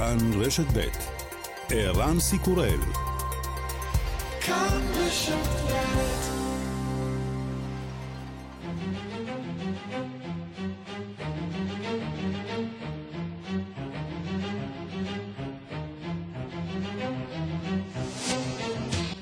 כאן 0.00 0.18
רשת 0.40 0.64
ב' 0.74 0.80
ערן 1.70 2.20
סיקורל 2.20 2.80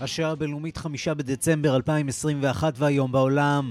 השעה 0.01 0.31
הבינלאומית 0.31 0.77
חמישה 0.77 1.15
בדצמבר 1.15 1.77
2021 1.77 2.75
והיום 2.77 3.13
בעולם. 3.13 3.71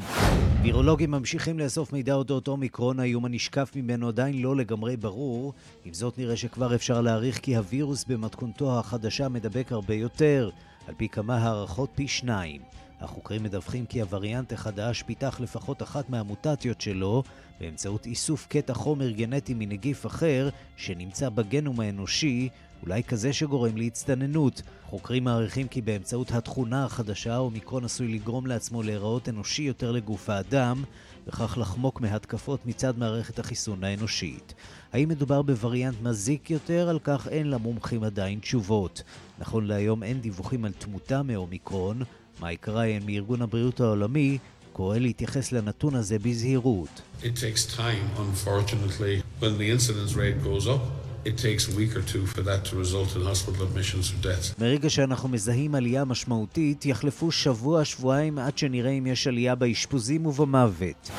וירולוגים 0.68 1.12
ממשיכים 1.12 1.60
לאסוף 1.60 1.94
מידע 1.94 2.14
אודות 2.14 2.48
אומיקרון, 2.48 3.00
האיום 3.00 3.26
הנשקף 3.26 3.72
ממנו 3.76 4.08
עדיין 4.08 4.42
לא 4.42 4.56
לגמרי 4.56 4.98
ברור. 4.98 5.54
עם 5.86 5.94
זאת 5.94 6.18
נראה 6.18 6.38
שכבר 6.38 6.76
אפשר 6.76 7.02
להעריך 7.02 7.40
כי 7.40 7.56
הווירוס 7.56 8.06
במתכונתו 8.06 8.80
החדשה 8.80 9.30
מדבק 9.30 9.72
הרבה 9.72 9.94
יותר, 9.94 10.50
על 10.88 10.94
פי 10.98 11.10
כמה 11.10 11.38
הערכות 11.38 11.90
פי 11.96 12.08
שניים. 12.08 12.62
החוקרים 13.02 13.44
מדווחים 13.44 13.86
כי 13.86 14.02
הווריאנט 14.02 14.54
החדש 14.54 15.04
פיתח 15.04 15.40
לפחות 15.40 15.82
אחת 15.82 16.10
מהמוטציות 16.10 16.82
שלו 16.82 17.24
באמצעות 17.60 18.06
איסוף 18.06 18.48
קטע 18.48 18.74
חומר 18.74 19.12
גנטי 19.12 19.54
מנגיף 19.54 20.06
אחר 20.06 20.50
שנמצא 20.78 21.30
בגנום 21.30 21.80
האנושי 21.80 22.50
אולי 22.84 23.04
כזה 23.04 23.34
שגורם 23.34 23.78
להצטננות. 23.78 24.62
חוקרים 24.86 25.24
מעריכים 25.24 25.68
כי 25.68 25.82
באמצעות 25.82 26.32
התכונה 26.32 26.86
החדשה, 26.86 27.38
אומיקרון 27.38 27.86
עשוי 27.86 28.08
לגרום 28.08 28.48
לעצמו 28.48 28.84
להיראות 28.84 29.30
אנושי 29.30 29.62
יותר 29.62 29.92
לגוף 29.92 30.30
האדם, 30.30 30.84
וכך 31.28 31.58
לחמוק 31.58 32.02
מהתקפות 32.02 32.66
מצד 32.66 32.98
מערכת 32.98 33.40
החיסון 33.40 33.84
האנושית. 33.84 34.54
האם 34.94 35.10
מדובר 35.10 35.42
בווריאנט 35.42 36.02
מזיק 36.02 36.52
יותר? 36.52 36.90
על 36.90 37.00
כך 37.04 37.28
אין 37.28 37.50
למומחים 37.50 38.04
עדיין 38.04 38.40
תשובות. 38.40 39.04
נכון 39.40 39.68
להיום 39.68 40.04
אין 40.04 40.22
דיווחים 40.22 40.66
על 40.66 40.72
תמותה 40.72 41.24
מאומיקרון. 41.24 42.02
מייק 42.42 42.70
ריין 42.70 43.04
מארגון 43.06 43.42
הבריאות 43.42 43.80
העולמי 43.80 44.38
קורא 44.74 44.98
להתייחס 44.98 45.52
לנתון 45.52 45.96
הזה 45.96 46.20
בזהירות. 46.20 47.02
It 47.22 47.26
takes 47.26 47.78
time, 47.78 48.08
unfortunately, 48.18 49.24
when 49.42 49.58
the 49.58 49.70
incidence 49.72 50.14
rate 50.16 50.44
goes 50.44 50.68
up. 50.68 51.07
It 51.26 51.38
takes 51.38 51.68
a 51.68 51.76
week 51.76 51.96
or 51.96 52.02
two 52.02 52.26
for 52.26 52.42
that 52.42 52.62
to 52.70 52.76
result 52.76 53.16
in 53.16 53.22
hospital 53.32 53.64
admissions 53.64 54.12
or 54.12 54.24
deaths. 54.24 54.54
מרגע 54.60 54.90
שאנחנו 54.90 55.30
מזהים 55.30 55.76
עלייה 55.76 56.06
משמעותית, 56.06 56.86
יחלפו 56.86 57.32
שבוע-שבועיים 57.32 58.40
עד 58.40 58.58
שנראה 58.58 58.92
אם 58.92 59.08
יש 59.08 59.28
עלייה 59.28 59.56
באשפוזים 59.56 60.26
ובמוות. 60.26 61.10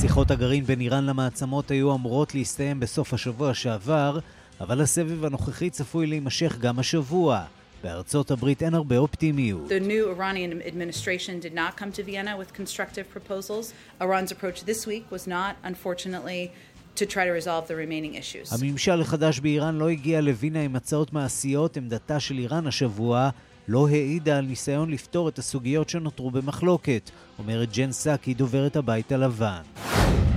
שיחות 0.00 0.30
הגרעין 0.30 0.64
בין 0.64 0.80
איראן 0.80 1.06
למעצמות 1.06 1.70
היו 1.70 1.94
אמורות 1.94 2.34
להסתיים 2.34 2.80
בסוף 2.80 3.14
השבוע 3.14 3.54
שעבר, 3.54 4.18
אבל 4.60 4.80
הסבב 4.80 5.24
הנוכחי 5.24 5.70
צפוי 5.70 6.06
להימשך 6.06 6.58
גם 6.58 6.78
השבוע. 6.78 7.44
בארצות 7.84 8.30
הברית 8.30 8.62
אין 8.62 8.74
הרבה 8.74 8.98
אופטימיות. 8.98 9.68
The 9.68 9.80
new 9.80 10.04
Iranian 10.18 10.62
administration 10.66 11.40
did 11.40 11.54
not 11.54 11.80
come 11.80 11.90
to 11.92 12.02
Vienna 12.02 12.36
with 12.36 12.52
constructive 12.52 13.06
proposals. 13.16 13.72
Iran's 14.00 14.32
approach 14.32 14.64
this 14.64 14.86
week 14.86 15.04
was 15.10 15.26
not, 15.26 15.52
unfortunately, 15.64 16.50
to 16.96 17.00
try 17.00 17.24
to 17.24 17.32
resolve 17.32 17.68
the 17.68 17.74
remaining 17.74 18.14
issues. 18.14 18.54
הממשל 18.54 19.00
החדש 19.00 19.40
באיראן 19.40 19.74
לא 19.74 19.88
הגיע 19.88 20.20
לווינה 20.20 20.60
עם 20.60 20.76
הצעות 20.76 21.12
מעשיות. 21.12 21.76
עמדתה 21.76 22.20
של 22.20 22.38
איראן 22.38 22.66
השבוע 22.66 23.30
לא 23.68 23.88
העידה 23.88 24.38
על 24.38 24.44
ניסיון 24.44 24.90
לפתור 24.90 25.28
את 25.28 25.38
הסוגיות 25.38 25.88
שנותרו 25.88 26.30
במחלוקת, 26.30 27.10
אומרת 27.38 27.72
ג'ן 27.72 27.92
סאקי, 27.92 28.34
דוברת 28.34 28.76
הבית 28.76 29.12
הלבן. 29.12 29.62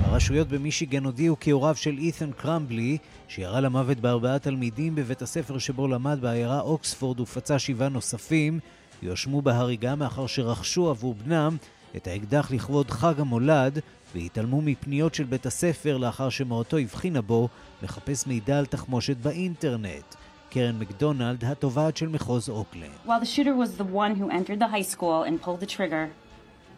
הרשויות 0.04 0.48
במישיגן 0.48 1.04
הודיעו 1.04 1.40
כי 1.40 1.52
הוריו 1.52 1.76
של 1.76 1.98
אית'ן 1.98 2.32
קרמבלי, 2.32 2.98
שירה 3.28 3.62
למוות 3.62 4.00
בארבעה 4.00 4.40
תלמידים 4.40 4.96
בבית 4.96 5.22
הספר 5.22 5.58
שבו 5.58 5.88
למד 5.88 6.18
בעיירה 6.22 6.60
אוקספורד 6.60 7.20
ופצע 7.20 7.60
שבעה 7.60 7.90
נוספים, 7.90 8.60
יואשמו 9.02 9.42
בהריגה 9.42 9.96
מאחר 9.96 10.28
שרכשו 10.28 10.90
עבור 10.90 11.14
בנם 11.14 11.58
את 11.96 12.08
האקדח 12.08 12.52
לכבוד 12.52 12.92
חג 12.92 13.20
המולד, 13.20 13.80
והתעלמו 14.16 14.62
מפניות 14.62 15.16
של 15.16 15.24
בית 15.24 15.46
הספר 15.46 15.98
לאחר 15.98 16.30
שמורתו 16.30 16.78
הבחינה 16.78 17.22
בו 17.22 17.50
לחפש 17.84 18.28
מידע 18.28 18.60
על 18.60 18.66
תחמושת 18.66 19.18
באינטרנט. 19.18 20.16
קרן 20.50 20.80
מקדונלד, 20.80 21.46
התובעת 21.46 21.98
של 21.98 22.08
מחוז 22.08 22.50
אוקלנד. 22.50 22.92
While 23.06 23.20
the 23.20 23.26
shooter 23.26 23.56
was 23.56 23.78
the 23.78 23.84
one 23.84 24.16
who 24.16 24.30
entered 24.30 24.60
the 24.60 24.68
high 24.68 24.96
school 24.96 25.24
and 25.24 25.42
pulled 25.42 25.60
the 25.60 25.76
trigger, 25.78 26.10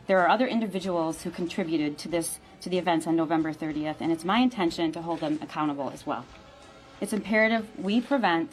there 0.07 0.19
are 0.21 0.29
other 0.35 0.47
individuals 0.47 1.15
who 1.23 1.29
contributed 1.41 1.91
to 2.03 2.07
this 2.15 2.27
to 2.63 2.69
the 2.69 2.79
events 2.83 3.05
on 3.09 3.15
November 3.23 3.51
30th, 3.61 3.99
and 4.03 4.09
it's 4.13 4.25
my 4.33 4.39
intention 4.47 4.87
to 4.95 5.01
hold 5.07 5.19
them 5.25 5.35
accountable 5.45 5.89
as 5.95 6.01
well. 6.09 6.23
It's 7.01 7.13
imperative 7.21 7.63
we 7.87 7.95
prevent 8.11 8.49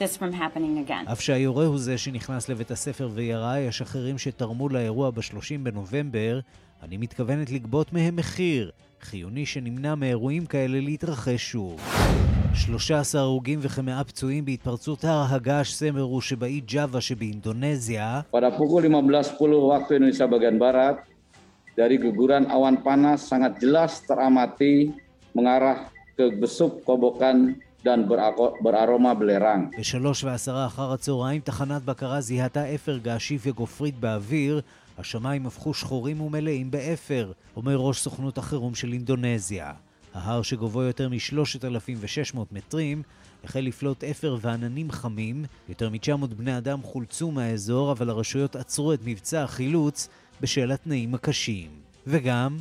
this 0.00 0.12
from 0.20 0.32
happening 0.32 0.74
again. 0.78 1.12
אף 1.12 1.20
שהיורה 1.20 1.66
הוא 1.66 1.78
זה 1.78 1.98
שנכנס 1.98 2.48
לבית 2.48 2.70
הספר 2.70 3.08
וירה, 3.14 3.60
יש 3.60 3.82
אחרים 3.82 4.18
שתרמו 4.18 4.68
לאירוע 4.68 5.10
ב-30 5.10 5.58
בנובמבר. 5.62 6.40
אני 6.82 6.96
מתכוונת 6.96 7.50
לגבות 7.50 7.92
מהם 7.92 8.16
מחיר. 8.16 8.70
חיוני 9.00 9.46
שנמנע 9.46 9.94
מאירועים 9.94 10.46
כאלה 10.46 10.80
להתרחש 10.80 11.50
שוב. 11.50 11.80
13 12.54 13.20
הרוגים 13.20 13.58
וכמאה 13.62 14.04
פצועים 14.04 14.44
בהתפרצות 14.44 15.04
הר 15.04 15.24
הגעש 15.30 15.72
סמרו 15.72 16.20
שבאי 16.20 16.60
ג'אווה 16.60 17.00
שבאינדונזיה. 17.00 18.20
Pada 18.32 18.50
pukul 18.56 18.84
15.10 18.88 19.72
waktu 19.72 19.90
Indonesia 19.96 20.26
bagian 20.28 20.56
Barat, 20.58 20.96
dari 21.76 21.96
guguran 22.00 22.48
awan 22.48 22.80
panas 22.80 23.28
sangat 23.28 23.60
jelas 23.60 24.00
teramati 24.08 24.92
mengarah 25.36 25.88
ke 26.16 26.32
besuk 26.40 26.80
kobokan 26.84 27.56
dan 27.84 28.08
beraroma 28.60 29.12
belerang. 29.14 29.70
בשלוש 29.78 30.24
ועשרה 30.24 30.66
אחר 30.66 30.92
הצהריים 30.92 31.40
תחנת 31.40 31.82
בקרה 31.82 32.20
זיהתה 32.20 32.74
אפר 32.74 32.96
געשי 32.98 33.38
וגופרית 33.42 34.00
באוויר. 34.00 34.60
השמיים 34.98 35.46
הפכו 35.46 35.74
שחורים 35.74 36.20
ומלאים 36.20 36.70
באפר, 36.70 37.32
אומר 37.56 37.76
ראש 37.76 38.00
סוכנות 38.00 38.38
החירום 38.38 38.74
של 38.74 38.92
אינדונזיה. 38.92 39.72
ההר 40.14 40.42
שגובהו 40.42 40.82
יותר 40.82 41.08
מ-3,600 41.08 42.38
מטרים 42.52 43.02
החל 43.44 43.60
לפלוט 43.60 44.04
אפר 44.04 44.36
ועננים 44.40 44.90
חמים. 44.90 45.44
יותר 45.68 45.90
מ-900 45.90 46.26
בני 46.26 46.58
אדם 46.58 46.82
חולצו 46.82 47.30
מהאזור, 47.30 47.92
אבל 47.92 48.10
הרשויות 48.10 48.56
עצרו 48.56 48.92
את 48.92 49.00
מבצע 49.04 49.42
החילוץ 49.42 50.08
בשל 50.40 50.72
התנאים 50.72 51.14
הקשים. 51.14 51.70
וגם... 52.06 52.56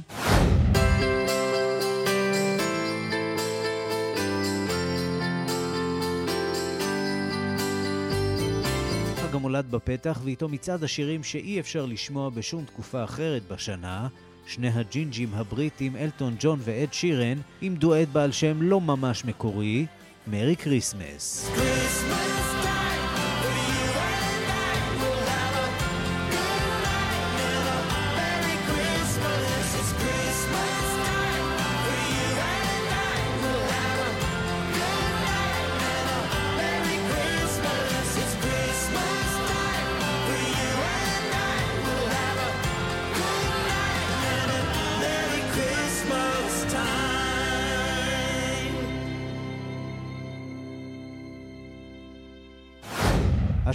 המולד 9.55 9.71
בפתח 9.71 10.19
ואיתו 10.23 10.49
מצעד 10.49 10.83
השירים 10.83 11.23
שאי 11.23 11.59
אפשר 11.59 11.85
לשמוע 11.85 12.29
בשום 12.29 12.65
תקופה 12.65 13.03
אחרת 13.03 13.41
בשנה, 13.47 14.07
שני 14.47 14.69
הג'ינג'ים 14.69 15.29
הבריטים 15.33 15.95
אלטון 15.95 16.35
ג'ון 16.39 16.59
ואד 16.61 16.93
שירן 16.93 17.37
עם 17.61 17.75
דואט 17.75 18.07
בעל 18.07 18.31
שם 18.31 18.61
לא 18.61 18.81
ממש 18.81 19.25
מקורי, 19.25 19.85
Merry 20.27 20.55
Christmas. 20.55 21.51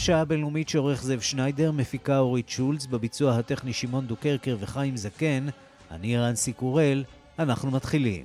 השעה 0.00 0.20
הבינלאומית 0.20 0.68
שעורך 0.68 1.02
זאב 1.02 1.20
שניידר, 1.20 1.72
מפיקה 1.72 2.18
אורית 2.18 2.48
שולץ, 2.48 2.86
בביצוע 2.86 3.36
הטכני 3.36 3.72
שמעון 3.72 4.06
דוקרקר 4.06 4.56
וחיים 4.60 4.96
זקן, 4.96 5.46
אני 5.90 6.18
רנסי 6.18 6.52
קורל, 6.52 7.04
אנחנו 7.38 7.70
מתחילים. 7.70 8.24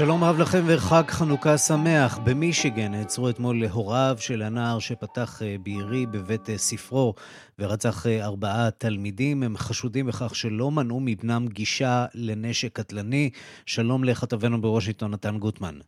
שלום 0.00 0.24
רב 0.24 0.38
לכם 0.38 0.62
וחג 0.66 1.02
חנוכה 1.08 1.58
שמח. 1.58 2.18
במישיגן 2.18 2.90
נעצרו 2.90 3.30
אתמול 3.30 3.60
להוריו 3.60 4.16
של 4.20 4.42
הנער 4.42 4.78
שפתח 4.78 5.42
אה, 5.42 5.56
בירי 5.62 6.06
בבית 6.06 6.50
אה, 6.50 6.58
ספרו 6.58 7.14
ורצח 7.58 8.06
אה, 8.06 8.24
ארבעה 8.24 8.70
תלמידים. 8.70 9.42
הם 9.42 9.56
חשודים 9.56 10.06
בכך 10.06 10.34
שלא 10.34 10.70
מנעו 10.70 11.00
מבנם 11.00 11.46
גישה 11.48 12.06
לנשק 12.14 12.72
קטלני. 12.72 13.30
שלום 13.66 14.04
לכתבנו 14.04 14.60
בוושינגטון, 14.60 15.10
נתן 15.10 15.38
גוטמן. 15.38 15.78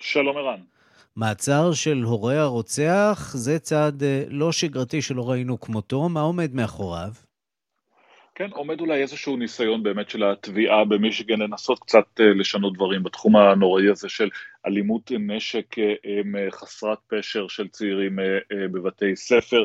שלום 0.00 0.36
ערן. 0.36 0.60
מעצר 1.16 1.72
של 1.72 2.02
הורי 2.02 2.38
הרוצח 2.38 3.32
זה 3.34 3.58
צעד 3.58 4.02
לא 4.28 4.52
שגרתי 4.52 5.02
שלא 5.02 5.30
ראינו 5.30 5.60
כמותו. 5.60 6.08
מה 6.08 6.20
עומד 6.20 6.54
מאחוריו? 6.54 7.12
כן, 8.38 8.50
עומד 8.50 8.80
אולי 8.80 9.02
איזשהו 9.02 9.36
ניסיון 9.36 9.82
באמת 9.82 10.10
של 10.10 10.24
התביעה 10.24 10.84
במישיגן 10.84 11.38
לנסות 11.38 11.78
קצת 11.78 12.20
אה, 12.20 12.34
לשנות 12.34 12.74
דברים 12.74 13.02
בתחום 13.02 13.36
הנוראי 13.36 13.90
הזה 13.90 14.08
של 14.08 14.28
אלימות 14.66 15.12
נשק 15.18 15.78
אה, 15.78 15.84
אה, 15.84 16.50
חסרת 16.50 16.98
פשר 17.08 17.48
של 17.48 17.68
צעירים 17.68 18.18
בבתי 18.72 19.16
ספר. 19.16 19.64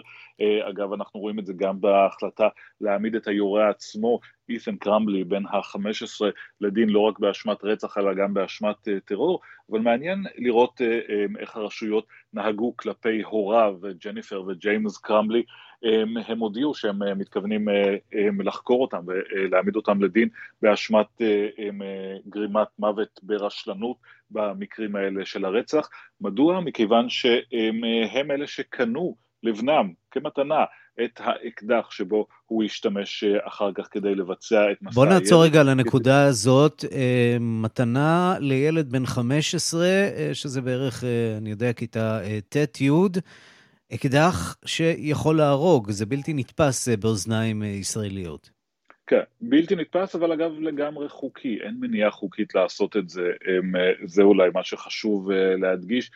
אגב, 0.69 0.93
אנחנו 0.93 1.19
רואים 1.19 1.39
את 1.39 1.45
זה 1.45 1.53
גם 1.57 1.81
בהחלטה 1.81 2.47
להעמיד 2.81 3.15
את 3.15 3.27
היורה 3.27 3.69
עצמו, 3.69 4.19
אית'ן 4.49 4.75
קרמבלי, 4.75 5.23
בן 5.23 5.45
ה-15, 5.45 6.25
לדין 6.61 6.89
לא 6.89 6.99
רק 6.99 7.19
באשמת 7.19 7.63
רצח 7.63 7.97
אלא 7.97 8.13
גם 8.13 8.33
באשמת 8.33 8.87
טרור, 9.05 9.39
אבל 9.71 9.79
מעניין 9.79 10.23
לראות 10.37 10.81
איך 11.39 11.55
הרשויות 11.55 12.07
נהגו 12.33 12.77
כלפי 12.77 13.21
הוריו, 13.21 13.75
ג'ניפר 14.05 14.43
וג'יימס 14.47 14.97
קרמבלי, 14.97 15.43
הם 16.27 16.39
הודיעו 16.39 16.73
שהם 16.73 17.03
אה, 17.03 17.13
מתכוונים 17.13 17.69
אה, 17.69 17.95
לחקור 18.43 18.81
אותם 18.81 19.03
ולהעמיד 19.07 19.75
אותם 19.75 20.03
לדין 20.03 20.29
באשמת 20.61 21.21
אה, 21.21 21.47
גרימת 22.29 22.67
מוות 22.79 23.19
ברשלנות 23.23 23.97
במקרים 24.31 24.95
האלה 24.95 25.25
של 25.25 25.45
הרצח. 25.45 25.89
מדוע? 26.21 26.59
מכיוון 26.59 27.09
שהם 27.09 28.31
אלה 28.31 28.47
שקנו 28.47 29.15
לבנם 29.43 29.91
כמתנה 30.11 30.63
את 31.03 31.19
האקדח 31.23 31.91
שבו 31.91 32.27
הוא 32.45 32.63
השתמש 32.63 33.23
אחר 33.23 33.71
כך 33.75 33.87
כדי 33.91 34.15
לבצע 34.15 34.71
את 34.71 34.81
מסע 34.81 34.89
הילד. 34.89 34.93
בוא 34.95 35.05
נעצור 35.05 35.43
רגע 35.43 35.61
על 35.61 35.69
הנקודה 35.69 36.23
הזאת. 36.23 36.85
מתנה 37.39 38.35
לילד 38.39 38.91
בן 38.91 39.05
15, 39.05 39.87
שזה 40.33 40.61
בערך, 40.61 41.03
אני 41.37 41.49
יודע, 41.49 41.73
כיתה 41.73 42.19
ט'-י', 42.49 42.89
אקדח 43.95 44.57
שיכול 44.65 45.37
להרוג, 45.37 45.91
זה 45.91 46.05
בלתי 46.05 46.33
נתפס 46.33 46.89
אה, 46.89 46.97
באוזניים 46.97 47.63
אה, 47.63 47.67
ישראליות. 47.67 48.49
כן, 49.07 49.21
בלתי 49.41 49.75
נתפס, 49.75 50.15
אבל 50.15 50.31
אגב 50.31 50.59
לגמרי 50.59 51.09
חוקי, 51.09 51.57
אין 51.61 51.75
מניעה 51.79 52.11
חוקית 52.11 52.55
לעשות 52.55 52.97
את 52.97 53.09
זה, 53.09 53.31
אה, 53.47 53.91
זה 54.03 54.21
אולי 54.21 54.49
מה 54.53 54.63
שחשוב 54.63 55.31
להדגיש. 55.31 56.11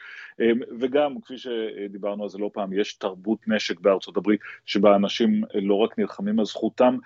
וגם, 0.79 1.21
כפי 1.21 1.37
שדיברנו 1.37 2.23
על 2.23 2.29
זה 2.29 2.37
לא 2.37 2.49
פעם, 2.53 2.73
יש 2.73 2.93
תרבות 2.93 3.39
נשק 3.47 3.79
בארצות 3.79 4.17
הברית, 4.17 4.39
שבה 4.65 4.95
אנשים 4.95 5.43
לא 5.53 5.75
רק 5.75 5.99
נלחמים 5.99 6.39
על 6.39 6.45
זכותם 6.45 6.97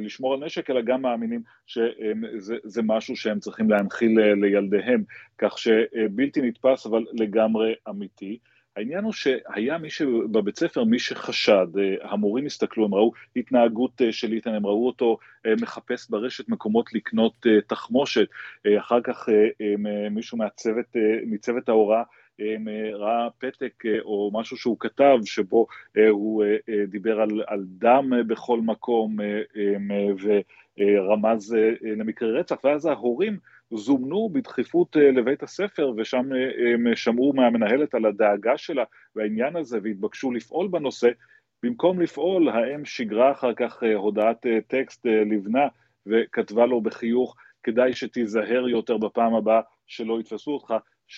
לשמור 0.00 0.34
על 0.34 0.44
נשק, 0.44 0.70
אלא 0.70 0.80
גם 0.80 1.02
מאמינים 1.02 1.42
שזה 1.66 2.82
משהו 2.82 3.16
שהם 3.16 3.40
צריכים 3.40 3.70
להנחיל 3.70 4.20
לילדיהם, 4.34 5.04
כך 5.38 5.58
שבלתי 5.58 6.40
נתפס, 6.42 6.86
אבל 6.86 7.04
לגמרי 7.12 7.74
אמיתי. 7.88 8.38
העניין 8.76 9.04
הוא 9.04 9.12
שהיה 9.12 9.78
מי 9.78 9.90
שבבית 9.90 10.58
ספר, 10.58 10.84
מי 10.84 10.98
שחשד, 10.98 11.66
אה, 11.78 12.10
המורים 12.10 12.46
הסתכלו, 12.46 12.84
הם 12.84 12.94
ראו 12.94 13.12
התנהגות 13.36 14.02
אה, 14.02 14.12
של 14.12 14.32
איתן, 14.32 14.54
הם 14.54 14.66
ראו 14.66 14.86
אותו 14.86 15.18
אה, 15.46 15.52
מחפש 15.62 16.10
ברשת 16.10 16.48
מקומות 16.48 16.94
לקנות 16.94 17.46
תחמושת, 17.66 18.26
אחר 18.78 19.00
כך 19.04 19.28
מישהו 20.10 20.38
מהצוות, 20.38 20.86
מצוות 21.26 21.68
ההוראה 21.68 22.02
ראה 22.94 23.28
פתק 23.38 23.82
או 24.02 24.30
משהו 24.34 24.56
שהוא 24.56 24.76
כתב 24.80 25.18
שבו 25.24 25.66
הוא 26.10 26.44
דיבר 26.88 27.20
על, 27.20 27.42
על 27.46 27.64
דם 27.66 28.12
בכל 28.26 28.60
מקום 28.60 29.16
ורמז 30.78 31.56
למקרה 31.82 32.28
רצח, 32.28 32.56
ואז 32.64 32.86
ההורים 32.86 33.38
זומנו 33.72 34.28
בדחיפות 34.32 34.96
אה, 34.96 35.10
לבית 35.10 35.42
הספר 35.42 35.92
ושם 35.96 36.32
אה, 36.32 36.74
הם 36.74 36.96
שמעו 36.96 37.32
מהמנהלת 37.32 37.94
על 37.94 38.06
הדאגה 38.06 38.58
שלה 38.58 38.84
והעניין 39.16 39.56
הזה 39.56 39.78
והתבקשו 39.82 40.32
לפעול 40.32 40.68
בנושא. 40.68 41.08
במקום 41.62 42.00
לפעול, 42.00 42.48
האם 42.48 42.84
שיגרה 42.84 43.32
אחר 43.32 43.54
כך 43.54 43.82
אה, 43.82 43.94
הודעת 43.94 44.46
טקסט 44.66 45.06
לבנה 45.06 45.66
וכתבה 46.06 46.66
לו 46.66 46.80
בחיוך, 46.80 47.36
כדאי 47.62 47.92
שתיזהר 47.92 48.68
יותר 48.68 48.96
בפעם 48.96 49.34
הבאה 49.34 49.60
שלא 49.86 50.20
יתפסו 50.20 50.50
אותך, 50.50 50.74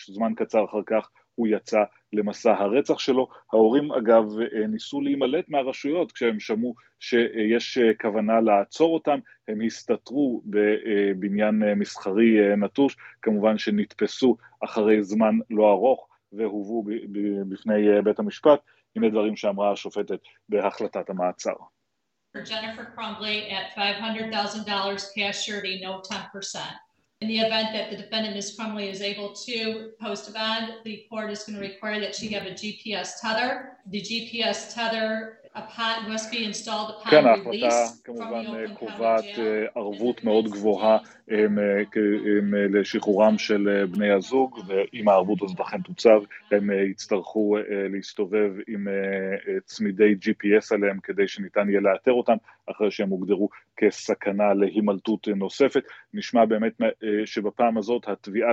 זמן 0.07 0.35
קצר 0.35 0.65
אחר 0.65 0.83
כך 0.87 1.11
הוא 1.43 1.49
יצא 1.57 1.83
למסע 2.13 2.53
הרצח 2.53 2.99
שלו. 2.99 3.29
ההורים 3.53 3.93
אגב 3.93 4.25
ניסו 4.69 5.01
להימלט 5.01 5.49
מהרשויות 5.49 6.13
כשהם 6.13 6.41
שמעו 6.41 6.75
שיש 7.01 7.79
כוונה 8.01 8.41
לעצור 8.41 8.95
אותם, 8.95 9.19
הם 9.49 9.61
הסתתרו 9.61 10.43
בבניין 10.47 11.63
מסחרי 11.77 12.57
נטוש, 12.57 12.97
כמובן 13.23 13.59
שנתפסו 13.59 14.37
אחרי 14.65 15.03
זמן 15.03 15.35
לא 15.51 15.71
ארוך 15.73 16.09
והובאו 16.33 16.85
בפני 17.49 18.03
בית 18.05 18.19
המשפט. 18.19 18.61
הנה 18.97 19.09
דברים 19.09 19.37
שאמרה 19.37 19.73
השופטת 19.73 20.19
בהחלטת 20.49 21.11
המעצר. 21.11 21.55
Jennifer 22.37 22.87
Crumbly 22.97 23.51
at 23.51 23.67
$500,000 23.77 25.13
cash 25.15 25.39
surety, 25.47 25.83
no 25.85 26.01
10%. 26.01 26.59
In 27.23 27.29
the 27.29 27.39
event 27.39 27.69
that 27.73 27.89
the 27.89 27.97
defendant, 27.97 28.35
Ms. 28.35 28.57
Crumley, 28.57 28.91
is 28.91 29.01
able 29.01 29.33
to 29.33 29.93
post 30.01 30.29
a 30.29 30.33
bond, 30.33 30.73
the 30.83 31.05
court 31.09 31.31
is 31.31 31.45
going 31.45 31.55
to 31.55 31.61
require 31.61 32.01
that 32.01 32.17
she 32.17 32.27
have 32.31 32.47
a 32.47 32.51
GPS 32.51 33.21
tether. 33.23 33.79
The 33.87 34.03
GPS 34.03 34.75
tether 34.75 35.39
כן, 37.11 37.27
ההחלטה 37.27 37.85
כמובן 38.05 38.75
קובעת 38.75 39.25
אה, 39.39 39.67
ערבות 39.75 40.25
מאוד 40.25 40.49
גבוהה 40.49 40.99
אה, 41.31 41.47
לשחרורם 42.69 43.39
של 43.39 43.69
אה, 43.69 43.87
בני 43.87 44.11
הזוג, 44.11 44.59
ואם 44.67 45.09
הערבות 45.09 45.43
הזאת 45.43 45.61
אכן 45.61 45.81
תוצב, 45.83 46.21
הם 46.51 46.71
יצטרכו 46.91 47.57
להסתובב 47.93 48.53
עם 48.69 48.87
צמידי 49.65 50.15
GPS 50.23 50.75
עליהם 50.75 51.01
כדי 51.03 51.29
שניתן 51.29 51.69
יהיה 51.69 51.81
לאתר 51.81 52.13
אותם, 52.13 52.37
אחרי 52.71 52.91
שהם 52.91 53.09
הוגדרו 53.09 53.49
כסכנה 53.77 54.55
להימלטות 54.55 55.29
נוספת. 55.29 55.83
נשמע 56.15 56.45
באמת 56.45 56.73
שבפעם 57.25 57.79
הזאת 57.79 58.09
התביעה 58.09 58.51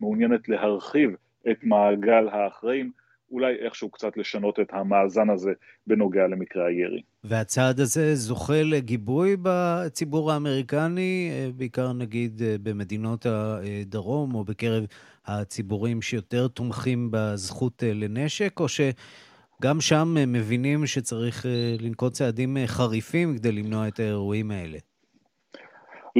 מעוניינת 0.00 0.48
להרחיב 0.48 1.10
את 1.50 1.64
מעגל 1.64 2.28
האחראים. 2.28 2.90
אולי 3.30 3.54
איכשהו 3.64 3.90
קצת 3.90 4.16
לשנות 4.16 4.60
את 4.60 4.68
המאזן 4.72 5.30
הזה 5.30 5.50
בנוגע 5.86 6.26
למקרה 6.26 6.66
הירי. 6.66 7.02
והצעד 7.24 7.80
הזה 7.80 8.14
זוכה 8.14 8.62
לגיבוי 8.62 9.36
בציבור 9.42 10.32
האמריקני, 10.32 11.30
אה, 11.32 11.50
בעיקר 11.56 11.92
נגיד 11.92 12.42
אה, 12.42 12.56
במדינות 12.62 13.26
הדרום, 13.26 14.34
או 14.34 14.44
בקרב 14.44 14.84
הציבורים 15.26 16.02
שיותר 16.02 16.48
תומכים 16.48 17.08
בזכות 17.12 17.82
אה, 17.84 17.92
לנשק, 17.94 18.60
או 18.60 18.66
שגם 18.68 19.80
שם 19.80 20.14
מבינים 20.26 20.86
שצריך 20.86 21.46
לנקוט 21.80 22.12
צעדים 22.12 22.56
חריפים 22.66 23.36
כדי 23.36 23.52
למנוע 23.52 23.88
את 23.88 24.00
האירועים 24.00 24.50
האלה? 24.50 24.78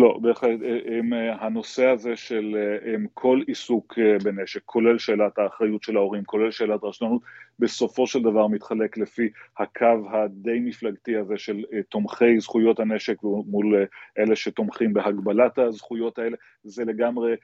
לא, 0.01 0.19
בהחלט, 0.23 0.61
אה, 0.63 1.47
הנושא 1.47 1.87
הזה 1.87 2.17
של 2.17 2.57
אה, 2.57 2.95
כל 3.15 3.43
עיסוק 3.47 3.99
אה, 3.99 4.17
בנשק, 4.25 4.61
כולל 4.65 4.99
שאלת 4.99 5.39
האחריות 5.39 5.83
של 5.83 5.97
ההורים, 5.97 6.25
כולל 6.25 6.51
שאלת 6.51 6.81
רשלנות, 6.85 7.23
בסופו 7.59 8.07
של 8.07 8.23
דבר 8.23 8.47
מתחלק 8.47 8.97
לפי 8.97 9.29
הקו 9.59 10.11
הדי 10.11 10.61
מפלגתי 10.61 11.17
הזה 11.17 11.39
של 11.39 11.65
תומכי 11.89 12.41
זכויות 12.41 12.81
הנשק 12.81 13.17
מול 13.23 13.85
אלה 14.19 14.37
שתומכים 14.37 14.93
בהגבלת 14.93 15.59
הזכויות 15.59 16.19
האלה, 16.19 16.37
זה 16.65 16.85
לגמרי 16.85 17.37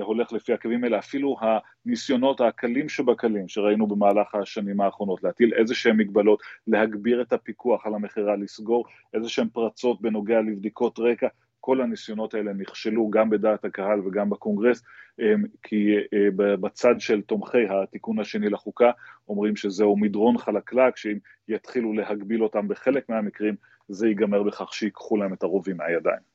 הולך 0.00 0.32
לפי 0.32 0.52
הקווים 0.52 0.84
האלה, 0.84 0.98
אפילו 0.98 1.36
הניסיונות 1.40 2.40
הקלים 2.40 2.88
שבקלים 2.88 3.48
שראינו 3.48 3.86
במהלך 3.86 4.34
השנים 4.34 4.80
האחרונות, 4.80 5.22
להטיל 5.22 5.54
איזה 5.54 5.74
שהם 5.74 5.96
מגבלות, 5.96 6.42
להגביר 6.66 7.22
את 7.22 7.32
הפיקוח 7.32 7.86
על 7.86 7.94
המכירה, 7.94 8.36
לסגור 8.36 8.84
איזה 9.14 9.28
שהם 9.28 9.48
פרצות 9.48 10.00
בנוגע 10.00 10.40
לבדיקות 10.40 10.98
רקע, 10.98 11.26
כל 11.64 11.80
הניסיונות 11.80 12.34
האלה 12.34 12.52
נכשלו 12.52 13.10
גם 13.10 13.30
בדעת 13.30 13.64
הקהל 13.64 14.00
וגם 14.00 14.30
בקונגרס, 14.30 14.82
אמ, 15.20 15.44
כי 15.62 15.96
אה, 15.96 16.56
בצד 16.56 16.94
של 16.98 17.22
תומכי 17.22 17.68
התיקון 17.70 18.18
השני 18.18 18.48
לחוקה 18.48 18.90
אומרים 19.28 19.56
שזהו 19.56 19.96
מדרון 19.96 20.38
חלקלק, 20.38 20.96
שאם 20.96 21.18
יתחילו 21.48 21.92
להגביל 21.92 22.42
אותם 22.42 22.68
בחלק 22.68 23.08
מהמקרים, 23.08 23.54
זה 23.88 24.08
ייגמר 24.08 24.42
בכך 24.42 24.74
שיקחו 24.74 25.16
להם 25.16 25.32
את 25.32 25.42
הרובים 25.42 25.76
מהידיים. 25.76 26.31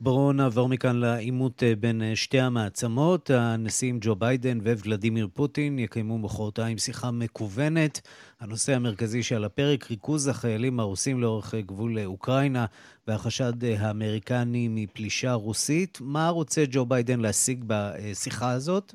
בואו 0.00 0.32
נעבור 0.32 0.68
מכאן 0.68 0.96
לעימות 0.96 1.62
אה, 1.62 1.72
בין 1.80 2.02
אה, 2.02 2.16
שתי 2.16 2.40
המעצמות. 2.40 3.30
הנשיאים 3.30 3.98
ג'ו 4.00 4.14
ביידן 4.14 4.58
וולדימיר 4.60 5.28
פוטין 5.34 5.78
יקיימו 5.78 6.18
מחרתיים 6.18 6.78
שיחה 6.78 7.10
מקוונת. 7.10 8.00
הנושא 8.40 8.74
המרכזי 8.74 9.22
שעל 9.22 9.44
הפרק, 9.44 9.90
ריכוז 9.90 10.28
החיילים 10.28 10.80
הרוסים 10.80 11.20
לאורך 11.20 11.54
אה, 11.54 11.60
גבול 11.60 11.98
אוקראינה 12.04 12.66
והחשד 13.06 13.64
האמריקני 13.64 14.68
מפלישה 14.70 15.32
רוסית. 15.32 15.98
מה 16.00 16.28
רוצה 16.28 16.62
ג'ו 16.70 16.86
ביידן 16.86 17.20
להשיג 17.20 17.64
בשיחה 17.66 18.50
הזאת? 18.50 18.92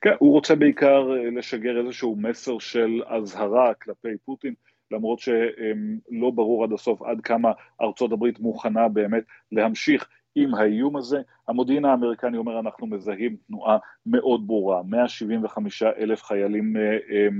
כן, 0.00 0.14
הוא 0.18 0.32
רוצה 0.32 0.54
בעיקר 0.54 1.08
לשגר 1.36 1.80
איזשהו 1.84 2.16
מסר 2.16 2.58
של 2.58 3.02
אזהרה 3.06 3.74
כלפי 3.74 4.08
פוטין. 4.24 4.54
למרות 4.90 5.18
שלא 5.18 6.30
ברור 6.34 6.64
עד 6.64 6.72
הסוף 6.72 7.02
עד 7.02 7.20
כמה 7.20 7.52
ארצות 7.80 8.12
הברית 8.12 8.40
מוכנה 8.40 8.88
באמת 8.88 9.22
להמשיך 9.52 10.08
עם 10.34 10.54
האיום 10.54 10.96
הזה. 10.96 11.20
המודיעין 11.48 11.84
האמריקני 11.84 12.38
אומר 12.38 12.60
אנחנו 12.60 12.86
מזהים 12.86 13.36
תנועה 13.46 13.78
מאוד 14.06 14.46
ברורה, 14.46 14.82
175 14.82 15.82
אלף 15.82 16.22
חיילים 16.22 16.76
אה, 16.76 16.82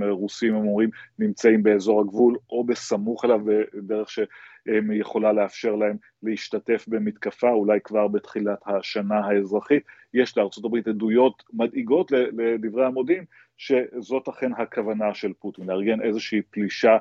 אה, 0.03 0.11
רוסים 0.11 0.55
הם 0.55 0.67
אומרים 0.67 0.89
נמצאים 1.19 1.63
באזור 1.63 2.01
הגבול 2.01 2.37
או 2.49 2.63
בסמוך 2.63 3.25
אליו 3.25 3.41
בדרך 3.73 4.09
שיכולה 4.09 5.33
לאפשר 5.33 5.75
להם 5.75 5.97
להשתתף 6.23 6.85
במתקפה, 6.87 7.49
אולי 7.49 7.79
כבר 7.83 8.07
בתחילת 8.07 8.59
השנה 8.65 9.19
האזרחית. 9.19 9.83
יש 10.13 10.37
הברית 10.65 10.87
עדויות 10.87 11.43
מדאיגות 11.53 12.11
לדברי 12.11 12.85
המודיעין 12.85 13.25
שזאת 13.57 14.27
אכן 14.27 14.51
הכוונה 14.57 15.13
של 15.13 15.33
פוטין, 15.33 15.65
לארגן 15.67 16.01
איזושהי 16.01 16.41
פלישה 16.41 16.97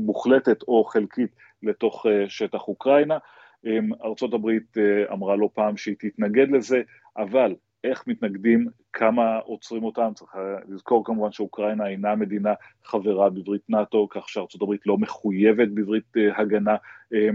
מוחלטת 0.00 0.62
או 0.62 0.84
חלקית 0.84 1.30
לתוך 1.62 2.06
שטח 2.28 2.68
אוקראינה. 2.68 3.18
ארצות 4.04 4.34
הברית 4.34 4.78
אה, 4.78 5.12
אמרה 5.12 5.36
לא 5.36 5.50
פעם 5.54 5.76
שהיא 5.76 5.96
תתנגד 5.98 6.50
לזה, 6.50 6.82
אבל 7.16 7.54
איך 7.84 8.06
מתנגדים, 8.06 8.66
כמה 8.92 9.38
עוצרים 9.38 9.84
אותם, 9.84 10.10
צריך 10.14 10.32
לזכור 10.68 11.04
כמובן 11.04 11.32
שאוקראינה 11.32 11.88
אינה 11.88 12.14
מדינה 12.16 12.54
חברה 12.84 13.30
בברית 13.30 13.62
נאט"ו, 13.68 14.08
כך 14.10 14.28
שארצות 14.28 14.62
הברית 14.62 14.86
לא 14.86 14.98
מחויבת 14.98 15.68
בברית 15.68 16.16
אה, 16.16 16.40
הגנה 16.40 16.76
אה, 17.14 17.28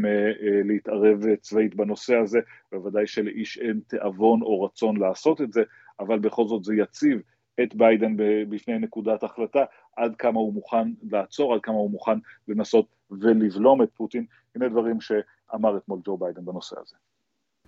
להתערב 0.64 1.36
צבאית 1.36 1.76
בנושא 1.76 2.16
הזה, 2.16 2.40
בוודאי 2.72 3.08
שלאיש 3.08 3.58
אין 3.58 3.80
תיאבון 3.88 4.42
או 4.42 4.64
רצון 4.64 4.98
לעשות 4.98 5.42
את 5.42 5.54
זה, 5.54 5.64
אבל 6.00 6.20
בכל 6.20 6.48
זאת 6.48 6.64
זה 6.64 6.76
יציב 6.76 7.22
את 7.64 7.76
ביידן 7.76 8.16
בפני 8.50 8.80
נקודת 8.80 9.24
החלטה, 9.24 9.64
עד 9.98 10.16
כמה 10.16 10.40
הוא 10.40 10.54
מוכן 10.54 10.92
לעצור, 11.12 11.54
עד 11.54 11.62
כמה 11.62 11.76
הוא 11.76 11.92
מוכן 11.92 12.18
לנסות 12.48 12.86
ולבלום 13.12 13.82
את 13.82 13.90
פוטין, 13.94 14.26
הנה 14.56 14.70
דברים 14.70 15.02
שאמר 15.02 15.78
אתמול 15.78 16.00
ג'ו 16.04 16.18
ביידן 16.18 16.46
בנושא 16.46 16.76
הזה. 16.80 16.96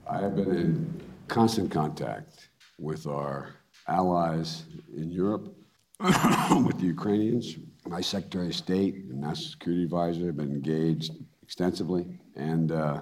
I 0.08 0.18
have 0.22 0.36
been 0.36 0.52
in 0.52 1.02
constant 1.28 1.72
contact 1.72 2.50
with 2.80 3.08
our 3.08 3.56
allies 3.88 4.66
in 5.02 5.10
Europe, 5.10 5.46
with 6.68 6.78
the 6.82 6.90
Ukrainians. 6.98 7.46
My 7.88 8.02
Secretary 8.02 8.48
of 8.48 8.56
State 8.56 8.96
and 9.10 9.22
National 9.22 9.52
Security 9.56 9.84
Advisor 9.84 10.26
have 10.28 10.38
been 10.38 10.54
engaged 10.62 11.12
extensively, 11.42 12.04
and 12.36 12.72
uh, 12.72 13.02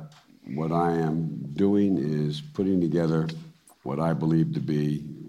what 0.59 0.71
I 0.71 0.91
am 1.07 1.17
doing 1.65 1.91
is 1.97 2.41
putting 2.57 2.79
together 2.87 3.27
what 3.83 3.99
I 3.99 4.13
believe 4.13 4.53
to 4.53 4.63
be 4.75 4.85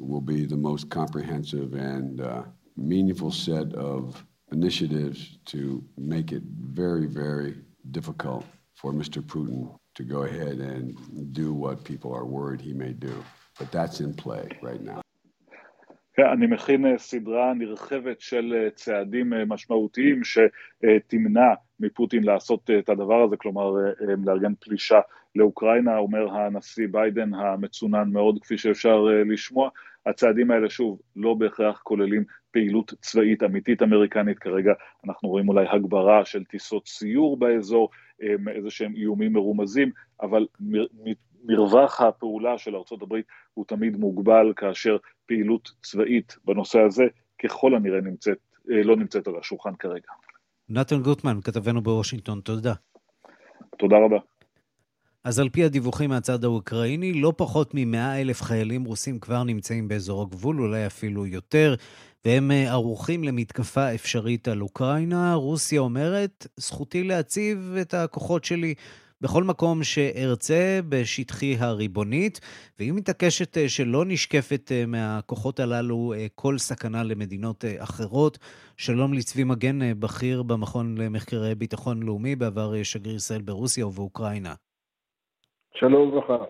will 0.07 0.21
be 0.21 0.45
the 0.45 0.57
most 0.57 0.91
comprehensive 0.91 1.75
and 1.75 2.21
uh, 2.21 2.43
meaningful 2.77 3.31
set 3.31 3.73
of 3.75 4.25
initiatives 4.53 5.39
to 5.47 5.85
make 5.97 6.33
it 6.33 6.43
very, 6.61 7.07
very 7.07 7.57
difficult 7.91 8.45
for 8.75 8.93
Mr. 8.93 9.23
Putin 9.23 9.75
to 9.95 10.03
go 10.03 10.23
ahead 10.23 10.59
and 10.59 11.33
do 11.33 11.53
what 11.53 11.85
people 11.85 12.13
are 12.13 12.25
worried 12.25 12.61
he 12.61 12.73
may 12.73 12.93
do. 12.93 13.25
But 13.59 13.71
that's 13.71 14.01
in 14.01 14.15
play 14.15 14.49
right 14.63 14.81
now. 14.81 15.04
כן, 16.17 16.27
אני 16.33 16.47
מכין 16.47 16.99
סדרה 16.99 17.55
נרחבת 17.55 18.21
של 18.21 18.69
צעדים 18.75 19.33
משמעותיים 19.47 20.21
שתמנע 20.25 21.55
מפוטין 21.81 22.25
לעשות 22.25 22.71
את 22.79 22.89
הדבר 22.89 23.23
הזה, 23.23 23.37
כלומר 23.37 23.73
לארגן 24.25 24.55
פלישה 24.61 25.01
לאוקראינה, 25.37 25.99
אומר 25.99 26.35
הנשיא 26.35 26.87
ביידן 26.91 27.35
המצונן 27.35 28.09
מאוד 28.13 28.39
כפי 28.43 28.59
שאפשר 28.59 29.05
לשמוע. 29.33 29.69
הצעדים 30.07 30.51
האלה 30.51 30.71
שוב 30.71 31.01
לא 31.17 31.35
בהכרח 31.35 31.81
כוללים 31.83 32.25
פעילות 32.51 32.93
צבאית 33.01 33.43
אמיתית 33.43 33.83
אמריקנית, 33.83 34.39
כרגע 34.39 34.73
אנחנו 35.07 35.29
רואים 35.29 35.49
אולי 35.49 35.67
הגברה 35.69 36.25
של 36.25 36.45
טיסות 36.45 36.87
סיור 36.87 37.37
באזור, 37.37 37.91
איזה 38.49 38.71
שהם 38.71 38.95
איומים 38.95 39.33
מרומזים, 39.33 39.91
אבל 40.23 40.47
מרווח 41.45 42.01
הפעולה 42.01 42.59
של 42.59 42.77
ארה"ב 42.77 43.15
הוא 43.55 43.65
תמיד 43.69 43.97
מוגבל 43.97 44.53
כאשר 44.57 44.97
פעילות 45.27 45.71
צבאית 45.83 46.37
בנושא 46.45 46.79
הזה 46.79 47.05
ככל 47.45 47.75
הנראה 47.75 48.01
נמצאת, 48.01 48.39
לא 48.67 48.97
נמצאת 48.97 49.29
על 49.29 49.35
השולחן 49.41 49.75
כרגע. 49.79 50.09
נתן 50.69 51.03
גוטמן, 51.03 51.41
כתבנו 51.45 51.83
בוושינגטון, 51.83 52.41
תודה. 52.41 52.75
תודה 53.79 53.97
רבה. 53.97 54.19
אז 55.25 55.41
על 55.41 55.49
פי 55.49 55.65
הדיווחים 55.65 56.11
מהצד 56.11 56.45
האוקראיני, 56.45 57.13
לא 57.13 57.33
פחות 57.37 57.75
מ-100 57.75 58.21
אלף 58.21 58.43
חיילים 58.43 58.85
רוסים 58.85 59.19
כבר 59.19 59.43
נמצאים 59.43 59.89
באזור 59.89 60.23
הגבול, 60.23 60.61
אולי 60.61 60.87
אפילו 60.87 61.27
יותר, 61.27 61.75
והם 62.25 62.51
ערוכים 62.51 63.25
למתקפה 63.25 63.95
אפשרית 63.95 64.49
על 64.49 64.63
אוקראינה. 64.63 65.35
רוסיה 65.35 65.81
אומרת, 65.81 66.47
זכותי 66.57 67.05
להציב 67.05 67.77
את 67.81 67.95
הכוחות 67.95 68.45
שלי 68.45 68.75
בכל 69.21 69.45
מקום 69.45 69.85
שארצה 69.85 70.81
בשטחי 70.89 71.57
הריבונית, 71.59 72.41
והיא 72.79 72.93
מתעקשת 72.93 73.69
שלא 73.69 74.05
נשקפת 74.05 74.73
מהכוחות 74.87 75.61
הללו 75.61 76.15
כל 76.35 76.59
סכנה 76.59 77.03
למדינות 77.03 77.65
אחרות. 77.79 78.39
שלום 78.77 79.15
לצבי 79.15 79.45
מגן, 79.45 80.01
בכיר 80.01 80.43
במכון 80.43 80.99
למחקרי 80.99 81.55
ביטחון 81.55 82.03
לאומי, 82.03 82.37
בעבר 82.37 82.83
שגריר 82.83 83.17
ישראל 83.17 83.43
ברוסיה 83.43 83.87
ובאוקראינה. 83.87 84.55
שלום 85.75 86.09
וברכה. 86.09 86.45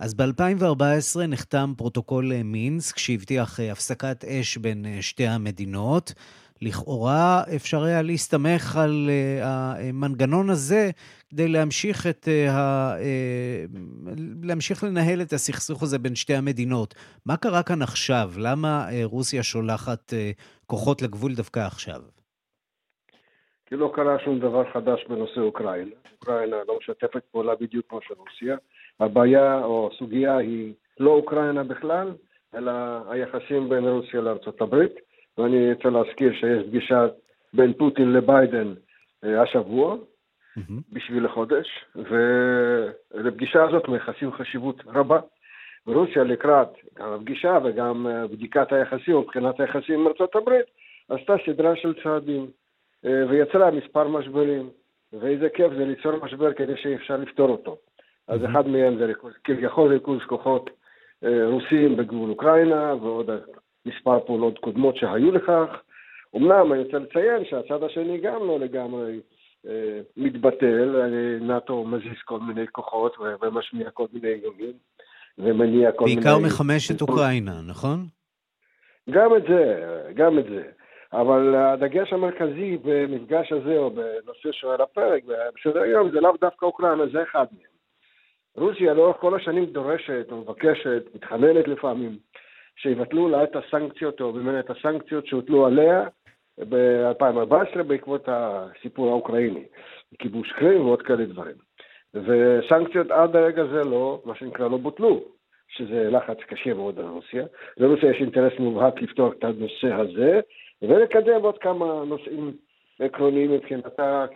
אז 0.00 0.14
ב-2014 0.14 1.20
נחתם 1.28 1.72
פרוטוקול 1.76 2.42
מינסק 2.42 2.98
שהבטיח 2.98 3.60
הפסקת 3.60 4.24
אש 4.24 4.56
בין 4.56 4.86
שתי 5.00 5.26
המדינות. 5.26 6.12
לכאורה 6.62 7.42
אפשר 7.56 7.82
היה 7.82 8.02
להסתמך 8.02 8.76
על 8.76 9.10
המנגנון 9.42 10.50
הזה 10.50 10.90
כדי 11.30 11.48
להמשיך, 11.48 12.06
את 12.06 12.28
ה... 12.50 12.94
להמשיך 14.42 14.84
לנהל 14.84 15.22
את 15.22 15.32
הסכסוך 15.32 15.82
הזה 15.82 15.98
בין 15.98 16.14
שתי 16.14 16.34
המדינות. 16.34 16.94
מה 17.26 17.36
קרה 17.36 17.62
כאן 17.62 17.82
עכשיו? 17.82 18.30
למה 18.38 18.86
רוסיה 19.04 19.42
שולחת 19.42 20.12
כוחות 20.66 21.02
לגבול 21.02 21.34
דווקא 21.34 21.60
עכשיו? 21.60 22.00
כי 23.66 23.76
לא 23.76 23.92
קרה 23.94 24.16
שום 24.24 24.38
דבר 24.38 24.72
חדש 24.72 25.04
בנושא 25.08 25.40
אוקראינה. 25.40 25.90
אוקראינה 26.12 26.56
לא 26.68 26.78
משתפת 26.78 27.22
פעולה 27.32 27.54
בדיוק 27.60 27.86
כמו 27.88 28.00
של 28.08 28.14
רוסיה. 28.14 28.56
הבעיה 29.00 29.58
או 29.64 29.90
הסוגיה 29.92 30.36
היא 30.36 30.72
לא 31.00 31.10
אוקראינה 31.10 31.64
בכלל, 31.64 32.12
אלא 32.54 32.72
היחסים 33.10 33.68
בין 33.68 33.84
רוסיה 33.84 34.20
לארצות 34.20 34.60
הברית. 34.60 34.92
ואני 35.40 35.72
רוצה 35.72 35.90
להזכיר 35.90 36.32
שיש 36.32 36.66
פגישה 36.66 37.06
בין 37.54 37.72
פוטין 37.72 38.12
לביידן 38.12 38.74
השבוע, 39.22 39.96
mm-hmm. 39.96 40.72
בשביל 40.92 41.26
החודש, 41.26 41.84
ולפגישה 41.96 43.64
הזאת 43.64 43.88
מייחסים 43.88 44.32
חשיבות 44.32 44.82
רבה. 44.86 45.20
ורוסיה 45.86 46.24
לקראת 46.24 46.68
גם 46.98 47.12
הפגישה 47.12 47.58
וגם 47.64 48.06
בדיקת 48.32 48.72
היחסים 48.72 49.18
מבחינת 49.18 49.60
היחסים 49.60 50.00
עם 50.00 50.06
ארצות 50.06 50.36
הברית, 50.36 50.66
עשתה 51.08 51.34
סדרה 51.46 51.76
של 51.76 51.94
צעדים 52.02 52.46
ויצרה 53.04 53.70
מספר 53.70 54.08
משברים, 54.08 54.70
ואיזה 55.12 55.48
כיף 55.48 55.72
זה 55.72 55.84
ליצור 55.84 56.12
משבר 56.24 56.52
כדי 56.52 56.76
שאפשר 56.76 57.16
לפתור 57.16 57.48
אותו. 57.48 57.72
Mm-hmm. 57.72 58.34
אז 58.34 58.44
אחד 58.44 58.68
מהם 58.68 58.98
זה 58.98 59.12
כביכול 59.44 59.92
ריכוז 59.92 60.22
כוחות 60.26 60.70
רוסים 61.22 61.96
בגבול 61.96 62.30
אוקראינה, 62.30 62.94
ועוד 62.94 63.30
מספר 63.86 64.20
פעולות 64.26 64.58
קודמות 64.58 64.96
שהיו 64.96 65.32
לכך. 65.32 65.82
אמנם 66.36 66.72
אני 66.72 66.82
רוצה 66.82 66.98
לציין 66.98 67.44
שהצד 67.44 67.82
השני 67.82 68.18
גם 68.18 68.46
לא 68.46 68.58
לגמרי 68.60 69.20
אה, 69.66 70.00
מתבטל, 70.16 71.10
נאט"ו 71.40 71.84
מזיז 71.84 72.22
כל 72.24 72.40
מיני 72.40 72.66
כוחות 72.72 73.16
ומשמיע 73.42 73.90
כל 73.90 74.06
מיני 74.12 74.28
איומים 74.28 74.72
ומניע 75.38 75.92
כל 75.92 76.04
בעיקר 76.04 76.36
מיני... 76.36 76.44
בעיקר 76.44 76.54
מחמש 76.54 76.90
את 76.90 77.00
אוקראינה, 77.00 77.60
נכון? 77.68 78.06
גם 79.10 79.36
את 79.36 79.42
זה, 79.42 79.82
גם 80.14 80.38
את 80.38 80.44
זה. 80.44 80.62
אבל 81.12 81.54
הדגש 81.54 82.12
המרכזי 82.12 82.78
במפגש 82.84 83.52
הזה, 83.52 83.76
או 83.76 83.90
בנושא 83.90 84.52
שעל 84.52 84.80
הפרק, 84.80 85.22
בסדר 85.24 85.80
היום, 85.80 86.10
זה 86.10 86.20
לאו 86.20 86.32
דווקא 86.40 86.66
אוקראינה, 86.66 87.06
זה 87.12 87.22
אחד 87.22 87.46
מהם. 87.52 87.70
רוסיה 88.56 88.94
לאורך 88.94 89.16
כל 89.16 89.36
השנים 89.36 89.64
דורשת 89.64 90.26
או 90.30 90.36
מבקשת, 90.36 91.02
מתחננת 91.14 91.68
לפעמים, 91.68 92.18
שיבטלו 92.82 93.28
לה 93.28 93.44
את 93.44 93.56
הסנקציות, 93.56 94.20
או 94.20 94.32
באמת 94.32 94.64
את 94.64 94.70
הסנקציות 94.70 95.26
שהוטלו 95.26 95.66
עליה 95.66 96.04
ב-2014 96.68 97.82
בעקבות 97.82 98.24
הסיפור 98.26 99.08
האוקראיני, 99.08 99.64
כיבוש 100.18 100.52
קרים 100.52 100.80
ועוד 100.80 101.02
כאלה 101.02 101.24
דברים. 101.24 101.56
וסנקציות 102.14 103.10
עד 103.10 103.36
הרגע 103.36 103.64
זה 103.64 103.84
לא, 103.84 104.22
מה 104.24 104.34
שנקרא, 104.34 104.68
לא 104.68 104.76
בוטלו, 104.76 105.24
שזה 105.68 106.10
לחץ 106.10 106.38
קשה 106.46 106.74
מאוד 106.74 106.98
על 106.98 107.04
רוסיה. 107.04 107.44
לרוסיה 107.76 108.10
יש 108.10 108.20
אינטרס 108.20 108.52
מובהק 108.58 109.02
לפתור 109.02 109.32
את 109.32 109.44
הנושא 109.44 109.94
הזה, 109.94 110.40
ולקדם 110.82 111.42
עוד 111.42 111.58
כמה 111.58 112.04
נושאים 112.06 112.52
עקרוניים 113.00 113.52
מבחינתה 113.52 114.26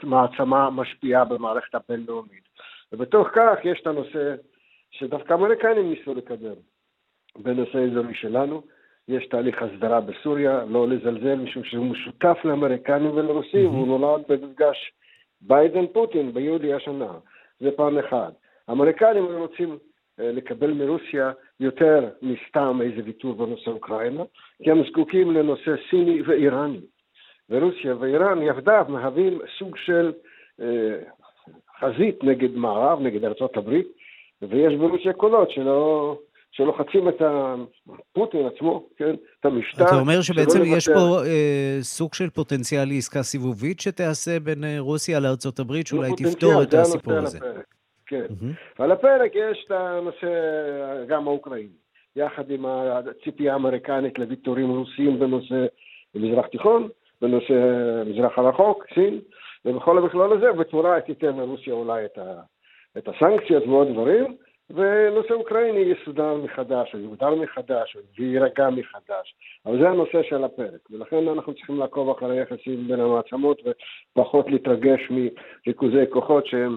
כמעצמה 0.00 0.70
משפיעה 0.70 1.24
במערכת 1.24 1.74
הבינלאומית. 1.74 2.48
ובתוך 2.92 3.28
כך 3.32 3.58
יש 3.64 3.80
את 3.80 3.86
הנושא 3.86 4.34
שדווקא 4.90 5.32
האמריקנים 5.32 5.90
ניסו 5.90 6.14
לקדם. 6.14 6.54
בנושא 7.38 7.78
אזורי 7.78 8.14
שלנו. 8.14 8.62
יש 9.08 9.26
תהליך 9.26 9.62
הסדרה 9.62 10.00
בסוריה, 10.00 10.64
לא 10.68 10.88
לזלזל, 10.88 11.34
משום 11.34 11.64
שהוא 11.64 11.86
משותף 11.86 12.38
לאמריקנים 12.44 13.10
ולרוסים, 13.10 13.66
mm-hmm. 13.66 13.74
והוא 13.74 13.98
נולד 13.98 14.24
במפגש 14.28 14.92
ביידן-פוטין 15.40 16.34
ביולי 16.34 16.74
השנה. 16.74 17.12
זה 17.60 17.70
פעם 17.76 17.98
אחת. 17.98 18.32
האמריקנים 18.68 19.24
רוצים 19.24 19.78
לקבל 20.18 20.72
מרוסיה 20.72 21.32
יותר 21.60 22.08
מסתם 22.22 22.80
איזה 22.82 23.00
ויתור 23.04 23.34
בנושא 23.34 23.70
אוקראינה, 23.70 24.22
כי 24.62 24.70
הם 24.70 24.82
זקוקים 24.90 25.30
לנושא 25.30 25.74
סיני 25.90 26.22
ואיראני. 26.22 26.80
ורוסיה 27.50 27.96
ואיראן 27.98 28.42
יחדיו 28.42 28.84
מהווים 28.88 29.38
סוג 29.58 29.76
של 29.76 30.12
אה, 30.60 30.98
חזית 31.80 32.24
נגד 32.24 32.56
מערב, 32.56 33.00
נגד 33.00 33.24
ארה"ב, 33.24 33.80
ויש 34.42 34.74
ברוסיה 34.74 35.12
קולות 35.12 35.50
שלא, 35.50 36.18
שלוחצים 36.58 37.08
את 37.08 37.22
פוטין 38.12 38.46
עצמו, 38.46 38.86
כן, 38.96 39.14
את 39.40 39.44
המשטר. 39.44 39.84
אתה 39.84 39.94
אומר 40.00 40.20
שבעצם 40.20 40.60
יש 40.76 40.88
פה 40.88 41.18
אה, 41.26 41.78
סוג 41.80 42.14
של 42.14 42.30
פוטנציאל 42.30 42.84
לעסקה 42.88 43.22
סיבובית 43.22 43.80
שתיעשה 43.80 44.40
בין 44.40 44.64
אה, 44.64 44.76
רוסיה 44.78 45.20
לארה"ב, 45.20 45.72
שאולי 45.84 46.10
תפתור 46.16 46.62
את 46.62 46.74
הסיפור 46.74 47.12
הזה. 47.14 47.38
כן. 48.06 48.24
Mm-hmm. 48.28 48.78
ועל 48.78 48.92
הפרק 48.92 49.32
יש 49.34 49.64
את 49.66 49.70
הנושא 49.70 50.28
גם 51.08 51.28
האוקראיני, 51.28 51.78
יחד 52.16 52.50
עם 52.50 52.64
הציפייה 52.66 53.52
האמריקנית 53.52 54.18
לוויתורים 54.18 54.70
רוסיים 54.70 55.18
בנושא 55.18 55.66
מזרח 56.14 56.46
תיכון, 56.46 56.88
בנושא 57.22 57.54
מזרח 58.06 58.38
הרחוק, 58.38 58.84
סין, 58.94 59.20
ובכל 59.64 59.98
המכלול 59.98 60.36
הזה, 60.36 60.52
בתמורה 60.52 61.00
תיתן 61.00 61.36
לרוסיה 61.36 61.74
אולי 61.74 62.04
את, 62.04 62.18
ה, 62.18 62.40
את 62.98 63.08
הסנקציות 63.08 63.66
ועוד 63.66 63.88
דברים, 63.88 64.36
ונושא 64.70 65.34
אוקראיני 65.34 65.80
יסודר 65.80 66.34
מחדש, 66.34 66.94
או 66.94 66.98
יוגדר 66.98 67.34
מחדש, 67.34 67.96
או 67.96 68.24
יירגע 68.24 68.70
מחדש. 68.70 69.34
אבל 69.66 69.78
זה 69.80 69.88
הנושא 69.88 70.22
של 70.28 70.44
הפרק, 70.44 70.90
ולכן 70.90 71.28
אנחנו 71.28 71.54
צריכים 71.54 71.78
לעקוב 71.78 72.10
אחרי 72.10 72.40
היחסים 72.40 72.88
בין 72.88 73.00
המעצמות, 73.00 73.62
ופחות 74.16 74.46
להתרגש 74.50 75.00
מריכוזי 75.10 76.04
כוחות 76.10 76.46
שהם 76.46 76.76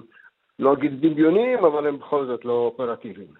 לא 0.58 0.72
אגיד 0.72 1.00
דמיוניים, 1.00 1.64
אבל 1.64 1.86
הם 1.86 1.98
בכל 1.98 2.26
זאת 2.26 2.44
לא 2.44 2.52
אופרטיביים. 2.52 3.34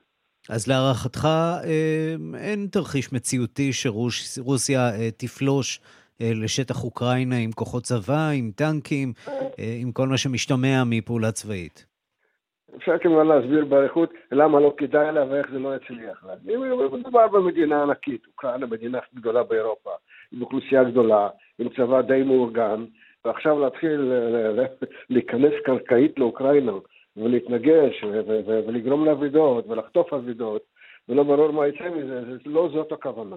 אז 0.49 0.69
להערכתך, 0.69 1.29
אה, 1.65 2.15
אין 2.39 2.67
תרחיש 2.67 3.13
מציאותי 3.13 3.73
שרוסיה 3.73 4.91
אה, 4.91 5.11
תפלוש 5.17 5.81
אה, 6.21 6.31
לשטח 6.35 6.85
אוקראינה 6.85 7.37
עם 7.37 7.53
כוחות 7.53 7.83
צבא, 7.83 8.29
עם 8.29 8.51
טנקים, 8.57 9.13
עם 9.81 9.93
כל 9.93 10.09
מה 10.09 10.19
שמשתמע 10.19 10.83
מפעולה 10.87 11.33
צבאית. 11.33 11.92
אפשר 12.77 12.99
כמובן 12.99 13.27
להסביר 13.27 13.65
באריכות 13.65 14.13
למה 14.33 14.61
לא 14.61 14.75
כדאי 14.77 15.13
לה 15.13 15.25
ואיך 15.31 15.51
זה 15.51 15.59
לא 15.59 15.77
יצליח 15.77 16.25
לה. 16.25 16.35
מדובר 16.93 17.29
במדינה 17.29 17.83
ענקית, 17.83 18.27
אוקראינה 18.27 18.67
מדינה 18.67 18.99
גדולה 19.15 19.43
באירופה, 19.43 19.91
עם 20.33 20.43
אוכלוסייה 20.43 20.85
גדולה, 20.85 21.29
עם 21.59 21.69
צבא 21.69 22.01
די 22.01 22.23
מאורגן, 22.23 22.85
ועכשיו 23.25 23.59
להתחיל 23.59 24.13
להיכנס 25.11 25.53
קרקעית 25.65 26.19
לאוקראינה 26.19 26.73
ולהתנגש 27.17 28.05
ולגרום 28.67 29.05
לאבידות 29.05 29.67
ולחטוף 29.69 30.13
אבידות, 30.13 30.63
ולא 31.09 31.23
ברור 31.23 31.51
מה 31.51 31.67
יצא 31.67 31.91
מזה, 31.91 32.23
לא 32.47 32.69
זאת 32.73 32.93
הכוונה. 32.93 33.37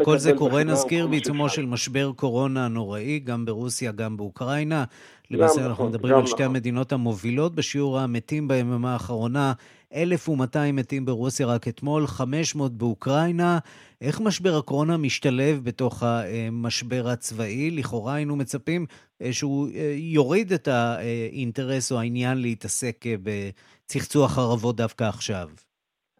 וכל 0.00 0.18
זה 0.18 0.32
קורה, 0.36 0.64
נזכיר, 0.64 1.06
בעיצומו 1.06 1.48
של 1.48 1.66
משבר 1.66 2.10
קורונה 2.16 2.68
נוראי, 2.68 3.18
גם 3.18 3.44
ברוסיה, 3.44 3.92
גם 3.92 4.16
באוקראינה. 4.16 4.84
למעשה 5.30 5.60
אנחנו 5.60 5.72
נכון, 5.72 5.88
מדברים 5.88 6.14
על 6.14 6.26
שתי 6.26 6.34
נכון. 6.34 6.46
המדינות 6.46 6.92
המובילות 6.92 7.54
בשיעור 7.54 7.98
המתים 7.98 8.48
ביממה 8.48 8.92
האחרונה. 8.92 9.52
1,200 9.94 10.76
מתים 10.76 11.04
ברוסיה 11.04 11.46
רק 11.46 11.68
אתמול, 11.68 12.06
500 12.06 12.72
באוקראינה. 12.72 13.58
איך 14.00 14.20
משבר 14.20 14.56
הקורונה 14.58 14.96
משתלב 14.96 15.60
בתוך 15.64 16.02
המשבר 16.02 17.08
הצבאי? 17.08 17.70
לכאורה 17.70 18.14
היינו 18.14 18.36
מצפים 18.36 18.86
אה, 19.22 19.32
שהוא 19.32 19.68
אה, 19.74 19.94
יוריד 19.96 20.52
את 20.52 20.68
האינטרס 20.68 21.92
או 21.92 21.98
העניין 21.98 22.42
להתעסק 22.42 23.06
אה, 23.06 23.14
בצחצוח 23.22 24.30
חרבות 24.34 24.76
דווקא 24.76 25.04
עכשיו. 25.04 25.48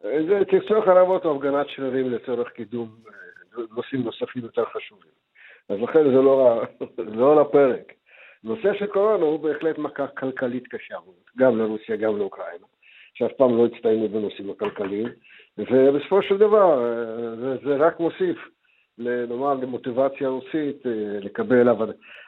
זה 0.02 0.38
צחצוח 0.50 0.84
חרבות 0.84 1.24
או 1.24 1.36
הפגנת 1.36 1.66
שרירים 1.68 2.10
לצורך 2.10 2.48
קידום 2.48 2.88
נושאים 3.76 4.02
נוספים 4.02 4.42
יותר 4.42 4.64
חשובים. 4.64 5.10
אז 5.68 5.80
לכן 5.80 6.04
זה 6.04 6.22
לא, 6.22 6.62
לא 7.18 7.32
על 7.32 7.38
הפרק. 7.38 7.92
נושא 8.44 8.74
של 8.78 8.86
קורונה 8.86 9.24
הוא 9.24 9.40
בהחלט 9.40 9.78
מכה 9.78 10.06
כלכלית 10.06 10.68
קשה 10.68 10.94
גם 11.38 11.58
לרוסיה, 11.58 11.96
גם 11.96 12.18
לאוקראינה, 12.18 12.66
שאף 13.14 13.32
פעם 13.32 13.56
לא 13.56 13.66
הצטיינו 13.66 14.08
בנושאים 14.08 14.50
הכלכליים, 14.50 15.08
ובסופו 15.58 16.22
של 16.22 16.38
דבר 16.38 16.80
זה, 17.40 17.56
זה 17.64 17.76
רק 17.76 18.00
מוסיף, 18.00 18.38
נאמר, 18.98 19.54
למוטיבציה 19.54 20.28
רוסית 20.28 20.86
אה, 20.86 21.18
לקבל 21.20 21.68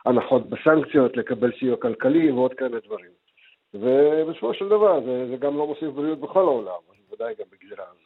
הנחות 0.06 0.48
בסנקציות, 0.48 1.16
לקבל 1.16 1.52
סיוע 1.58 1.76
כלכלי 1.76 2.30
ועוד 2.30 2.54
כאלה 2.54 2.78
דברים. 2.84 3.10
ובסופו 3.74 4.54
של 4.54 4.68
דבר 4.68 5.00
זה, 5.00 5.26
זה 5.30 5.36
גם 5.36 5.56
לא 5.56 5.66
מוסיף 5.66 5.88
בריאות 5.88 6.20
בכל 6.20 6.40
העולם, 6.40 6.80
בוודאי 7.08 7.34
גם 7.38 7.46
בגזירה 7.52 7.84
הזאת. 7.84 8.03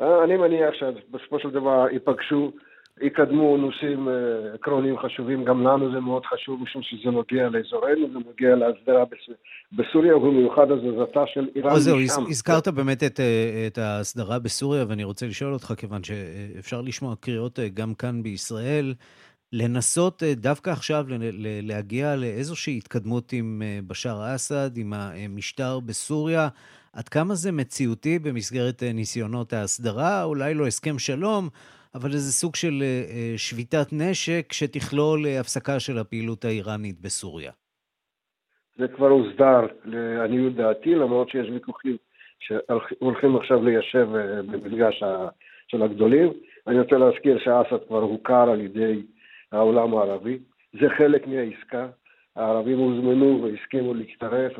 אה, 0.00 0.24
אני 0.24 0.36
מניח 0.36 0.74
שבסופו 0.74 1.38
של 1.38 1.50
דבר 1.50 1.86
ייפגשו, 1.92 2.52
יקדמו 3.00 3.56
נושאים 3.56 4.08
אה, 4.08 4.14
עקרוניים 4.54 4.98
חשובים, 4.98 5.44
גם 5.44 5.66
לנו 5.66 5.92
זה 5.92 6.00
מאוד 6.00 6.26
חשוב, 6.26 6.62
משום 6.62 6.82
שזה 6.82 7.10
נוגע 7.10 7.48
לאזורנו, 7.48 8.08
זה 8.12 8.18
נוגע 8.18 8.56
להסדרה 8.56 9.04
בסוריה, 9.72 10.16
ובמיוחד 10.16 10.70
הזזתה 10.70 11.24
של 11.26 11.48
איראן 11.56 11.70
משם. 11.70 11.78
זהו, 11.80 11.98
הזכרת 12.28 12.68
באמת 12.68 13.02
את, 13.02 13.20
אה, 13.20 13.64
את 13.66 13.78
ההסדרה 13.78 14.38
בסוריה, 14.38 14.84
ואני 14.88 15.04
רוצה 15.04 15.26
לשאול 15.26 15.52
אותך, 15.52 15.74
כיוון 15.76 16.02
שאפשר 16.04 16.80
לשמוע 16.80 17.14
קריאות 17.20 17.58
גם 17.74 17.94
כאן 17.94 18.22
בישראל, 18.22 18.94
לנסות 19.52 20.22
דווקא 20.22 20.70
עכשיו 20.70 21.04
להגיע 21.62 22.16
לאיזושהי 22.16 22.76
התקדמות 22.76 23.32
עם 23.32 23.62
בשאר 23.86 24.34
אסד, 24.34 24.76
עם 24.76 24.92
המשטר 24.92 25.80
בסוריה. 25.80 26.48
עד 26.98 27.08
כמה 27.08 27.34
זה 27.34 27.52
מציאותי 27.52 28.18
במסגרת 28.18 28.82
אה, 28.82 28.92
ניסיונות 28.92 29.52
ההסדרה, 29.52 30.24
אולי 30.24 30.54
לא 30.54 30.66
הסכם 30.66 30.98
שלום, 30.98 31.48
אבל 31.94 32.10
איזה 32.12 32.32
סוג 32.32 32.54
של 32.54 32.82
אה, 32.82 32.86
אה, 32.86 33.34
שביתת 33.36 33.88
נשק 33.92 34.52
שתכלול 34.52 35.26
הפסקה 35.40 35.80
של 35.80 35.98
הפעילות 35.98 36.44
האיראנית 36.44 37.00
בסוריה. 37.00 37.52
זה 38.78 38.88
כבר 38.88 39.08
הוסדר, 39.08 39.60
לעניות 39.84 40.54
דעתי, 40.54 40.94
למרות 40.94 41.30
שיש 41.30 41.48
ויכוחים 41.50 41.96
שהולכים 42.38 43.36
עכשיו 43.36 43.64
ליישב 43.64 44.08
במפגש 44.50 45.02
של 45.68 45.82
הגדולים. 45.82 46.32
אני 46.66 46.80
רוצה 46.80 46.96
להזכיר 46.96 47.38
שאסד 47.38 47.86
כבר 47.88 48.02
הוכר 48.02 48.50
על 48.50 48.60
ידי 48.60 49.02
העולם 49.52 49.94
הערבי. 49.94 50.38
זה 50.80 50.88
חלק 50.98 51.26
מהעסקה. 51.26 51.88
הערבים 52.36 52.78
הוזמנו 52.78 53.42
והסכימו 53.42 53.94
להצטרף 53.94 54.52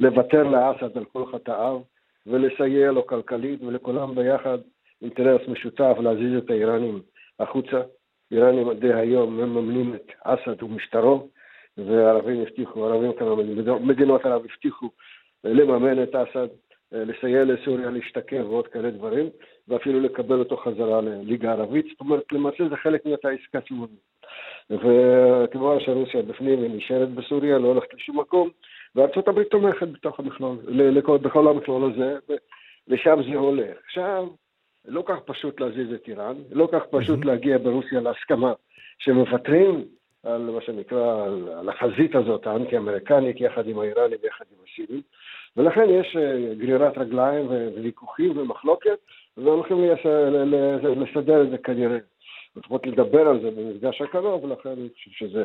ולוותר 0.00 0.42
לאסד 0.42 0.98
על 0.98 1.04
כל 1.04 1.26
חטאיו 1.32 1.80
ולסייע 2.26 2.90
לו 2.92 3.06
כלכלית 3.06 3.62
ולכולם 3.62 4.14
ביחד 4.14 4.58
אינטרס 5.02 5.48
משותף 5.48 5.96
להזיז 6.02 6.36
את 6.38 6.50
האיראנים 6.50 7.00
החוצה. 7.40 7.80
איראנים 8.32 8.68
עד 8.68 8.84
היום 8.84 9.36
מממנים 9.36 9.94
את 9.94 10.12
אסד 10.24 10.62
ומשטרו 10.62 11.28
והערבים 11.78 12.40
הבטיחו, 12.40 12.86
ערבים 12.86 13.12
כמה 13.12 13.34
מדינות 13.80 14.26
ערב 14.26 14.44
הבטיחו 14.44 14.90
לממן 15.44 16.02
את 16.02 16.14
אסד, 16.14 16.48
לסייע 16.92 17.44
לסוריה 17.44 17.90
להשתקם 17.90 18.42
ועוד 18.44 18.68
כאלה 18.68 18.90
דברים 18.90 19.26
ואפילו 19.70 20.00
לקבל 20.00 20.38
אותו 20.38 20.56
חזרה 20.56 21.00
לליגה 21.00 21.50
הערבית. 21.50 21.86
זאת 21.90 22.00
אומרת, 22.00 22.32
למעשה 22.32 22.68
זה 22.68 22.76
חלק 22.76 23.06
מאותה 23.06 23.28
עסקה 23.28 23.58
סיבובית. 23.68 24.10
וכמובן 24.70 25.80
שרוסיה 25.80 26.22
בפנים, 26.22 26.62
היא 26.62 26.70
נשארת 26.70 27.10
בסוריה, 27.10 27.58
לא 27.58 27.68
הולכת 27.68 27.94
לשום 27.94 28.20
מקום, 28.20 28.48
וארצות 28.94 29.28
הברית 29.28 29.50
תומכת 29.50 29.88
בתוך 29.88 30.20
המכלול, 30.20 30.56
בכל 31.22 31.48
המכלול 31.48 31.92
הזה, 31.92 32.18
ושם 32.88 33.18
זה 33.30 33.36
הולך. 33.36 33.76
עכשיו, 33.84 34.28
לא 34.84 35.02
כך 35.06 35.18
פשוט 35.24 35.60
להזיז 35.60 35.92
את 35.92 36.08
איראן, 36.08 36.36
לא 36.52 36.68
כך 36.72 36.82
פשוט 36.90 37.24
להגיע 37.24 37.58
ברוסיה 37.58 38.00
להסכמה 38.00 38.52
שמוותרים 38.98 39.84
על 40.22 40.50
מה 40.50 40.60
שנקרא, 40.60 41.24
על 41.58 41.68
החזית 41.68 42.14
הזאת, 42.14 42.46
האנטי-אמריקנית, 42.46 43.40
יחד 43.40 43.68
עם 43.68 43.78
האיראנים 43.78 44.18
ויחד 44.22 44.44
עם 44.50 44.58
הסינים, 44.64 45.02
ולכן 45.56 45.86
יש 45.90 46.16
אה, 46.16 46.54
גרירת 46.54 46.98
רגליים 46.98 47.46
וויכוחים 47.46 48.38
ומחלוקת, 48.38 48.98
והולכים 49.36 49.78
לסדר 50.96 51.42
את 51.42 51.50
זה 51.50 51.58
כנראה. 51.58 51.98
לפחות 52.56 52.86
לדבר 52.86 53.28
על 53.28 53.40
זה 53.42 53.50
במפגש 53.50 54.02
הקרוב, 54.02 54.44
ולכן 54.44 54.68
אני 54.68 54.88
חושב 54.94 55.10
שזה... 55.10 55.44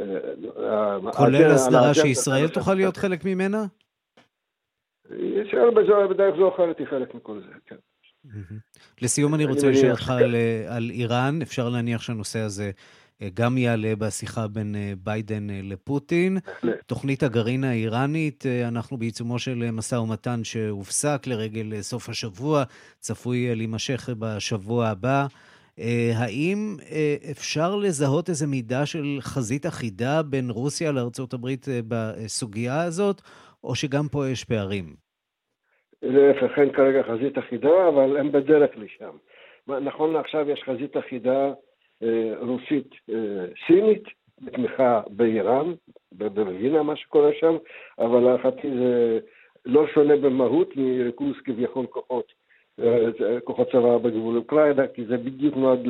אה, 0.00 1.12
כולל 1.16 1.50
הסדרה 1.50 1.94
שישראל 1.94 2.48
תוכל 2.48 2.74
להיות 2.74 2.96
חלק 2.96 3.24
ממנה? 3.24 3.64
ישראל 5.44 5.70
בדרך 6.08 6.36
זו 6.36 6.42
או 6.42 6.54
אחרת 6.54 6.78
היא 6.78 6.86
חלק 6.86 7.14
מכל 7.14 7.40
זה, 7.40 7.52
כן. 7.66 7.76
לסיום 9.02 9.34
אני 9.34 9.44
רוצה 9.44 9.70
לשאול 9.70 9.90
אותך 9.90 10.10
על, 10.68 10.90
איראן, 10.90 11.42
אפשר 11.42 11.68
להניח 11.68 12.02
שהנושא 12.02 12.38
הזה 12.38 12.64
אה, 12.64 12.70
גם 13.34 13.58
יעלה 13.58 13.96
בשיחה 13.98 14.48
בין 14.48 14.74
אה, 14.76 14.92
ביידן 15.04 15.46
לפוטין. 15.62 16.38
תוכנית 16.86 17.22
הגרעין 17.22 17.64
האיראנית, 17.64 18.44
אנחנו 18.68 18.96
בעיצומו 18.96 19.38
של 19.38 19.70
משא 19.72 19.94
ומתן 19.94 20.44
שהופסק 20.44 21.26
לרגל 21.26 21.80
סוף 21.80 22.08
השבוע, 22.08 22.62
צפוי 22.98 23.54
להימשך 23.54 24.08
בשבוע 24.18 24.86
הבא. 24.86 25.26
אה, 25.80 26.10
האם 26.16 26.76
אה, 26.92 27.16
אפשר 27.30 27.76
לזהות 27.76 28.28
איזה 28.28 28.46
מידה 28.46 28.86
של 28.86 29.18
חזית 29.20 29.66
אחידה 29.66 30.22
בין 30.22 30.50
רוסיה 30.50 30.92
לארה"ב 30.92 31.46
אה, 31.46 31.80
בסוגיה 31.88 32.82
הזאת, 32.82 33.20
או 33.64 33.74
שגם 33.74 34.08
פה 34.12 34.28
יש 34.28 34.44
פערים? 34.44 34.84
להפך, 36.02 36.58
אין 36.58 36.72
כרגע 36.72 37.02
חזית 37.02 37.38
אחידה, 37.38 37.88
אבל 37.88 38.16
הם 38.16 38.32
בדרך 38.32 38.70
לשם. 38.76 39.16
נכון 39.68 40.12
לעכשיו 40.12 40.50
יש 40.50 40.62
חזית 40.66 40.96
אחידה 40.96 41.52
אה, 42.02 42.32
רוסית-סינית, 42.40 44.06
אה, 44.06 44.12
בתמיכה 44.42 45.00
באיראן, 45.10 45.72
במדינה 46.12 46.82
מה 46.82 46.96
שקורה 46.96 47.30
שם, 47.40 47.56
אבל 47.98 48.20
להערכתי 48.20 48.70
זה 48.70 49.18
לא 49.66 49.86
שונה 49.86 50.16
במהות 50.16 50.76
מריכוז 50.76 51.34
כביכול 51.44 51.86
כוחות, 51.86 52.32
אה, 52.80 53.40
כוחות 53.44 53.70
צבא 53.72 53.98
בגבול 53.98 54.36
אוקראינה, 54.36 54.86
כי 54.86 55.04
זה 55.04 55.16
בדיוק 55.16 55.56
נועד 55.56 55.80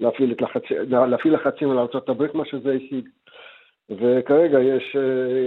להפעיל, 0.00 0.34
לחצ... 0.40 0.70
להפעיל 0.90 1.34
לחצים 1.34 1.70
על 1.70 1.78
ארה"ב, 1.78 2.36
מה 2.36 2.44
שזה 2.44 2.72
השיג. 2.72 3.08
וכרגע 3.90 4.60
יש 4.60 4.96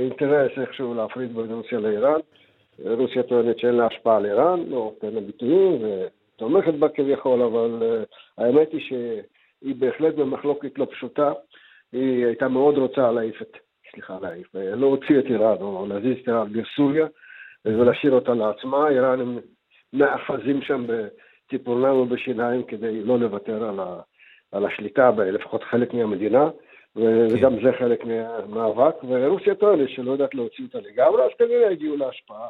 אינטרס 0.04 0.52
איכשהו 0.58 0.94
להפריד 0.94 1.36
בין 1.36 1.52
רוסיה 1.52 1.80
לאיראן. 1.80 2.20
רוסיה 2.86 3.24
טוענת 3.24 3.60
שאין 3.60 3.76
לה 3.76 3.86
השפעה 3.86 4.18
על 4.18 4.26
איראן, 4.26 4.64
לא 4.70 4.94
בין 5.02 5.18
הביטויים, 5.18 5.82
ותומכת 5.82 6.74
בה 6.74 6.90
כביכול, 6.90 7.42
אבל 7.42 8.04
האמת 8.38 8.72
היא 8.72 8.82
שהיא 9.60 9.76
בהחלט 9.76 10.16
במחלוקת 10.16 10.78
לא 10.78 10.88
פשוטה. 10.92 11.32
היא 11.92 12.26
הייתה 12.26 12.48
מאוד 12.48 12.78
רוצה 12.78 13.12
להעיף 13.12 13.42
את, 13.42 13.58
סליחה, 13.92 14.18
להעיף, 14.22 14.56
להוציא 14.56 15.20
את 15.20 15.26
איראן, 15.26 15.62
או 15.62 15.86
להזיז 15.90 16.18
את 16.24 16.28
איראן 16.28 16.48
לסוריה, 16.54 17.08
ולהשאיר 17.66 18.14
אותה 18.14 18.34
לעצמה. 18.34 18.90
איראן 18.90 19.22
הם 19.22 19.40
מאחזים 19.94 20.62
שם 20.62 20.86
בציפורניים 20.88 21.96
ובשיניים 21.96 22.64
כדי 22.64 23.04
לא 23.04 23.20
לוותר 23.20 23.70
על, 23.70 23.80
ה, 23.80 24.00
על 24.52 24.66
השליטה 24.66 25.12
בלפחות 25.12 25.64
חלק 25.64 25.94
מהמדינה. 25.94 26.50
וגם 26.96 27.56
כן. 27.56 27.66
זה 27.66 27.78
חלק 27.80 28.06
מהמאבק, 28.06 28.96
ורוסיה 29.04 29.56
טוענת 29.56 29.90
שלא 29.90 30.12
יודעת 30.12 30.36
להוציא 30.36 30.66
אותה 30.66 30.80
לגמרי, 30.80 31.24
אז 31.24 31.30
כנראה 31.38 31.70
הגיעו 31.70 31.98
להשפעה, 31.98 32.48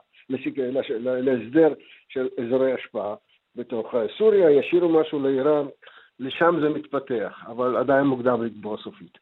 להסדר 0.99 1.73
של 2.09 2.27
אזורי 2.43 2.73
השפעה 2.73 3.15
בתוך 3.55 3.95
סוריה, 4.17 4.51
ישאירו 4.51 4.89
משהו 4.89 5.19
לאיראן, 5.19 5.65
לשם 6.19 6.55
זה 6.61 6.69
מתפתח, 6.69 7.43
אבל 7.47 7.77
עדיין 7.77 8.03
מוקדם 8.03 8.43
לקבוע 8.43 8.77
סופית. 8.83 9.17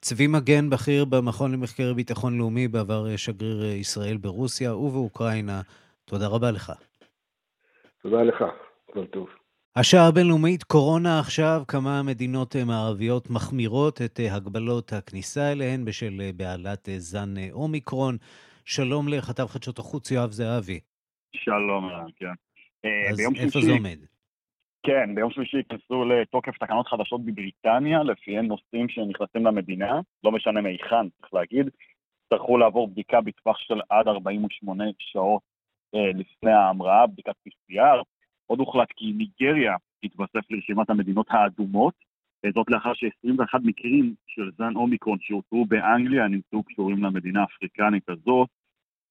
צבי 0.00 0.26
מגן, 0.26 0.70
בכיר 0.70 1.04
במכון 1.04 1.52
למחקרי 1.52 1.94
ביטחון 1.94 2.38
לאומי, 2.38 2.68
בעבר 2.68 3.16
שגריר 3.16 3.64
ישראל 3.64 4.16
ברוסיה 4.16 4.76
ובאוקראינה, 4.76 5.60
תודה 6.04 6.28
רבה 6.28 6.50
לך. 6.50 6.72
תודה 8.02 8.22
לך, 8.22 8.44
כל 8.92 9.06
טוב. 9.06 9.28
השעה 9.76 10.08
הבינלאומית, 10.08 10.62
קורונה 10.62 11.20
עכשיו, 11.20 11.62
כמה 11.68 12.02
מדינות 12.02 12.56
מערביות 12.66 13.30
מחמירות 13.30 14.02
את 14.02 14.20
הגבלות 14.30 14.92
הכניסה 14.92 15.52
אליהן 15.52 15.84
בשל 15.84 16.30
בעלת 16.36 16.88
זן 16.98 17.34
אומיקרון. 17.52 18.16
שלום 18.64 19.08
לכתב 19.08 19.46
חדשות 19.46 19.78
החוץ 19.78 20.10
יואב 20.10 20.30
זהבי. 20.30 20.80
שלום, 21.36 21.88
כן. 22.16 22.26
אז 23.10 23.20
איפה 23.20 23.60
זה 23.60 23.72
עומד? 23.72 23.98
כן, 24.82 25.14
ביום 25.14 25.30
שלישי 25.30 25.56
ייכנסו 25.56 26.04
לתוקף 26.04 26.58
תקנות 26.58 26.88
חדשות 26.88 27.24
בבריטניה, 27.24 28.02
לפיהן 28.02 28.46
נוסעים 28.46 28.88
שנכנסים 28.88 29.46
למדינה, 29.46 30.00
לא 30.24 30.32
משנה 30.32 30.60
מהיכן, 30.60 31.08
צריך 31.20 31.34
להגיד, 31.34 31.66
יצטרכו 32.22 32.58
לעבור 32.58 32.88
בדיקה 32.88 33.20
בטווח 33.20 33.58
של 33.58 33.80
עד 33.88 34.08
48 34.08 34.84
שעות 34.98 35.42
אה, 35.94 36.10
לפני 36.14 36.52
ההמראה, 36.52 37.06
בדיקת 37.06 37.34
PCR. 37.48 38.02
עוד 38.46 38.58
הוחלט 38.58 38.88
כי 38.96 39.12
ניגריה 39.12 39.76
תתווסף 40.04 40.50
לרשימת 40.50 40.90
המדינות 40.90 41.26
האדומות, 41.30 41.94
זאת 42.54 42.66
לאחר 42.70 42.94
ש-21 42.94 43.58
מקרים 43.64 44.14
של 44.26 44.50
זן 44.58 44.76
אומיקרון 44.76 45.18
שאותרו 45.20 45.66
באנגליה 45.66 46.28
נמצאו 46.28 46.62
קשורים 46.62 47.04
למדינה 47.04 47.40
האפריקנית 47.40 48.08
הזאת. 48.08 48.48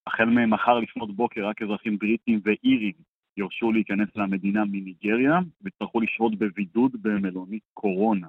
החל 0.07 0.25
ממחר 0.25 0.79
לפנות 0.79 1.15
בוקר 1.15 1.47
רק 1.47 1.61
אזרחים 1.61 1.97
בריטים 1.97 2.39
ואירים 2.43 2.93
יורשו 3.41 3.71
להיכנס 3.71 4.09
למדינה 4.15 4.65
מניגריה 4.65 5.39
ויצטרכו 5.61 6.01
לשהות 6.01 6.35
בבידוד 6.35 6.91
במלונית 7.01 7.63
קורונה. 7.73 8.27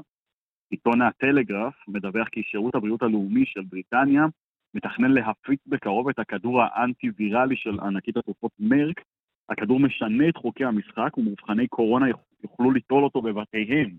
עיתון 0.70 1.02
הטלגרף 1.02 1.74
מדווח 1.88 2.28
כי 2.28 2.42
שירות 2.42 2.74
הבריאות 2.74 3.02
הלאומי 3.02 3.46
של 3.46 3.60
בריטניה 3.60 4.26
מתכנן 4.74 5.10
להפיץ 5.10 5.60
בקרוב 5.66 6.08
את 6.08 6.18
הכדור 6.18 6.62
האנטי-ויראלי 6.62 7.56
של 7.56 7.80
ענקית 7.80 8.16
התרופות 8.16 8.52
מרק 8.58 9.00
הכדור 9.48 9.80
משנה 9.80 10.28
את 10.28 10.36
חוקי 10.36 10.64
המשחק 10.64 11.18
ומאובחני 11.18 11.68
קורונה 11.68 12.06
יוכלו 12.42 12.70
ליטול 12.70 13.04
אותו 13.04 13.22
בבתיהם. 13.22 13.90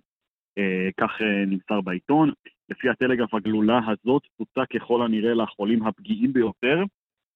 אה, 0.57 0.89
כך 0.99 1.21
אה, 1.21 1.45
נמסר 1.45 1.81
בעיתון. 1.81 2.31
לפי 2.69 2.89
הטלגרף 2.89 3.33
הגלולה 3.33 3.79
הזאת 3.87 4.23
תוצא 4.37 4.61
ככל 4.73 5.05
הנראה 5.05 5.33
לחולים 5.33 5.87
הפגיעים 5.87 6.33
ביותר 6.33 6.83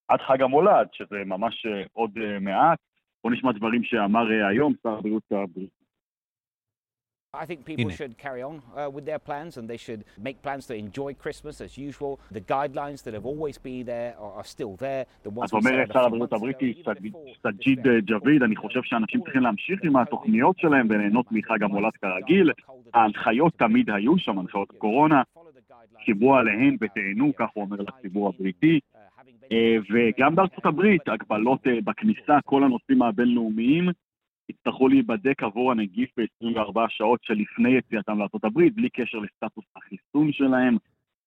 עד 0.08 0.20
חג 0.22 0.42
המולד, 0.42 0.88
שזה 0.94 1.24
ממש 1.26 1.66
אה, 1.66 1.84
עוד 1.94 2.12
אה, 2.18 2.40
מעט. 2.40 2.80
בואו 3.28 3.36
נשמע 3.36 3.52
דברים 3.52 3.84
שאמר 3.84 4.32
אה, 4.32 4.48
היום 4.48 4.74
שר 4.84 4.90
הבריאות 4.90 5.24
הבריטי. 5.32 5.68
I 7.34 7.46
think 7.46 7.66
people 7.66 7.92
should 8.00 8.18
carry 8.26 8.42
on 8.50 8.56
uh, 8.56 8.90
with 8.96 9.06
their 9.06 9.20
plans 9.30 9.58
and 9.58 9.66
they 9.72 9.82
should 9.86 10.02
make 10.28 10.38
plans 10.42 10.64
to 10.70 10.74
enjoy 10.86 11.12
Christmas 11.24 11.56
as 11.66 11.72
usual. 11.90 12.14
The 12.32 12.46
guidelines 12.54 13.00
that 13.06 13.14
have 13.18 13.28
always 13.32 13.58
been 13.68 13.86
there 13.86 14.12
are, 14.24 14.34
are 14.40 14.48
still 14.56 14.74
there. 14.86 15.04
אז 15.44 15.54
אומר 15.54 15.86
שר 15.94 16.06
הבריאות 16.06 16.34
הבריטי, 16.34 16.74
סג'יד 17.44 17.80
ג'אביד, 18.06 18.44
אני 18.44 18.56
חושב 18.56 18.80
שאנשים 18.84 19.22
צריכים 19.22 19.42
להמשיך 19.42 19.80
עם 19.84 19.96
התוכניות 19.96 20.60
שלהם 20.60 20.88
וליהנות 20.90 21.32
מחג 21.32 21.64
המולד 21.64 21.94
כרגיל. 22.02 22.52
ההנחיות 22.94 23.54
תמיד 23.54 23.90
היו 23.90 24.18
שם, 24.18 24.40
הנחיות 24.40 24.72
קורונה. 24.78 25.22
חיברו 26.06 26.36
עליהן 26.36 26.78
ותהנו, 26.82 27.36
כך 27.36 27.48
הוא 27.54 27.64
אומר 27.64 27.78
לציבור 27.78 28.30
הבריטי. 28.30 28.80
וגם 29.90 30.36
בארצות 30.36 30.66
הברית, 30.66 31.02
הגבלות 31.08 31.62
בכניסה, 31.84 32.38
כל 32.46 32.64
הנושאים 32.64 33.02
הבינלאומיים. 33.02 33.90
יצטרכו 34.50 34.88
להיבדק 34.88 35.44
עבור 35.44 35.72
הנגיף 35.72 36.10
ב-24 36.18 36.80
שעות 36.90 37.20
שלפני 37.24 37.70
יציאתם 37.70 38.20
לארה"ב, 38.20 38.62
בלי 38.76 38.90
קשר 38.90 39.18
לסטטוס 39.18 39.66
החיסון 39.76 40.32
שלהם. 40.32 40.78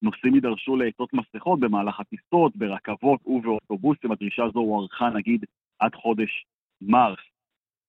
נוסעים 0.02 0.34
יידרשו 0.34 0.76
לעטות 0.76 1.12
מסכות 1.12 1.60
במהלך 1.60 2.00
הטיסות, 2.00 2.56
ברכבות 2.56 3.20
ובאוטובוסים. 3.26 4.12
הדרישה 4.12 4.44
הזו 4.44 4.58
הוארכה 4.58 5.10
נגיד 5.10 5.44
עד 5.78 5.94
חודש 5.94 6.46
מרס. 6.82 7.18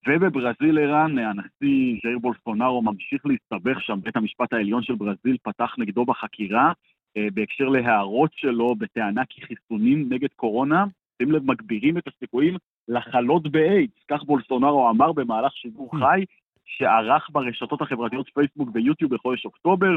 ובברזיל 0.08 0.80
ערן, 0.80 1.18
הנשיא 1.18 2.00
ז'איר 2.04 2.20
בולסונארו 2.20 2.82
ממשיך 2.82 3.26
להסתבך 3.26 3.82
שם. 3.82 4.00
בית 4.04 4.16
המשפט 4.16 4.54
העליון 4.54 4.84
של 4.84 4.96
ברזיל 4.96 5.38
פתח 5.44 5.76
נגדו 5.78 6.06
בחקירה 6.06 6.68
אה, 6.68 6.74
בהקשר 7.34 7.66
להערות 7.66 8.32
שלו 8.34 8.76
בטענה 8.76 9.26
כי 9.30 9.42
חיסונים 9.42 10.14
נגד 10.14 10.30
קורונה, 10.36 10.86
שים 11.22 11.32
לב, 11.32 11.44
מגבירים 11.46 11.98
את 11.98 12.08
הסיכויים 12.08 12.56
לחלות 12.88 13.52
באיידס. 13.52 14.04
כך 14.08 14.24
בולסונארו 14.24 14.90
אמר 14.90 15.12
במהלך 15.12 15.56
שידור 15.56 15.90
חי 16.00 16.26
שערך 16.66 17.30
ברשתות 17.32 17.82
החברתיות 17.82 18.30
פייסבוק 18.34 18.70
ויוטיוב 18.74 19.14
בחודש 19.14 19.46
אוקטובר. 19.46 19.96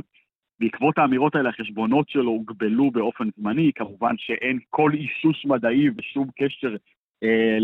בעקבות 0.60 0.98
האמירות 0.98 1.34
האלה 1.34 1.48
החשבונות 1.48 2.08
שלו 2.08 2.30
הוגבלו 2.30 2.90
באופן 2.90 3.28
זמני, 3.36 3.70
כמובן 3.74 4.14
שאין 4.18 4.58
כל 4.70 4.90
אישוש 4.94 5.46
מדעי 5.46 5.88
ושום 5.96 6.28
קשר 6.38 6.76
אה, 7.22 7.56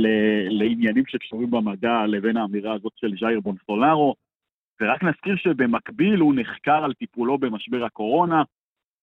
לעניינים 0.49 1.07
שקשורים 1.07 1.51
במדע 1.51 2.07
לבין 2.07 2.37
האמירה 2.37 2.75
הזאת 2.75 2.93
של 2.97 3.15
ז'איר 3.21 3.41
בולסונארו. 3.41 4.15
ורק 4.81 5.03
נזכיר 5.05 5.37
שבמקביל 5.37 6.21
הוא 6.21 6.35
נחקר 6.37 6.85
על 6.85 6.93
טיפולו 6.95 7.39
במשבר 7.39 7.85
הקורונה, 7.85 8.43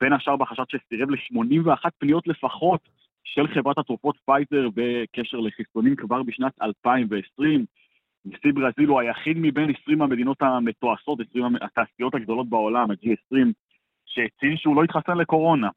בין 0.01 0.13
השאר 0.13 0.35
בחשד 0.35 0.63
שסירב 0.69 1.09
ל-81 1.09 1.89
פניות 1.99 2.27
לפחות 2.27 2.89
של 3.23 3.47
חברת 3.47 3.77
התרופות 3.77 4.17
פייזר 4.25 4.69
בקשר 4.73 5.37
לחיסונים 5.37 5.95
כבר 5.95 6.23
בשנת 6.23 6.53
2020. 6.61 7.65
נשיא 8.25 8.51
ברזיל 8.53 8.89
הוא 8.89 8.99
היחיד 8.99 9.37
מבין 9.39 9.69
20 9.81 10.01
המדינות 10.01 10.41
המתועשות, 10.41 11.19
20 11.29 11.55
התעשיות 11.61 12.15
הגדולות 12.15 12.49
בעולם, 12.49 12.91
ה-G20, 12.91 13.37
שהצהיר 14.05 14.55
שהוא 14.57 14.75
לא 14.75 14.83
התחסן 14.83 15.17
לקורונה. 15.17 15.69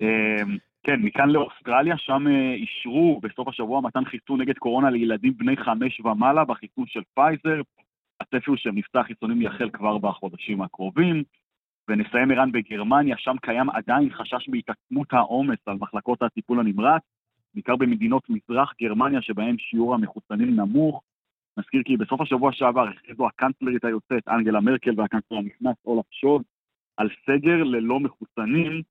אמ, 0.00 0.56
כן, 0.82 1.00
מכאן 1.02 1.30
לאוסטרליה, 1.30 1.98
שם 1.98 2.26
אה, 2.28 2.54
אישרו 2.54 3.20
בסוף 3.22 3.48
השבוע 3.48 3.80
מתן 3.80 4.04
חיסון 4.04 4.40
נגד 4.40 4.58
קורונה 4.58 4.90
לילדים 4.90 5.36
בני 5.36 5.56
חמש 5.56 6.00
ומעלה 6.00 6.44
בחיסון 6.44 6.84
של 6.86 7.02
פייזר. 7.14 7.60
הצפי 8.20 8.50
הוא 8.50 8.56
שמבצע 8.56 9.00
החיסונים 9.00 9.42
יחל 9.42 9.70
כבר 9.70 9.98
בחודשים 9.98 10.62
הקרובים. 10.62 11.22
ונסיים 11.88 12.30
ערן 12.30 12.52
בגרמניה, 12.52 13.16
שם 13.18 13.36
קיים 13.42 13.70
עדיין 13.70 14.10
חשש 14.10 14.48
בהתעצמות 14.48 15.12
העומס 15.12 15.58
על 15.66 15.76
מחלקות 15.80 16.22
הטיפול 16.22 16.60
הנמרץ, 16.60 17.02
בעיקר 17.54 17.76
במדינות 17.76 18.22
מזרח 18.28 18.72
גרמניה 18.82 19.22
שבהן 19.22 19.56
שיעור 19.58 19.94
המחוסנים 19.94 20.56
נמוך. 20.56 21.02
נזכיר 21.56 21.82
כי 21.84 21.96
בסוף 21.96 22.20
השבוע 22.20 22.52
שעבר 22.52 22.88
הכריזו 22.88 23.26
הקנצלרית 23.26 23.84
היוצאת 23.84 24.28
אנגלה 24.28 24.60
מרקל 24.60 24.90
והקנצלר 24.96 25.38
הנכנס 25.38 25.76
אולף 25.84 26.04
שולץ 26.10 26.42
על 26.96 27.08
סגר 27.26 27.62
ללא 27.62 28.00
מחוסנים. 28.00 28.82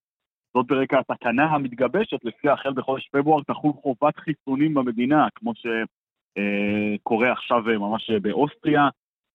זאת 0.54 0.68
ברקע 0.68 1.00
התקנה 1.00 1.46
המתגבשת, 1.46 2.26
לפי 2.26 2.50
החל 2.50 2.74
בחודש 2.74 3.08
פברואר 3.08 3.44
תחול 3.44 3.72
חובת 3.74 4.18
חיסונים 4.18 4.74
במדינה, 4.74 5.28
כמו 5.36 5.54
שקורה 5.56 7.32
עכשיו 7.32 7.64
ממש 7.80 8.12
באוסטריה. 8.12 8.90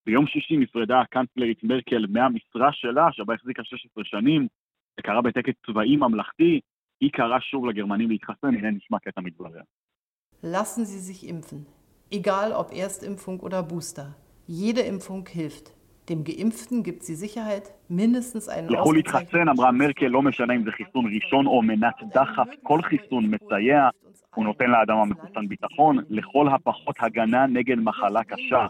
ביום 0.08 0.26
שישי 0.26 0.56
נפרדה 0.56 1.00
הקנצלרית 1.00 1.64
מרקל 1.64 2.06
מהמשרה 2.08 2.72
שלה, 2.72 3.08
שבה 3.12 3.34
החזיקה 3.34 3.64
16 3.64 4.04
שנים, 4.04 4.46
זה 4.96 5.02
קרה 5.02 5.22
בטקס 5.22 5.52
צבאי 5.66 5.96
ממלכתי, 5.96 6.60
היא 7.00 7.10
קראה 7.12 7.40
שוב 7.40 7.66
לגרמנים 7.66 8.10
להתחסן, 8.10 8.54
הנה 8.54 8.70
נשמע 8.70 8.98
קטע 8.98 9.20
מדבריה. 9.20 9.62
Lassen 10.42 10.84
Sie 10.90 11.00
sich 11.08 11.20
impfen. 11.32 11.66
Egal 12.10 12.52
ob 12.60 12.68
Erstimpfung 12.72 13.40
oder 13.46 13.62
Booster. 13.62 14.06
Jede 14.46 14.82
Impfung 14.92 15.24
hilft. 15.28 15.66
dem 16.10 16.24
גאימפטן 16.24 16.82
gibt 16.82 17.02
sie 17.02 17.16
Sicherheit, 17.16 17.66
mindestens 17.90 18.48
einen 18.48 18.72
יכול 18.72 18.96
להתחסן, 18.96 19.48
אמרה 19.48 19.72
מרקל, 19.72 20.06
לא 20.06 20.22
משנה 20.22 20.54
אם 20.54 20.64
זה 20.64 20.70
חיסון 20.70 21.04
ראשון 21.14 21.46
או 21.46 21.62
מנת 21.62 21.94
דחף, 22.14 22.48
כל 22.62 22.82
חיסון 22.82 23.26
מסייע, 23.26 23.88
הוא 24.38 24.44
נותן 24.44 24.70
לאדם 24.70 24.96
המחוסן 24.96 25.48
ביטחון, 25.48 25.98
לכל 26.10 26.48
הפחות 26.48 26.96
הגנה 27.00 27.46
נגד 27.46 27.78
מחלה 27.78 28.24
קשה. 28.24 28.66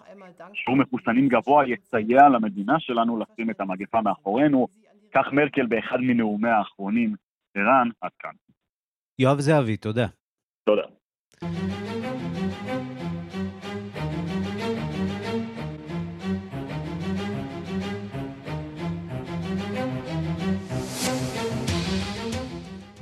שיעור 0.54 0.76
מחוסנים 0.76 1.28
גבוה 1.28 1.64
יסייע 1.68 2.28
למדינה 2.28 2.80
שלנו 2.80 3.18
לשים 3.18 3.50
את 3.50 3.60
המגפה 3.60 4.00
מאחורינו, 4.00 4.68
כך 5.14 5.32
מרקל 5.32 5.66
באחד 5.66 6.00
מנאומיה 6.00 6.56
האחרונים. 6.56 7.14
ערן, 7.54 7.88
עד 8.00 8.10
כאן. 8.18 8.30
יואב 9.18 9.40
זהבי, 9.40 9.76
תודה. 9.76 10.06
תודה. 10.64 10.82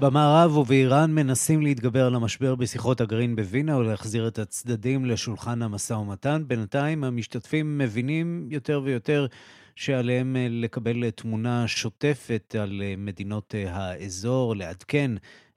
במערב 0.01 0.57
ובאיראן 0.57 1.15
מנסים 1.15 1.63
להתגבר 1.63 2.07
על 2.07 2.15
המשבר 2.15 2.55
בשיחות 2.55 3.01
הגרעין 3.01 3.37
בווינה 3.37 3.77
ולהחזיר 3.77 4.29
את 4.29 4.39
הצדדים 4.39 5.05
לשולחן 5.05 5.63
המשא 5.63 5.93
ומתן. 5.93 6.43
בינתיים 6.47 7.05
המשתתפים 7.05 7.79
מבינים 7.79 8.49
יותר 8.51 8.81
ויותר 8.85 9.27
שעליהם 9.75 10.37
אה, 10.37 10.47
לקבל 10.51 11.11
תמונה 11.11 11.69
שוטפת 11.69 12.55
על 12.59 12.83
אה, 12.85 12.95
מדינות 12.99 13.55
אה, 13.55 13.77
האזור, 13.77 14.57
לעדכן 14.57 15.11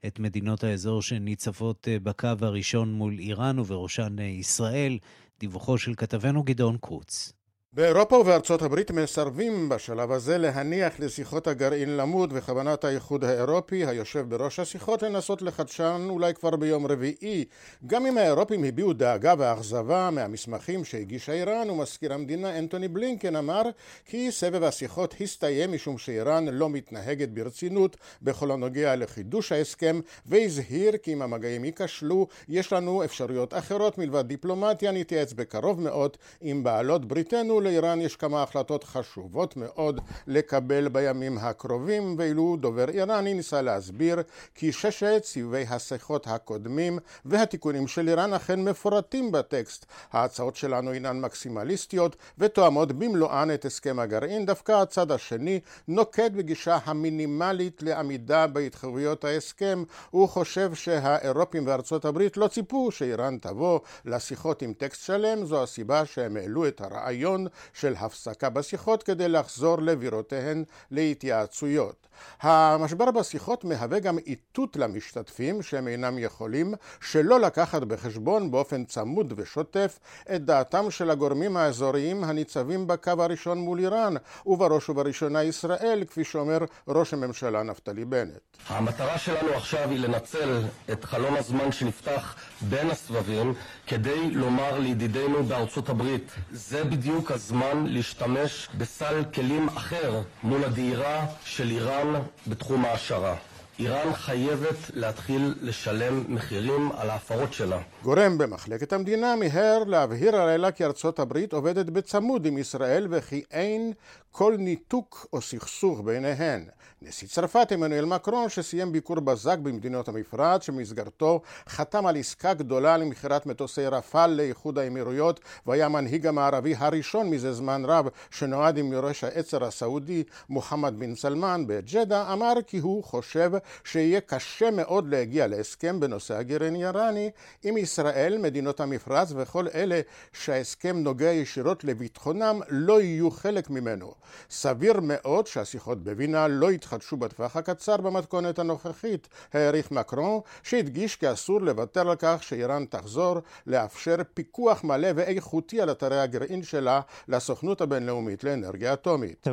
את 0.06 0.18
מדינות 0.18 0.64
האזור 0.64 1.02
שניצבות 1.02 1.88
בקו 2.02 2.28
הראשון 2.40 2.92
מול 2.92 3.18
איראן 3.18 3.58
ובראשן 3.58 4.18
ישראל. 4.18 4.98
דיווחו 5.40 5.78
של 5.78 5.94
כתבנו 5.94 6.42
גדעון 6.42 6.76
קרוץ. 6.80 7.39
באירופה 7.72 8.16
ובארצות 8.16 8.62
הברית 8.62 8.90
מסרבים 8.90 9.68
בשלב 9.68 10.12
הזה 10.12 10.38
להניח 10.38 11.00
לשיחות 11.00 11.46
הגרעין 11.46 11.96
למוד 11.96 12.32
וכוונת 12.34 12.84
האיחוד 12.84 13.24
האירופי 13.24 13.86
היושב 13.86 14.24
בראש 14.28 14.58
השיחות 14.58 15.02
לנסות 15.02 15.42
לחדשן 15.42 16.06
אולי 16.10 16.34
כבר 16.34 16.56
ביום 16.56 16.86
רביעי. 16.86 17.44
גם 17.86 18.06
אם 18.06 18.18
האירופים 18.18 18.64
הביעו 18.64 18.92
דאגה 18.92 19.34
ואכזבה 19.38 20.10
מהמסמכים 20.12 20.84
שהגישה 20.84 21.32
איראן 21.32 21.70
ומזכיר 21.70 22.12
המדינה 22.12 22.58
אנטוני 22.58 22.88
בלינקן 22.88 23.36
אמר 23.36 23.62
כי 24.04 24.32
סבב 24.32 24.62
השיחות 24.62 25.14
הסתיים 25.20 25.72
משום 25.72 25.98
שאיראן 25.98 26.48
לא 26.48 26.68
מתנהגת 26.70 27.28
ברצינות 27.28 27.96
בכל 28.22 28.50
הנוגע 28.50 28.96
לחידוש 28.96 29.52
ההסכם 29.52 30.00
והזהיר 30.26 30.96
כי 30.96 31.12
אם 31.12 31.22
המגעים 31.22 31.64
ייכשלו 31.64 32.26
יש 32.48 32.72
לנו 32.72 33.04
אפשרויות 33.04 33.54
אחרות 33.54 33.98
מלבד 33.98 34.26
דיפלומטיה 34.26 34.92
נתייעץ 34.92 35.32
בקרוב 35.32 35.80
מאוד 35.80 36.16
עם 36.40 36.62
בעלות 36.62 37.04
בריתנו 37.04 37.59
לאיראן 37.60 38.00
יש 38.00 38.16
כמה 38.16 38.42
החלטות 38.42 38.84
חשובות 38.84 39.56
מאוד 39.56 40.00
לקבל 40.26 40.88
בימים 40.88 41.38
הקרובים, 41.38 42.14
ואילו 42.18 42.56
דובר 42.60 42.88
איראני 42.88 43.34
ניסה 43.34 43.62
להסביר 43.62 44.22
כי 44.54 44.72
ששת 44.72 45.22
סבבי 45.24 45.64
השיחות 45.70 46.26
הקודמים 46.26 46.98
והתיקונים 47.24 47.88
של 47.88 48.08
איראן 48.08 48.34
אכן 48.34 48.64
מפורטים 48.64 49.32
בטקסט. 49.32 49.86
ההצעות 50.12 50.56
שלנו 50.56 50.92
אינן 50.92 51.20
מקסימליסטיות 51.20 52.16
ותואמות 52.38 52.92
במלואן 52.92 53.54
את 53.54 53.64
הסכם 53.64 53.98
הגרעין, 53.98 54.46
דווקא 54.46 54.72
הצד 54.72 55.12
השני 55.12 55.60
נוקט 55.88 56.30
בגישה 56.36 56.78
המינימלית 56.84 57.82
לעמידה 57.82 58.46
בהתחייבויות 58.46 59.24
ההסכם. 59.24 59.84
הוא 60.10 60.28
חושב 60.28 60.74
שהאירופים 60.74 61.66
וארצות 61.66 62.04
הברית 62.04 62.36
לא 62.36 62.48
ציפו 62.48 62.90
שאיראן 62.90 63.38
תבוא 63.38 63.80
לשיחות 64.04 64.62
עם 64.62 64.72
טקסט 64.72 65.04
שלם, 65.04 65.44
זו 65.44 65.62
הסיבה 65.62 66.06
שהם 66.06 66.36
העלו 66.36 66.68
את 66.68 66.80
הרעיון 66.80 67.46
של 67.72 67.94
הפסקה 67.98 68.50
בשיחות 68.50 69.02
כדי 69.02 69.28
לחזור 69.28 69.78
לבירותיהן 69.82 70.64
להתייעצויות. 70.90 72.06
המשבר 72.40 73.10
בשיחות 73.10 73.64
מהווה 73.64 73.98
גם 73.98 74.18
איתות 74.18 74.76
למשתתפים 74.76 75.62
שהם 75.62 75.88
אינם 75.88 76.18
יכולים 76.18 76.74
שלא 77.00 77.40
לקחת 77.40 77.82
בחשבון 77.82 78.50
באופן 78.50 78.84
צמוד 78.84 79.32
ושוטף 79.36 79.98
את 80.34 80.44
דעתם 80.44 80.90
של 80.90 81.10
הגורמים 81.10 81.56
האזוריים 81.56 82.24
הניצבים 82.24 82.86
בקו 82.86 83.12
הראשון 83.18 83.58
מול 83.58 83.78
איראן, 83.78 84.14
ובראש 84.46 84.88
ובראשונה 84.88 85.42
ישראל, 85.42 86.04
כפי 86.08 86.24
שאומר 86.24 86.58
ראש 86.88 87.14
הממשלה 87.14 87.62
נפתלי 87.62 88.04
בנט. 88.04 88.40
המטרה 88.68 89.18
שלנו 89.18 89.52
עכשיו 89.52 89.90
היא 89.90 90.00
לנצל 90.00 90.62
את 90.92 91.04
חלון 91.04 91.36
הזמן 91.36 91.72
שנפתח 91.72 92.34
בין 92.60 92.90
הסבבים 92.90 93.54
כדי 93.86 94.30
לומר 94.30 94.78
לידידינו 94.78 95.44
בארצות 95.44 95.88
הברית, 95.88 96.30
זה 96.52 96.84
בדיוק 96.84 97.30
הזמן 97.40 97.84
להשתמש 97.86 98.68
בסל 98.78 99.22
כלים 99.34 99.68
אחר 99.68 100.20
מול 100.42 100.64
הדהירה 100.64 101.26
של 101.44 101.70
איראן 101.70 102.14
בתחום 102.46 102.84
ההשערה. 102.84 103.34
איראן 103.80 104.12
חייבת 104.14 104.76
להתחיל 104.94 105.54
לשלם 105.60 106.24
מחירים 106.28 106.92
על 106.92 107.10
ההפרות 107.10 107.52
שלה. 107.52 107.78
גורם 108.02 108.38
במחלקת 108.38 108.92
המדינה 108.92 109.36
מיהר 109.36 109.84
להבהיר 109.84 110.36
הלילה 110.36 110.72
כי 110.72 110.84
ארצות 110.84 111.18
הברית 111.18 111.52
עובדת 111.52 111.86
בצמוד 111.86 112.46
עם 112.46 112.58
ישראל 112.58 113.06
וכי 113.10 113.42
אין 113.50 113.92
כל 114.32 114.56
ניתוק 114.58 115.26
או 115.32 115.40
סכסוך 115.40 116.00
ביניהן. 116.00 116.64
נשיא 117.02 117.28
צרפת 117.28 117.72
עמנואל 117.72 118.04
מקרון 118.04 118.48
שסיים 118.48 118.92
ביקור 118.92 119.20
בזק 119.20 119.58
במדינות 119.58 120.08
המפרץ 120.08 120.62
שבמסגרתו 120.62 121.40
חתם 121.68 122.06
על 122.06 122.16
עסקה 122.16 122.54
גדולה 122.54 122.96
למכירת 122.96 123.46
מטוסי 123.46 123.86
רפאל 123.86 124.30
לאיחוד 124.30 124.78
האמירויות 124.78 125.40
והיה 125.66 125.86
המנהיג 125.86 126.26
המערבי 126.26 126.74
הראשון 126.78 127.30
מזה 127.30 127.52
זמן 127.52 127.82
רב 127.84 128.08
שנועד 128.30 128.78
עם 128.78 128.92
יורש 128.92 129.24
העצר 129.24 129.64
הסעודי 129.64 130.24
מוחמד 130.48 130.94
בן 130.98 131.14
סלמן 131.14 131.64
בג'דה 131.66 132.32
אמר 132.32 132.52
כי 132.66 132.78
הוא 132.78 133.04
חושב 133.04 133.50
שיהיה 133.84 134.20
קשה 134.20 134.70
מאוד 134.70 135.08
להגיע 135.08 135.46
להסכם 135.46 136.00
בנושא 136.00 136.36
הגרעיני 136.36 136.86
איראני 136.86 137.30
עם 137.62 137.76
ישראל, 137.76 138.38
מדינות 138.38 138.80
המפרץ 138.80 139.32
וכל 139.36 139.66
אלה 139.74 140.00
שההסכם 140.32 140.96
נוגע 140.96 141.30
ישירות 141.30 141.84
לביטחונם 141.84 142.60
לא 142.68 143.00
יהיו 143.00 143.30
חלק 143.30 143.70
ממנו. 143.70 144.14
סביר 144.50 145.00
מאוד 145.02 145.46
שהשיחות 145.46 146.04
בווינה 146.04 146.48
לא 146.48 146.72
יתחדשו 146.72 147.16
בטווח 147.16 147.56
הקצר 147.56 147.96
במתכונת 147.96 148.58
הנוכחית, 148.58 149.28
העריך 149.52 149.90
מקרון, 149.90 150.40
שהדגיש 150.62 151.16
כי 151.16 151.32
אסור 151.32 151.60
לוותר 151.60 152.10
על 152.10 152.16
כך 152.18 152.42
שאיראן 152.42 152.84
תחזור 152.84 153.38
לאפשר 153.66 154.16
פיקוח 154.34 154.84
מלא 154.84 155.08
ואיכותי 155.14 155.80
על 155.80 155.90
אתרי 155.90 156.20
הגרעין 156.20 156.62
שלה 156.62 157.00
לסוכנות 157.28 157.80
הבינלאומית 157.80 158.44
לאנרגיה 158.44 158.92
אטומית. 158.92 159.46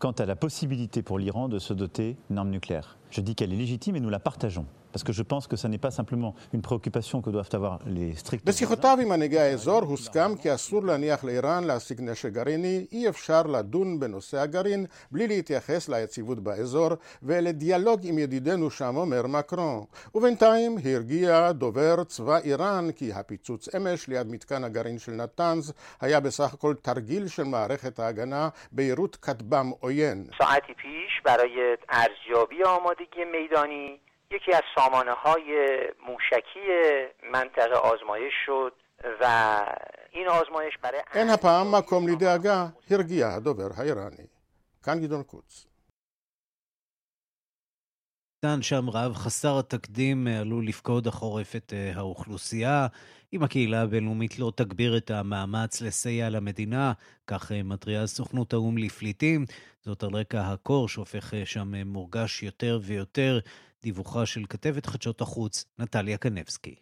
Quant 0.00 0.12
à 0.12 0.26
la 0.26 0.34
possibilité 0.34 1.02
pour 1.02 1.18
l'Iran 1.18 1.48
de 1.48 1.60
se 1.60 1.72
doter 1.74 2.16
d'une 2.28 2.38
arme 2.38 2.50
nucléaire. 2.50 2.96
Je 3.10 3.20
dis 3.20 3.36
qu'elle 3.36 3.52
est 3.52 3.56
légitime 3.56 3.96
et 3.96 4.00
nous 4.00 4.08
la 4.08 4.18
partageons. 4.18 4.66
parce 4.95 5.03
que 5.03 5.11
je 5.11 5.23
pense 5.23 5.45
que 5.51 5.57
ça 5.57 5.67
n'est 5.67 5.83
pas 5.87 5.91
simplement 5.91 6.33
une 6.53 6.61
préoccupation 6.61 7.21
que 7.21 7.29
doivent 7.29 7.53
avoir 7.53 7.79
les 7.85 8.13
stricts... 8.15 8.45
בשיחותיו 8.45 8.97
עם 9.01 9.09
מנהיגי 9.09 9.39
האזור 9.39 9.81
הוסכם 9.81 10.37
כי 10.41 10.53
אסור 10.53 10.83
להניח 10.83 11.23
לאיראן 11.23 11.63
להשיג 11.63 12.01
נשק 12.01 12.29
גרעיני, 12.31 12.85
אי 12.91 13.09
אפשר 13.09 13.41
לדון 13.43 13.99
בנושא 13.99 14.37
הגרעין 14.37 14.85
בלי 15.11 15.27
להתייחס 15.27 15.89
ליציבות 15.89 16.39
באזור 16.39 16.89
ולדיאלוג 17.23 17.99
עם 18.03 18.17
ידידנו 18.17 18.69
שם, 18.69 18.95
אומר 18.97 19.27
מקרון. 19.27 19.83
ובינתיים 20.15 20.75
הרגיע 20.85 21.51
דובר 21.51 22.03
צבא 22.03 22.37
איראן 22.37 22.91
כי 22.91 23.13
הפיצוץ 23.13 23.75
אמש 23.75 24.07
ליד 24.07 24.27
מתקן 24.27 24.63
הגרעין 24.63 24.99
של 24.99 25.11
נתנז 25.11 25.73
היה 26.01 26.19
בסך 26.19 26.53
הכל 26.53 26.73
תרגיל 26.81 27.27
של 27.27 27.43
מערכת 27.43 27.99
ההגנה 27.99 28.49
ביירוט 28.71 29.17
כטב"ם 29.21 29.71
עוין. 29.79 30.27
ساعتی 30.37 30.73
پیش 30.73 31.21
برای 31.25 31.75
ارزیابی 31.89 32.63
آمادگی 32.63 33.23
میدانی 33.31 33.97
یکی 34.31 34.53
از 34.53 34.61
سامانه 34.75 35.11
های 35.11 35.43
موشکی 35.99 36.67
منطقه 37.23 37.75
آزمایش 37.75 38.33
شد 38.45 38.71
و 39.21 39.25
این 40.11 40.27
آزمایش 40.27 40.77
برای... 40.83 41.01
אין 41.13 41.29
הפעם 41.29 41.75
מקום 41.75 42.07
לדאגה, 42.07 42.65
הרגיע 42.89 43.27
הדובר 43.27 43.67
האיראני. 43.77 44.25
כאן 44.83 45.01
גדעון 45.01 45.23
קוץ. 45.23 45.67
ניתן 48.45 48.61
שם 48.61 48.89
רעב 48.89 49.13
חסר 49.13 49.59
התקדים 49.59 50.27
עלול 50.27 50.67
לפקוד 50.67 51.07
החורף 51.07 51.55
את 51.55 51.73
אה, 51.73 51.91
האוכלוסייה. 51.95 52.87
אם 53.33 53.43
הקהילה 53.43 53.81
הבינלאומית 53.81 54.39
לא 54.39 54.51
תגביר 54.55 54.97
את 54.97 55.11
המאמץ 55.11 55.81
לסייע 55.81 56.29
למדינה, 56.29 56.93
כך 57.27 57.51
אה, 57.51 57.63
מתריעה 57.63 58.07
סוכנות 58.07 58.53
האו"ם 58.53 58.77
לפליטים. 58.77 59.45
זאת 59.81 60.03
על 60.03 60.09
רקע 60.13 60.41
הקור 60.41 60.89
שהופך 60.89 61.33
אה, 61.33 61.45
שם 61.45 61.75
מורגש 61.85 62.43
יותר 62.43 62.79
ויותר. 62.81 63.39
דיווחה 63.82 64.26
של 64.26 64.42
כתבת 64.48 64.86
חדשות 64.86 65.20
החוץ, 65.20 65.64
נטליה 65.78 66.16
קנבסקי. 66.16 66.74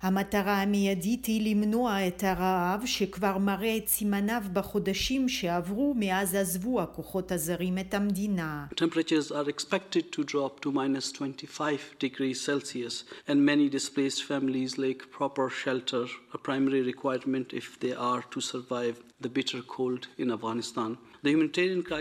המטרה 0.00 0.62
המיידית 0.62 1.24
היא 1.24 1.50
למנוע 1.50 2.08
את 2.08 2.24
הרעב 2.24 2.82
שכבר 2.86 3.38
מראה 3.38 3.76
את 3.76 3.88
סימניו 3.88 4.42
בחודשים 4.52 5.28
שעברו 5.28 5.94
מאז 5.96 6.34
עזבו 6.34 6.82
הכוחות 6.82 7.32
הזרים 7.32 7.78
את 7.78 7.94
המדינה. 7.94 8.66
Temperatures 8.80 9.30
are 9.30 9.48
expected 9.48 10.16
to 10.16 10.24
drop 10.24 10.60
to 10.60 10.70
minus 10.70 11.12
25 11.12 11.94
degrees 12.00 12.40
Celsius 12.46 13.04
and 13.28 13.46
many 13.46 13.68
displaced 13.70 14.22
families 14.24 14.78
lack 14.78 15.10
proper 15.18 15.48
shelter, 15.48 16.04
a 16.34 16.38
primary 16.38 16.82
requirement 16.92 17.52
if 17.52 17.78
they 17.80 17.94
are 17.94 18.22
to 18.34 18.40
survive 18.40 18.96
the 19.22 19.28
bitter 19.28 19.62
cold 19.76 20.02
in 20.18 20.30
Afghanistan. 20.30 20.98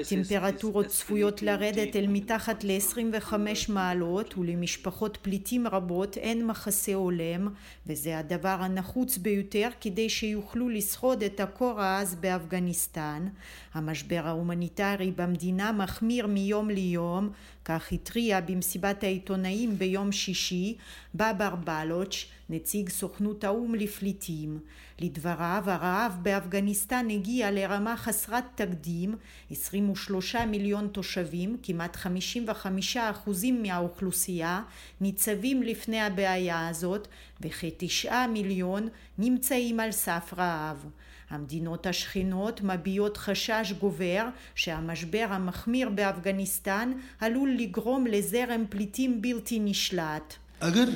טמפרטורות 0.09 0.86
צפויות 0.86 1.41
לרדת 1.41 1.95
אל 1.95 2.07
מתחת 2.07 2.63
ל-25 2.63 3.33
מעלות 3.69 4.38
ולמשפחות 4.38 5.17
פליטים 5.21 5.67
רבות 5.67 6.17
אין 6.17 6.47
מחסה 6.47 6.93
הולם 6.93 7.47
וזה 7.88 8.17
הדבר 8.17 8.57
הנחוץ 8.59 9.17
ביותר 9.17 9.69
כדי 9.81 10.09
שיוכלו 10.09 10.69
לשרוד 10.69 11.23
את 11.23 11.39
הקור 11.39 11.81
העז 11.81 12.15
באפגניסטן. 12.15 13.27
המשבר 13.73 14.21
ההומניטרי 14.25 15.12
במדינה 15.12 15.71
מחמיר 15.71 16.27
מיום 16.27 16.69
ליום 16.69 17.29
כך 17.65 17.91
התריע 17.91 18.41
במסיבת 18.41 19.03
העיתונאים 19.03 19.77
ביום 19.77 20.12
שישי 20.12 20.77
בבר 21.15 21.55
בלוץ', 21.55 22.25
נציג 22.49 22.89
סוכנות 22.89 23.43
האו"ם 23.43 23.75
לפליטים. 23.75 24.59
לדבריו, 24.99 25.63
הרעב 25.67 26.17
באפגניסטן 26.21 27.09
הגיע 27.09 27.51
לרמה 27.51 27.97
חסרת 27.97 28.43
תקדים, 28.55 29.15
23 29.51 30.36
מיליון 30.36 30.88
תושבים, 30.88 31.57
כמעט 31.63 31.95
55 31.95 32.97
אחוזים 32.97 33.63
מהאוכלוסייה, 33.63 34.62
ניצבים 35.01 35.63
לפני 35.63 36.01
הבעיה 36.01 36.67
הזאת, 36.67 37.07
וכתשעה 37.42 38.27
מיליון 38.27 38.88
נמצאים 39.18 39.81
על 39.81 39.92
סף 39.92 40.35
רעב. 40.38 40.87
המדינות 41.31 41.87
השכנות 41.87 42.61
מביעות 42.62 43.16
חשש 43.16 43.72
גובר 43.81 44.24
שהמשבר 44.55 45.27
המחמיר 45.31 45.88
באפגניסטן 45.88 46.92
עלול 47.20 47.51
לגרום 47.51 48.07
לזרם 48.07 48.64
פליטים 48.70 49.22
בלתי 49.22 49.59
נשלט. 49.61 50.35
अगर 50.61 50.88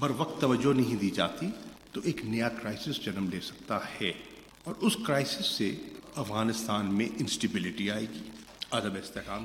बर 0.00 0.12
वक्त 0.12 0.40
तवज्जो 0.40 0.72
नहीं 0.72 0.96
दी 0.96 1.10
जाती 1.10 1.46
तो 1.94 2.00
एक 2.10 2.24
नया 2.24 2.48
क्राइसिस 2.48 2.96
जन्म 3.04 3.28
ले 3.28 3.40
सकता 3.40 3.78
है 3.96 4.10
और 4.66 4.74
उस 4.86 4.96
क्राइसिस 5.06 5.46
से 5.58 5.68
अफगानिस्तान 6.16 6.86
में 6.86 7.08
इंस्टेबिलिटी 7.20 7.88
आएगी 7.88 8.22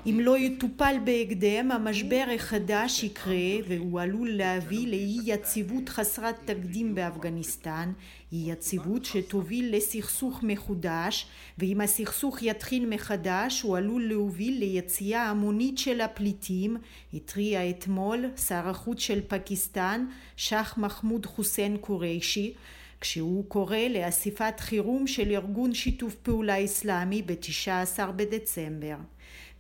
אם 0.06 0.20
לא 0.20 0.38
יטופל 0.38 0.96
בהקדם, 1.04 1.72
המשבר 1.72 2.24
החדש 2.34 3.04
יקרה 3.04 3.34
והוא 3.68 4.00
עלול 4.00 4.30
להביא 4.30 4.86
לאי 4.86 5.18
יציבות 5.24 5.88
חסרת 5.88 6.34
תקדים 6.44 6.94
באפגניסטן, 6.94 7.92
אי 8.32 8.50
יציבות 8.50 9.04
שתוביל 9.04 9.76
לסכסוך 9.76 10.40
מחודש, 10.42 11.26
ואם 11.58 11.80
הסכסוך 11.80 12.42
יתחיל 12.42 12.86
מחדש 12.86 13.62
הוא 13.62 13.76
עלול 13.76 14.08
להוביל 14.08 14.58
ליציאה 14.58 15.30
המונית 15.30 15.78
של 15.78 16.00
הפליטים, 16.00 16.76
התריע 17.14 17.70
אתמול 17.70 18.24
שר 18.46 18.68
החוץ 18.68 19.00
של 19.00 19.20
פקיסטן, 19.28 20.06
שח 20.36 20.74
מחמוד 20.78 21.26
חוסיין 21.26 21.76
קוריישי, 21.76 22.54
כשהוא 23.00 23.44
קורא 23.48 23.76
לאספת 23.76 24.60
חירום 24.60 25.06
של 25.06 25.30
ארגון 25.30 25.74
שיתוף 25.74 26.14
פעולה 26.14 26.64
אסלאמי 26.64 27.22
ב-19 27.22 28.06
בדצמבר. 28.16 28.96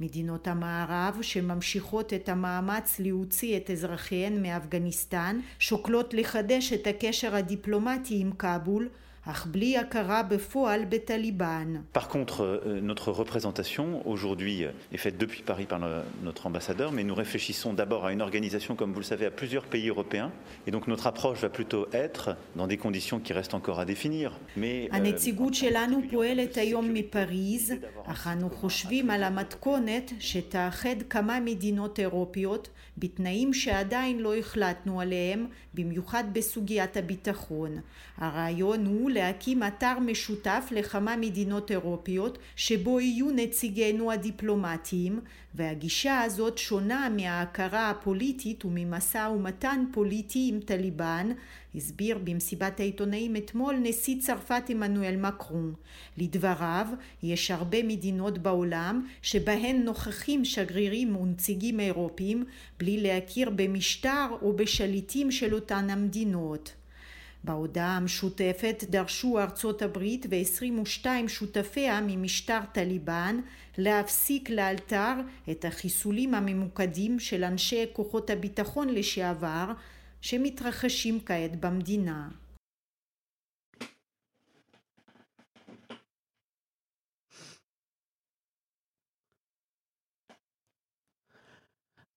מדינות 0.00 0.48
המערב 0.48 1.18
שממשיכות 1.22 2.12
את 2.12 2.28
המאמץ 2.28 3.00
להוציא 3.00 3.56
את 3.56 3.70
אזרחיהן 3.70 4.42
מאפגניסטן 4.42 5.40
שוקלות 5.58 6.14
לחדש 6.14 6.72
את 6.72 6.86
הקשר 6.86 7.34
הדיפלומטי 7.36 8.20
עם 8.20 8.32
כאבול 8.32 8.88
Par 11.93 12.07
contre, 12.09 12.43
euh, 12.43 12.79
notre 12.79 13.11
représentation 13.11 14.07
aujourd'hui 14.07 14.65
est 14.93 14.97
faite 14.97 15.17
depuis 15.17 15.41
Paris 15.41 15.65
par 15.65 15.79
notre 16.23 16.45
ambassadeur, 16.45 16.91
mais 16.91 17.03
nous 17.03 17.15
réfléchissons 17.15 17.73
d'abord 17.73 18.05
à 18.05 18.13
une 18.13 18.21
organisation, 18.21 18.75
comme 18.75 18.93
vous 18.93 18.99
le 18.99 19.05
savez, 19.05 19.25
à 19.25 19.31
plusieurs 19.31 19.63
pays 19.63 19.89
européens, 19.89 20.31
et 20.67 20.71
donc 20.71 20.87
notre 20.87 21.07
approche 21.07 21.39
va 21.41 21.49
plutôt 21.49 21.87
être 21.91 22.35
dans 22.55 22.67
des 22.67 22.77
conditions 22.77 23.19
qui 23.19 23.33
restent 23.33 23.55
encore 23.55 23.79
à 23.79 23.85
définir. 23.85 24.39
Mais 24.57 24.89
הנציגות 24.91 25.53
שלנו 25.53 26.01
פועלת 26.11 26.57
היום 26.57 26.93
מפריז, 26.93 27.73
אך 28.05 28.27
אנו 28.27 28.49
חושבים 28.49 29.09
על 29.09 29.23
המתכונת 29.23 30.11
שתאחד 30.19 30.95
כמה 31.09 31.39
מדינות 31.39 31.99
אירופיות 31.99 32.69
בתנאים 33.00 33.54
שעדיין 33.54 34.18
לא 34.18 34.36
החלטנו 34.36 35.00
עליהם, 35.00 35.46
במיוחד 35.74 36.24
בסוגיית 36.32 36.96
הביטחון. 36.96 37.80
הרעיון 38.16 38.86
הוא 38.86 39.10
להקים 39.10 39.62
אתר 39.62 39.98
משותף 39.98 40.68
לכמה 40.70 41.16
מדינות 41.16 41.70
אירופיות 41.70 42.38
שבו 42.56 43.00
יהיו 43.00 43.30
נציגינו 43.30 44.12
הדיפלומטיים 44.12 45.20
והגישה 45.54 46.20
הזאת 46.20 46.58
שונה 46.58 47.08
מההכרה 47.16 47.90
הפוליטית 47.90 48.64
וממשא 48.64 49.28
ומתן 49.34 49.84
פוליטי 49.92 50.50
עם 50.52 50.60
טליבן 50.60 51.30
הסביר 51.74 52.18
במסיבת 52.24 52.80
העיתונאים 52.80 53.36
אתמול 53.36 53.76
נשיא 53.82 54.20
צרפת 54.20 54.62
עמנואל 54.68 55.16
מקרון. 55.16 55.74
לדבריו, 56.18 56.86
יש 57.22 57.50
הרבה 57.50 57.82
מדינות 57.82 58.38
בעולם 58.38 59.06
שבהן 59.22 59.82
נוכחים 59.82 60.44
שגרירים 60.44 61.16
ונציגים 61.16 61.80
אירופיים 61.80 62.44
בלי 62.78 63.00
להכיר 63.00 63.50
במשטר 63.50 64.26
או 64.42 64.52
בשליטים 64.52 65.30
של 65.30 65.54
אותן 65.54 65.90
המדינות. 65.90 66.72
בהודעה 67.44 67.96
המשותפת 67.96 68.84
דרשו 68.90 69.38
ארצות 69.38 69.82
הברית 69.82 70.26
ו-22 70.30 71.06
שותפיה 71.28 72.00
ממשטר 72.06 72.60
טליבן 72.72 73.40
להפסיק 73.78 74.50
לאלתר 74.50 75.14
את 75.50 75.64
החיסולים 75.64 76.34
הממוקדים 76.34 77.20
של 77.20 77.44
אנשי 77.44 77.86
כוחות 77.92 78.30
הביטחון 78.30 78.88
לשעבר 78.88 79.72
שמתרחשים 80.20 81.20
כעת 81.26 81.60
במדינה. 81.60 82.28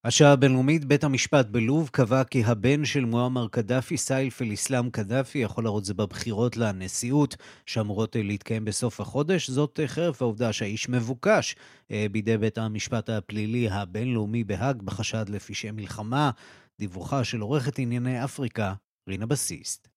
השעה 0.06 0.32
הבינלאומית, 0.32 0.86
בית 0.86 1.04
המשפט 1.04 1.46
בלוב 1.46 1.89
קבע 1.89 2.24
כי 2.24 2.44
הבן 2.44 2.86
של 2.86 3.06
מועמר 3.06 3.48
קדאפי, 3.48 3.98
סייף 3.98 4.42
אל-אסלאם 4.42 4.89
קדאפי, 4.89 5.38
יכול 5.39 5.63
לראות 5.63 5.86
זה 5.86 5.94
בבחירות 5.94 6.58
לנשיאות 6.58 7.36
שאמורות 7.66 8.16
להתקיים 8.20 8.66
בסוף 8.66 9.00
החודש. 9.00 9.50
זאת 9.50 9.80
חרף 9.86 10.22
העובדה 10.22 10.54
שהאיש 10.54 10.89
מבוקש 10.89 11.56
אה, 11.92 12.06
בידי 12.12 12.38
בית 12.38 12.58
המשפט 12.58 13.10
הפלילי 13.10 13.70
הבינלאומי 13.70 14.44
בהאג 14.44 14.82
בחשד 14.82 15.30
לפשעי 15.30 15.72
מלחמה. 15.72 16.32
דיווחה 16.80 17.24
של 17.24 17.39
עורכת 17.39 17.80
ענייני 17.80 18.24
אפריקה, 18.24 18.74
רינה 19.10 19.26
בסיסט. 19.26 19.88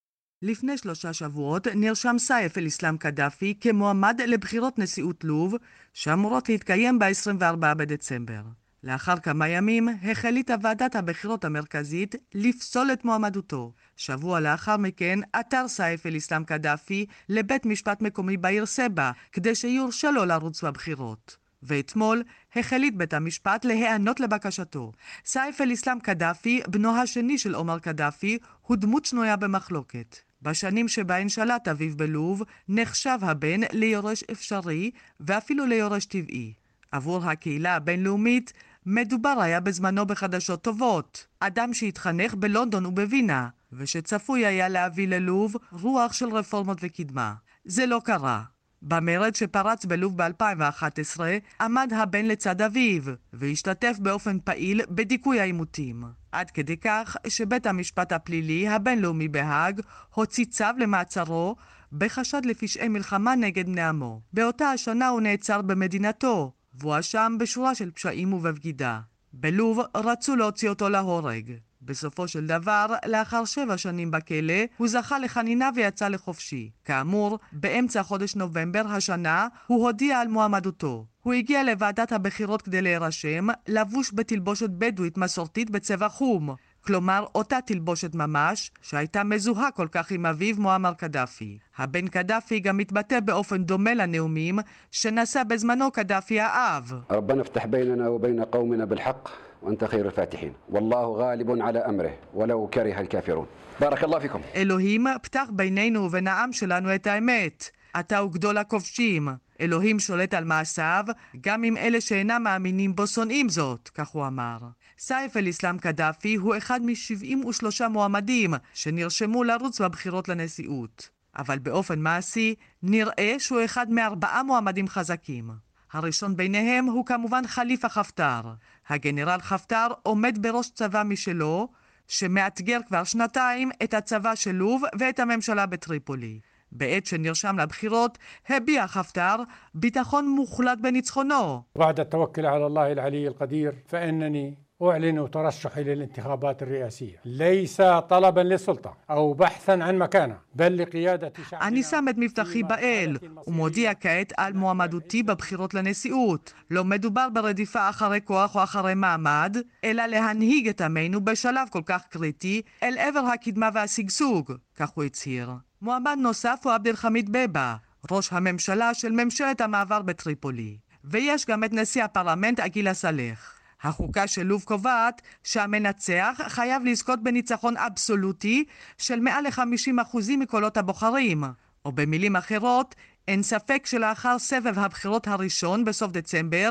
לפני 0.42 0.78
שלושה 0.78 1.12
שבועות 1.12 1.66
נרשם 1.66 2.16
סייף 2.18 2.58
אל-אסלאם 2.58 2.96
קדאפי 2.96 3.54
כמועמד 3.60 4.20
לבחירות 4.26 4.78
נשיאות 4.78 5.24
לוב, 5.24 5.54
שאמורות 5.92 6.48
להתקיים 6.48 6.98
ב-24 6.98 7.74
בדצמבר. 7.76 8.42
לאחר 8.86 9.18
כמה 9.18 9.48
ימים 9.48 9.88
החליטה 10.02 10.54
ועדת 10.62 10.96
הבחירות 10.96 11.44
המרכזית 11.44 12.14
לפסול 12.34 12.92
את 12.92 13.04
מועמדותו. 13.04 13.72
שבוע 13.96 14.40
לאחר 14.40 14.76
מכן 14.76 15.18
עתר 15.32 15.68
סייף 15.68 16.06
אל-אסלאם 16.06 16.44
קדאפי 16.44 17.06
לבית 17.28 17.66
משפט 17.66 18.02
מקומי 18.02 18.36
בעיר 18.36 18.66
סבא, 18.66 19.10
כדי 19.32 19.54
שיורשה 19.54 20.10
לו 20.10 20.24
לרוץ 20.24 20.64
בבחירות. 20.64 21.36
ואתמול 21.62 22.22
החליט 22.56 22.94
בית 22.94 23.14
המשפט 23.14 23.64
להיענות 23.64 24.20
לבקשתו. 24.20 24.92
סייף 25.24 25.60
אל-אסלאם 25.60 26.00
קדאפי, 26.00 26.60
בנו 26.68 26.96
השני 26.96 27.38
של 27.38 27.54
עומר 27.54 27.78
קדאפי, 27.78 28.38
הוא 28.62 28.76
דמות 28.76 29.04
שנויה 29.04 29.36
במחלוקת. 29.36 30.16
בשנים 30.42 30.88
שבהן 30.88 31.28
שלט 31.28 31.68
אביו 31.68 31.96
בלוב, 31.96 32.42
נחשב 32.68 33.18
הבן 33.22 33.60
ליורש 33.72 34.24
אפשרי 34.32 34.90
ואפילו 35.20 35.66
ליורש 35.66 36.04
טבעי. 36.04 36.52
עבור 36.92 37.24
הקהילה 37.24 37.74
הבינלאומית, 37.74 38.52
מדובר 38.88 39.34
היה 39.40 39.60
בזמנו 39.60 40.06
בחדשות 40.06 40.62
טובות. 40.62 41.26
אדם 41.40 41.74
שהתחנך 41.74 42.34
בלונדון 42.34 42.86
ובווינה, 42.86 43.48
ושצפוי 43.72 44.46
היה 44.46 44.68
להביא 44.68 45.08
ללוב 45.08 45.56
רוח 45.72 46.12
של 46.12 46.28
רפורמות 46.34 46.78
וקדמה. 46.82 47.34
זה 47.64 47.86
לא 47.86 48.00
קרה. 48.04 48.42
במרד 48.82 49.34
שפרץ 49.34 49.84
בלוב 49.84 50.22
ב-2011 50.22 51.20
עמד 51.60 51.92
הבן 51.92 52.24
לצד 52.26 52.62
אביו, 52.62 53.02
והשתתף 53.32 53.96
באופן 53.98 54.38
פעיל 54.44 54.80
בדיכוי 54.90 55.40
העימותים. 55.40 56.04
עד 56.32 56.50
כדי 56.50 56.76
כך 56.76 57.16
שבית 57.28 57.66
המשפט 57.66 58.12
הפלילי 58.12 58.68
הבינלאומי 58.68 59.28
בהאג 59.28 59.80
הוציא 60.14 60.44
צו 60.44 60.64
למעצרו 60.78 61.56
בחשד 61.92 62.44
לפשעי 62.44 62.88
מלחמה 62.88 63.34
נגד 63.34 63.66
בני 63.66 63.82
עמו. 63.82 64.20
באותה 64.32 64.70
השנה 64.70 65.08
הוא 65.08 65.20
נעצר 65.20 65.62
במדינתו, 65.62 66.52
והואשם 66.78 67.36
בשורה 67.40 67.74
של 67.74 67.90
פשעים 67.90 68.32
ובבגידה. 68.32 69.00
בלוב 69.32 69.80
רצו 69.94 70.36
להוציא 70.36 70.68
אותו 70.68 70.88
להורג. 70.88 71.52
בסופו 71.82 72.28
של 72.28 72.46
דבר, 72.46 72.86
לאחר 73.06 73.44
שבע 73.44 73.78
שנים 73.78 74.10
בכלא, 74.10 74.54
הוא 74.76 74.88
זכה 74.88 75.18
לחנינה 75.18 75.70
ויצא 75.74 76.08
לחופשי. 76.08 76.70
כאמור, 76.84 77.38
באמצע 77.52 78.02
חודש 78.02 78.36
נובמבר 78.36 78.82
השנה, 78.86 79.48
הוא 79.66 79.84
הודיע 79.86 80.20
על 80.20 80.28
מועמדותו. 80.28 81.06
הוא 81.22 81.32
הגיע 81.32 81.64
לוועדת 81.64 82.12
הבחירות 82.12 82.62
כדי 82.62 82.82
להירשם, 82.82 83.46
לבוש 83.68 84.10
בתלבושת 84.14 84.70
בדואית 84.70 85.18
מסורתית 85.18 85.70
בצבע 85.70 86.08
חום. 86.08 86.54
כלומר 86.85 87.25
אותה 87.35 87.59
תלבושת 87.65 88.15
ממש, 88.15 88.71
שהייתה 88.81 89.23
מזוהה 89.23 89.71
כל 89.71 89.87
כך 89.91 90.11
עם 90.11 90.25
אביו 90.25 90.55
מועמר 90.57 90.93
קדאפי. 90.93 91.57
הבן 91.77 92.07
קדאפי 92.07 92.59
גם 92.59 92.77
מתבטא 92.77 93.19
באופן 93.19 93.63
דומה 93.63 93.93
לנאומים 93.93 94.59
שנשא 94.91 95.43
בזמנו 95.43 95.91
קדאפי 95.91 96.39
האב. 96.39 96.93
ربنا 97.11 97.41
افتح 97.41 97.65
بيننا 97.65 98.07
وبين 98.07 98.43
قومنا 98.43 98.85
بالحق 98.85 99.29
وأنت 99.61 99.83
خير 99.85 100.05
الفاتحين 100.05 100.53
والله 100.69 101.05
غالب 101.05 101.61
على 101.61 101.79
أمره 101.79 102.13
ولو 102.33 102.67
كره 102.67 102.99
الكافرون 102.99 103.45
بارك 103.81 104.03
الله 104.03 104.19
فيكم 104.19 104.41
אלוהים, 104.55 105.07
פתח 105.21 105.47
בינינו 105.51 105.99
ובין 105.99 106.27
העם 106.27 106.53
שלנו 106.53 106.95
את 106.95 107.07
האמת. 107.07 107.69
אתה 107.99 108.17
הוא 108.17 108.31
גדול 108.31 108.57
הכובשים. 108.57 109.29
אלוהים 109.60 109.98
שולט 109.98 110.34
על 110.34 110.44
מעשיו, 110.44 111.04
גם 111.40 111.64
אם 111.64 111.76
אלה 111.76 112.00
שאינם 112.00 112.42
מאמינים 112.42 112.96
בו 112.96 113.06
שונאים 113.06 113.48
זאת, 113.48 113.90
כך 113.94 114.08
הוא 114.08 114.26
אמר. 114.26 114.58
סייף 114.98 115.36
אל-אסלאם 115.36 115.78
קדאפי 115.78 116.34
הוא 116.34 116.56
אחד 116.56 116.80
מ-73 116.82 117.88
מועמדים 117.88 118.54
שנרשמו 118.74 119.44
לרוץ 119.44 119.80
בבחירות 119.80 120.28
לנשיאות. 120.28 121.08
אבל 121.38 121.58
באופן 121.58 121.98
מעשי, 121.98 122.54
נראה 122.82 123.34
שהוא 123.38 123.64
אחד 123.64 123.90
מארבעה 123.90 124.42
מועמדים 124.42 124.88
חזקים. 124.88 125.50
הראשון 125.92 126.36
ביניהם 126.36 126.84
הוא 126.84 127.06
כמובן 127.06 127.46
חליפה 127.46 127.88
חפטר. 127.88 128.40
הגנרל 128.88 129.40
חפטר 129.40 129.86
עומד 130.02 130.38
בראש 130.40 130.70
צבא 130.70 131.02
משלו, 131.02 131.68
שמאתגר 132.08 132.78
כבר 132.88 133.04
שנתיים 133.04 133.70
את 133.82 133.94
הצבא 133.94 134.34
של 134.34 134.52
לוב 134.52 134.82
ואת 134.98 135.20
הממשלה 135.20 135.66
בטריפולי. 135.66 136.40
בעת 136.71 137.05
שנרשם 137.05 137.59
לבחירות, 137.59 138.17
הביע 138.49 138.87
חפטר 138.87 139.35
ביטחון 139.73 140.29
מוחלט 140.29 140.77
בניצחונו. 140.81 141.63
بعد 141.75 141.99
التوكل 141.99 142.45
على 142.45 142.65
الله 142.65 142.91
العلي 142.91 143.27
القدير 143.27 143.73
فإنني 143.87 144.57
أعلن 144.81 145.31
ترشحي 145.31 145.83
للانتخابات 145.83 146.63
الرئاسية 146.63 147.17
ليس 147.25 147.81
طلبا 147.81 148.41
للسلطة 148.41 148.97
أو 149.09 149.33
بحثا 149.33 149.71
عن 149.71 149.97
مكانة 149.97 150.35
بل 150.55 150.77
لقيادة 150.77 151.33
شعب 151.49 151.61
אני 151.61 151.83
שם 151.83 152.05
את 152.09 152.15
מבטחי 152.17 152.63
באל, 152.63 153.17
ומודיע 153.47 153.93
כעת 153.99 154.33
על 154.37 154.53
מועמדותי 154.53 155.23
בבחירות 155.23 155.73
לנשיאות. 155.73 156.53
לא 156.71 156.83
מדובר 156.83 157.27
ברדיפה 157.33 157.89
אחרי 157.89 158.19
כוח 158.23 158.55
או 158.55 158.63
אחרי 158.63 158.93
מעמד, 158.93 159.57
אלא 159.83 160.05
להנהיג 160.05 160.67
את 160.67 160.81
עמנו 160.81 161.25
בשלב 161.25 161.67
כל 161.69 161.81
כך 161.85 162.03
קריטי 162.09 162.61
אל 162.83 162.97
עבר 162.97 163.19
הקדמה 163.19 163.69
והשגשוג, 163.73 164.53
כך 164.75 164.89
הוא 164.89 165.03
הצהיר. 165.03 165.51
מועמד 165.86 166.16
נוסף 166.20 166.60
הוא 166.62 166.72
עבד 166.72 166.86
אל 166.86 166.96
חמיד 166.96 167.32
בבה, 167.32 167.76
ראש 168.10 168.32
הממשלה 168.32 168.94
של 168.94 169.12
ממשלת 169.12 169.60
המעבר 169.60 170.02
בטריפולי. 170.02 170.76
ויש 171.04 171.46
גם 171.46 171.64
את 171.64 171.72
נשיא 171.72 172.04
הפרלמנט 172.04 172.60
אגילה 172.60 172.94
סלח. 172.94 173.54
החוקה 173.82 174.26
של 174.26 174.42
לוב 174.42 174.62
קובעת 174.64 175.22
שהמנצח 175.44 176.40
חייב 176.48 176.84
לזכות 176.84 177.22
בניצחון 177.22 177.76
אבסולוטי 177.76 178.64
של 178.98 179.20
מעל 179.20 179.44
ל-50% 179.44 180.16
מקולות 180.38 180.76
הבוחרים. 180.76 181.44
או 181.84 181.92
במילים 181.92 182.36
אחרות, 182.36 182.94
אין 183.28 183.42
ספק 183.42 183.86
שלאחר 183.86 184.38
סבב 184.38 184.78
הבחירות 184.78 185.28
הראשון 185.28 185.84
בסוף 185.84 186.12
דצמבר, 186.12 186.70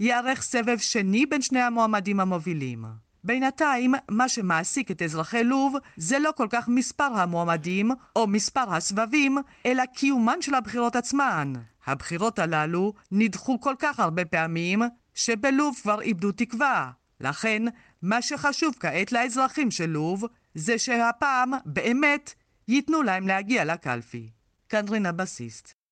ייערך 0.00 0.42
סבב 0.42 0.78
שני 0.78 1.26
בין 1.26 1.42
שני 1.42 1.60
המועמדים 1.60 2.20
המובילים. 2.20 3.05
בינתיים, 3.26 3.94
מה 4.08 4.28
שמעסיק 4.28 4.90
את 4.90 5.02
אזרחי 5.02 5.44
לוב 5.44 5.76
זה 5.96 6.18
לא 6.18 6.30
כל 6.36 6.46
כך 6.50 6.68
מספר 6.68 7.04
המועמדים 7.04 7.90
או 8.16 8.26
מספר 8.26 8.74
הסבבים, 8.74 9.38
אלא 9.66 9.84
קיומן 9.86 10.42
של 10.42 10.54
הבחירות 10.54 10.96
עצמן. 10.96 11.52
הבחירות 11.86 12.38
הללו 12.38 12.92
נדחו 13.12 13.60
כל 13.60 13.74
כך 13.78 14.00
הרבה 14.00 14.24
פעמים, 14.24 14.82
שבלוב 15.14 15.76
כבר 15.82 16.00
איבדו 16.00 16.32
תקווה. 16.32 16.90
לכן, 17.20 17.62
מה 18.02 18.22
שחשוב 18.22 18.74
כעת 18.80 19.12
לאזרחים 19.12 19.70
של 19.70 19.86
לוב, 19.86 20.24
זה 20.54 20.78
שהפעם, 20.78 21.52
באמת, 21.64 22.34
ייתנו 22.68 23.02
להם 23.02 23.28
להגיע 23.28 23.64
לקלפי. 23.64 24.30
כאן 24.68 24.88
רינה 24.88 25.12
בסיסט. 25.12 25.85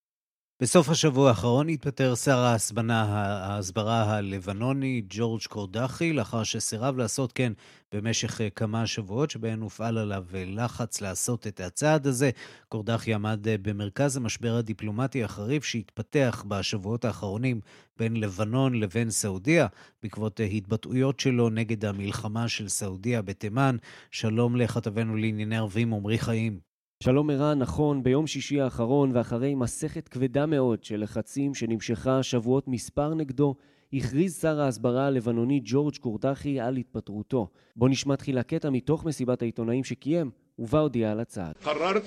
בסוף 0.64 0.88
השבוע 0.88 1.28
האחרון 1.28 1.68
התפטר 1.68 2.14
שר 2.14 2.38
ההסבנה, 2.38 3.02
ההסברה 3.44 4.02
הלבנוני 4.02 5.02
ג'ורג' 5.08 5.42
קורדחי, 5.48 6.12
לאחר 6.12 6.42
שסירב 6.42 6.96
לעשות 6.96 7.32
כן 7.32 7.52
במשך 7.92 8.40
אה, 8.40 8.50
כמה 8.50 8.86
שבועות, 8.86 9.30
שבהן 9.30 9.60
הופעל 9.60 9.98
עליו 9.98 10.24
אה, 10.34 10.44
לחץ 10.46 11.00
לעשות 11.00 11.46
את 11.46 11.60
הצעד 11.60 12.06
הזה. 12.06 12.30
קורדחי 12.68 13.14
עמד 13.14 13.48
אה, 13.48 13.56
במרכז 13.62 14.16
המשבר 14.16 14.54
הדיפלומטי 14.54 15.24
החריף 15.24 15.64
שהתפתח 15.64 16.44
בשבועות 16.48 17.04
האחרונים 17.04 17.60
בין 17.98 18.16
לבנון 18.16 18.74
לבין 18.74 19.10
סעודיה, 19.10 19.66
בעקבות 20.02 20.40
התבטאויות 20.56 21.20
שלו 21.20 21.50
נגד 21.50 21.84
המלחמה 21.84 22.48
של 22.48 22.68
סעודיה 22.68 23.22
בתימן. 23.22 23.76
שלום 24.10 24.56
לכתבנו 24.56 25.16
לענייני 25.16 25.56
ערבים 25.56 25.94
עמרי 25.94 26.18
חיים. 26.18 26.73
שלום 27.03 27.29
ערן, 27.29 27.59
נכון, 27.59 28.03
ביום 28.03 28.27
שישי 28.27 28.61
האחרון 28.61 29.11
ואחרי 29.15 29.55
מסכת 29.55 30.07
כבדה 30.07 30.45
מאוד 30.45 30.83
של 30.83 31.03
לחצים 31.03 31.53
שנמשכה 31.53 32.23
שבועות 32.23 32.67
מספר 32.67 33.13
נגדו, 33.13 33.55
הכריז 33.93 34.39
שר 34.41 34.61
ההסברה 34.61 35.07
הלבנוני 35.07 35.61
ג'ורג' 35.63 35.97
קורדחי 35.97 36.59
על 36.59 36.77
התפטרותו. 36.77 37.47
בוא 37.75 37.89
נשמע 37.89 38.15
תחילה 38.15 38.43
קטע 38.43 38.69
מתוך 38.69 39.05
מסיבת 39.05 39.41
העיתונאים 39.41 39.83
שקיים, 39.83 40.31
ובה 40.59 40.79
הודיע 40.79 41.11
על 41.11 41.19
הצעד. 41.19 41.53
قررت 41.65 42.03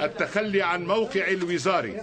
التخلي 0.00 0.62
عن 0.62 0.84
موقعي 0.86 1.34
الوزاري 1.34 1.94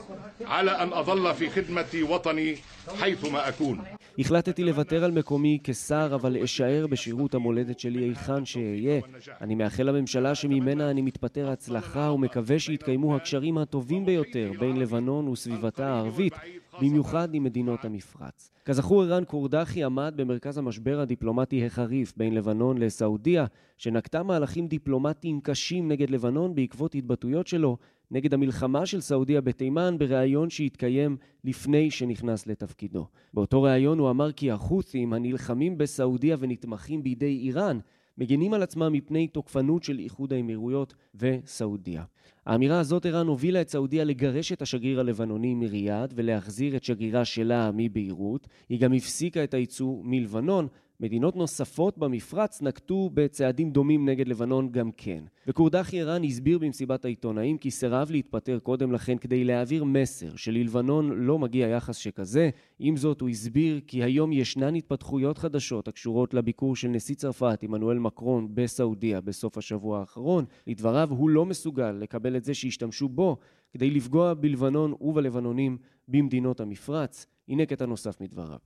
على 0.45 0.71
أن 0.71 0.93
أظل 0.93 1.33
في 1.33 1.49
خدمة 1.49 2.09
وطني 2.09 2.55
حيثما 2.99 3.49
أكون 3.49 3.81
החלטתי 4.18 4.64
לוותר 4.64 5.04
על 5.04 5.10
מקומי 5.10 5.58
כשר, 5.64 6.10
אבל 6.14 6.36
אשאר 6.36 6.86
בשירות 6.86 7.34
המולדת 7.34 7.78
שלי 7.78 8.04
היכן 8.04 8.44
שאהיה. 8.44 9.00
אני 9.40 9.54
מאחל 9.54 9.82
לממשלה 9.82 10.34
שממנה 10.34 10.90
אני 10.90 11.02
מתפטר 11.02 11.50
הצלחה 11.50 12.10
ומקווה 12.10 12.58
שיתקיימו 12.58 13.16
הקשרים 13.16 13.58
הטובים 13.58 14.06
ביותר 14.06 14.52
בין 14.58 14.76
לבנון 14.76 15.28
וסביבתה 15.28 15.88
הערבית, 15.88 16.32
במיוחד 16.80 17.34
עם 17.34 17.44
מדינות 17.44 17.84
המפרץ. 17.84 18.50
כזכור, 18.64 19.02
ערן 19.02 19.24
קורדחי 19.24 19.84
עמד 19.84 20.14
במרכז 20.16 20.58
המשבר 20.58 21.00
הדיפלומטי 21.00 21.66
החריף 21.66 22.12
בין 22.16 22.34
לבנון 22.34 22.78
לסעודיה, 22.78 23.46
שנקטה 23.76 24.22
מהלכים 24.22 24.66
דיפלומטיים 24.66 25.40
קשים 25.40 25.88
נגד 25.88 26.10
לבנון 26.10 26.54
בעקבות 26.54 26.94
התבטאויות 26.94 27.46
שלו 27.46 27.76
נגד 28.10 28.34
המלחמה 28.34 28.86
של 28.86 29.00
סעודיה 29.00 29.40
בתימן 29.40 29.98
בריאיון 29.98 30.50
שהתקיים 30.50 31.16
לפני 31.44 31.90
שנכנס 31.90 32.46
לתפקידו. 32.46 33.06
באותו 33.34 33.62
ריאיון 33.62 33.98
הוא 33.98 34.10
אמר 34.10 34.32
כי 34.32 34.50
החות'ים 34.50 35.12
הנלחמים 35.12 35.78
בסעודיה 35.78 36.36
ונתמכים 36.40 37.02
בידי 37.02 37.40
איראן 37.42 37.78
מגינים 38.18 38.54
על 38.54 38.62
עצמם 38.62 38.92
מפני 38.92 39.28
תוקפנות 39.28 39.82
של 39.82 39.98
איחוד 39.98 40.32
האמירויות 40.32 40.94
וסעודיה. 41.14 42.04
האמירה 42.46 42.80
הזאת, 42.80 43.06
ערן, 43.06 43.26
הובילה 43.26 43.60
את 43.60 43.68
סעודיה 43.68 44.04
לגרש 44.04 44.52
את 44.52 44.62
השגריר 44.62 45.00
הלבנוני 45.00 45.54
מריאד 45.54 46.12
ולהחזיר 46.16 46.76
את 46.76 46.84
שגרירה 46.84 47.24
שלה 47.24 47.70
מביירות. 47.74 48.48
היא 48.68 48.80
גם 48.80 48.92
הפסיקה 48.92 49.44
את 49.44 49.54
הייצוא 49.54 49.96
מלבנון, 50.04 50.66
מדינות 51.00 51.36
נוספות 51.36 51.98
במפרץ 51.98 52.62
נקטו 52.62 53.10
בצעדים 53.14 53.70
דומים 53.70 54.08
נגד 54.08 54.28
לבנון 54.28 54.68
גם 54.72 54.90
כן. 54.96 55.24
וכורדחי 55.46 56.00
ערן 56.00 56.24
הסביר 56.24 56.58
במסיבת 56.58 57.04
העיתונאים 57.04 57.58
כי 57.58 57.70
סירב 57.70 58.10
להתפטר 58.10 58.58
קודם 58.58 58.92
לכן 58.92 59.18
כדי 59.18 59.44
להעביר 59.44 59.84
מסר 59.84 60.36
שללבנון 60.36 61.10
לא 61.12 61.38
מגיע 61.38 61.68
יחס 61.68 61.96
שכזה. 61.96 62.50
עם 62.78 62.96
זאת 62.96 63.20
הוא 63.20 63.28
הסביר 63.28 63.80
כי 63.86 64.02
היום 64.02 64.32
ישנן 64.32 64.74
התפתחויות 64.74 65.38
חדשות 65.38 65.88
הקשורות 65.88 66.34
לביקור 66.34 66.76
של 66.76 66.88
נשיא 66.88 67.14
צרפת 67.14 67.62
עמנואל 67.62 67.98
מקרון 67.98 68.48
בסעודיה 68.54 69.20
בסוף 69.20 69.58
השבוע 69.58 70.00
האחרון. 70.00 70.44
לדבריו 70.66 71.08
הוא 71.10 71.30
לא 71.30 71.46
מסוגל 71.46 71.92
לקבל 71.92 72.36
את 72.36 72.44
זה 72.44 72.54
שהשתמשו 72.54 73.08
בו 73.08 73.36
כדי 73.72 73.90
לפגוע 73.90 74.34
בלבנון 74.34 74.94
ובלבנונים 75.00 75.78
במדינות 76.08 76.60
המפרץ. 76.60 77.26
הנה 77.48 77.66
קטע 77.66 77.86
נוסף 77.86 78.20
מדבריו. 78.20 78.58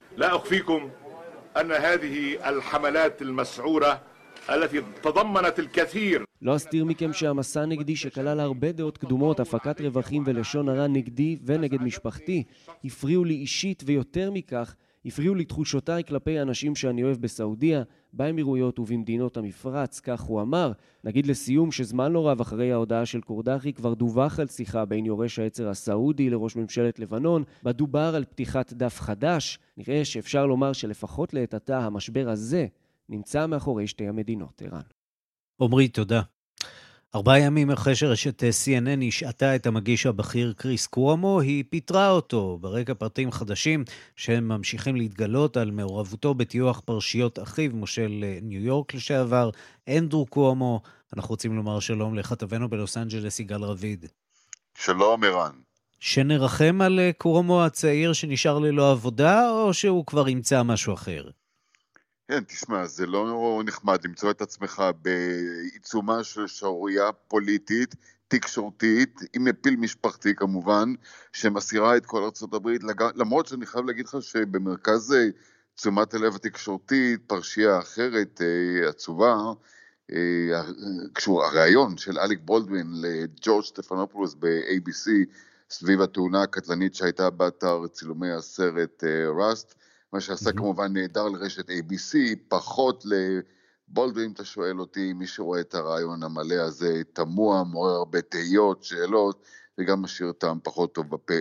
أن 1.61 1.71
هذه 1.71 2.49
الحملات 2.49 3.21
المسعورة 3.21 4.01
التي 4.49 4.81
تضمنت 5.03 5.59
الكثير 5.59 6.27
לא 6.41 6.55
אסתיר 6.55 6.85
מכם 6.85 7.13
שהמסע 7.13 7.65
נגדי 7.65 7.95
שכלל 7.95 8.39
הרבה 8.39 8.71
דעות 8.71 8.97
קדומות, 8.97 9.39
הפקת 9.39 9.81
רווחים 9.81 10.23
ולשון 10.25 10.69
הרע 10.69 10.87
נגדי 10.87 11.37
ונגד 11.45 11.81
משפחתי, 11.81 12.43
הפריעו 12.85 13.23
לי 13.23 13.33
אישית 13.33 13.83
ויותר 13.85 14.31
מכך, 14.31 14.75
הפריעו 15.06 15.34
לי 15.34 15.44
תחושותיי 15.44 16.04
כלפי 16.04 16.38
האנשים 16.38 16.74
שאני 16.74 17.04
אוהב 17.04 17.16
בסעודיה, 17.20 17.82
באמירויות 18.12 18.78
ובמדינות 18.78 19.36
המפרץ, 19.36 20.00
כך 20.00 20.20
הוא 20.20 20.42
אמר. 20.42 20.72
נגיד 21.04 21.26
לסיום 21.26 21.72
שזמן 21.72 22.12
לא 22.12 22.28
רב 22.28 22.40
אחרי 22.40 22.72
ההודעה 22.72 23.06
של 23.06 23.20
קורדחי 23.20 23.72
כבר 23.72 23.94
דווח 23.94 24.40
על 24.40 24.46
שיחה 24.46 24.84
בין 24.84 25.06
יורש 25.06 25.38
העצר 25.38 25.68
הסעודי 25.68 26.30
לראש 26.30 26.56
ממשלת 26.56 26.98
לבנון, 26.98 27.44
בה 27.62 27.72
דובר 27.72 28.12
על 28.16 28.24
פתיחת 28.24 28.72
דף 28.72 29.00
חדש. 29.00 29.58
נראה 29.76 30.04
שאפשר 30.04 30.46
לומר 30.46 30.72
שלפחות 30.72 31.34
לעת 31.34 31.54
עתה 31.54 31.78
המשבר 31.78 32.28
הזה 32.28 32.66
נמצא 33.08 33.46
מאחורי 33.46 33.86
שתי 33.86 34.08
המדינות, 34.08 34.62
ערן. 34.62 34.80
עמרי, 35.60 35.88
תודה. 35.88 36.22
ארבעה 37.14 37.40
ימים 37.40 37.70
אחרי 37.70 37.94
שרשת 37.96 38.42
CNN 38.42 39.04
השעתה 39.08 39.56
את 39.56 39.66
המגיש 39.66 40.06
הבכיר 40.06 40.52
קריס 40.56 40.86
קוומו, 40.86 41.40
היא 41.40 41.64
פיטרה 41.70 42.10
אותו. 42.10 42.58
ברקע 42.60 42.94
פרטים 42.94 43.32
חדשים 43.32 43.84
שהם 44.16 44.48
ממשיכים 44.48 44.96
להתגלות 44.96 45.56
על 45.56 45.70
מעורבותו 45.70 46.34
בטיוח 46.34 46.80
פרשיות 46.84 47.38
אחיו, 47.38 47.70
מושל 47.74 48.24
ניו 48.42 48.60
יורק 48.60 48.94
לשעבר, 48.94 49.50
אנדרו 49.88 50.26
קוומו. 50.26 50.80
אנחנו 51.16 51.30
רוצים 51.30 51.56
לומר 51.56 51.80
שלום 51.80 52.14
לכתבנו 52.14 52.68
בלוס 52.68 52.96
אנג'לס, 52.96 53.40
יגאל 53.40 53.64
רביד. 53.64 54.06
שלום, 54.78 55.24
ערן. 55.24 55.52
שנרחם 56.00 56.80
על 56.80 57.00
קוומו 57.18 57.64
הצעיר 57.64 58.12
שנשאר 58.12 58.58
ללא 58.58 58.90
עבודה, 58.90 59.50
או 59.50 59.74
שהוא 59.74 60.06
כבר 60.06 60.28
ימצא 60.28 60.62
משהו 60.62 60.94
אחר? 60.94 61.28
כן, 62.28 62.44
תשמע, 62.44 62.86
זה 62.86 63.06
לא 63.06 63.62
נחמד 63.64 64.04
למצוא 64.04 64.30
את 64.30 64.42
עצמך 64.42 64.82
בעיצומה 65.02 66.24
של 66.24 66.46
שערורייה 66.46 67.12
פוליטית, 67.12 67.94
תקשורתית, 68.28 69.20
עם 69.34 69.44
מפיל 69.44 69.76
משפחתי 69.76 70.34
כמובן, 70.34 70.92
שמסירה 71.32 71.96
את 71.96 72.06
כל 72.06 72.22
ארה"ב, 72.22 72.68
למרות 73.14 73.46
שאני 73.46 73.66
חייב 73.66 73.84
להגיד 73.84 74.06
לך 74.06 74.16
שבמרכז 74.20 75.12
אה, 75.12 75.26
תשומת 75.74 76.14
הלב 76.14 76.34
התקשורתית, 76.34 77.20
פרשייה 77.26 77.78
אחרת, 77.78 78.40
אה, 78.42 78.88
עצובה, 78.88 79.36
אה, 80.12 80.62
קשור, 81.12 81.44
הריאיון 81.44 81.96
של 81.96 82.18
אליק 82.18 82.38
בולדווין 82.42 82.86
לג'ורג' 83.00 83.64
סטפנופולוס 83.64 84.34
ב-ABC 84.34 85.10
סביב 85.70 86.00
התאונה 86.00 86.42
הקטלנית 86.42 86.94
שהייתה 86.94 87.30
באתר 87.30 87.86
צילומי 87.86 88.30
הסרט 88.30 89.04
ראסט, 89.38 89.74
מה 90.12 90.20
שעשה 90.20 90.50
mm-hmm. 90.50 90.56
כמובן 90.56 90.92
נהדר 90.92 91.28
לרשת 91.28 91.70
ABC, 91.70 92.16
פחות 92.48 93.04
לבולדווין, 93.04 94.26
אם 94.26 94.32
אתה 94.32 94.44
שואל 94.44 94.80
אותי, 94.80 95.12
מי 95.12 95.26
שרואה 95.26 95.60
את 95.60 95.74
הרעיון 95.74 96.22
המלא 96.22 96.54
הזה, 96.54 97.02
תמוה, 97.12 97.64
מעורר 97.64 97.94
הרבה 97.94 98.22
תהיות, 98.22 98.84
שאלות, 98.84 99.44
וגם 99.78 100.02
משאיר 100.02 100.32
טעם 100.32 100.58
פחות 100.62 100.94
טוב 100.94 101.10
בפה. 101.10 101.34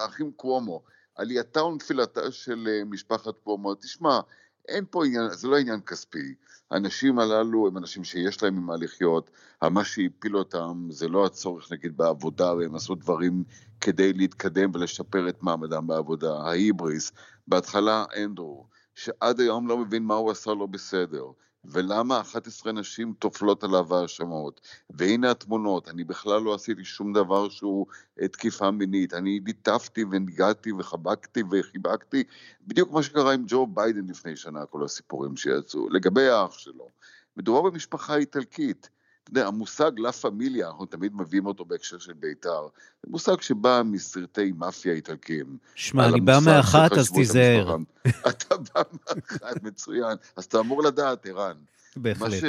האחים 0.00 0.32
קוומו, 0.32 0.82
עלייתה 1.14 1.64
ונפילתה 1.64 2.30
של 2.30 2.68
אה, 2.70 2.84
משפחת 2.84 3.38
קוומו, 3.44 3.74
תשמע, 3.74 4.20
אין 4.68 4.84
פה 4.90 5.06
עניין, 5.06 5.28
זה 5.30 5.48
לא 5.48 5.56
עניין 5.56 5.80
כספי. 5.80 6.34
האנשים 6.70 7.18
הללו 7.18 7.66
הם 7.66 7.78
אנשים 7.78 8.04
שיש 8.04 8.42
להם 8.42 8.56
ממה 8.56 8.76
לחיות, 8.76 9.30
מה 9.62 9.84
שהפיל 9.84 10.36
אותם 10.36 10.88
זה 10.90 11.08
לא 11.08 11.26
הצורך 11.26 11.72
נגיד 11.72 11.96
בעבודה, 11.96 12.54
והם 12.54 12.74
עשו 12.74 12.94
דברים 12.94 13.44
כדי 13.86 14.12
להתקדם 14.12 14.70
ולשפר 14.74 15.28
את 15.28 15.42
מעמדם 15.42 15.86
בעבודה. 15.86 16.38
ההיבריס, 16.38 17.12
בהתחלה 17.48 18.04
אנדרו, 18.16 18.66
שעד 18.94 19.40
היום 19.40 19.68
לא 19.68 19.78
מבין 19.78 20.02
מה 20.02 20.14
הוא 20.14 20.30
עשה 20.30 20.54
לא 20.54 20.66
בסדר, 20.66 21.24
ולמה 21.64 22.20
11 22.20 22.72
נשים 22.72 23.14
טופלות 23.18 23.64
עליו 23.64 23.94
האשמות. 23.94 24.60
והנה 24.90 25.30
התמונות, 25.30 25.88
אני 25.88 26.04
בכלל 26.04 26.42
לא 26.42 26.54
עשיתי 26.54 26.84
שום 26.84 27.12
דבר 27.12 27.48
שהוא 27.48 27.86
תקיפה 28.32 28.70
מינית, 28.70 29.14
אני 29.14 29.40
ליטפתי 29.46 30.04
וניגעתי 30.10 30.72
וחבקתי 30.72 31.42
וחיבקתי, 31.50 32.24
בדיוק 32.66 32.92
מה 32.92 33.02
שקרה 33.02 33.34
עם 33.34 33.44
ג'ו 33.46 33.66
ביידן 33.66 34.06
לפני 34.08 34.36
שנה, 34.36 34.66
כל 34.66 34.84
הסיפורים 34.84 35.36
שיצאו. 35.36 35.88
לגבי 35.90 36.28
האח 36.28 36.58
שלו, 36.58 36.88
מדובר 37.36 37.70
במשפחה 37.70 38.16
איטלקית. 38.16 38.90
יודע, 39.30 39.46
המושג 39.46 39.90
לה 39.98 40.12
פמיליה, 40.12 40.68
אנחנו 40.68 40.86
תמיד 40.86 41.12
מביאים 41.14 41.46
אותו 41.46 41.64
בהקשר 41.64 41.98
של 41.98 42.12
בית"ר, 42.12 42.68
זה 43.02 43.10
מושג 43.10 43.40
שבא 43.40 43.82
מסרטי 43.84 44.52
מאפיה 44.52 44.92
איטלקים. 44.92 45.58
שמע, 45.74 46.08
אני 46.08 46.20
בא 46.20 46.38
מאחת, 46.46 46.92
אז 46.92 47.10
תיזהר. 47.10 47.76
אתה 48.28 48.56
בא 48.56 48.82
מאחת, 48.92 49.62
מצוין. 49.62 50.16
אז 50.36 50.44
אתה 50.44 50.60
אמור 50.60 50.82
לדעת, 50.82 51.26
ערן. 51.26 51.56
בהחלט. 51.96 52.22
מה, 52.22 52.36
ש, 52.36 52.44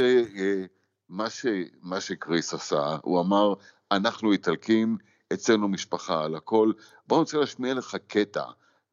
מה, 1.09 1.29
ש, 1.29 1.45
מה 1.81 2.01
שקריס 2.01 2.53
עשה, 2.53 2.97
הוא 3.01 3.21
אמר, 3.21 3.53
אנחנו 3.91 4.31
איטלקים, 4.31 4.97
אצלנו 5.33 5.67
משפחה 5.67 6.23
על 6.23 6.35
הכל. 6.35 6.71
בואו 7.07 7.19
נרצה 7.19 7.37
להשמיע 7.37 7.73
לך 7.73 7.97
קטע. 8.07 8.43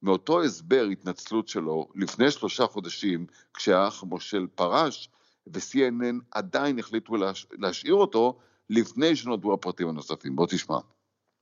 מאותו 0.02 0.42
הסבר 0.42 0.86
התנצלות 0.92 1.48
שלו 1.48 1.88
לפני 1.94 2.30
שלושה 2.30 2.66
חודשים, 2.66 3.26
כשהאח 3.54 4.04
מושל 4.04 4.46
פרש, 4.54 5.08
ו-CNN 5.47 6.15
עדיין 6.31 6.79
החליטו 6.79 7.15
להש... 7.15 7.47
להשאיר 7.51 7.93
אותו 7.93 8.39
לפני 8.69 9.15
שנודעו 9.15 9.53
הפרטים 9.53 9.89
הנוספים. 9.89 10.35
בוא 10.35 10.47
תשמע. 10.49 10.77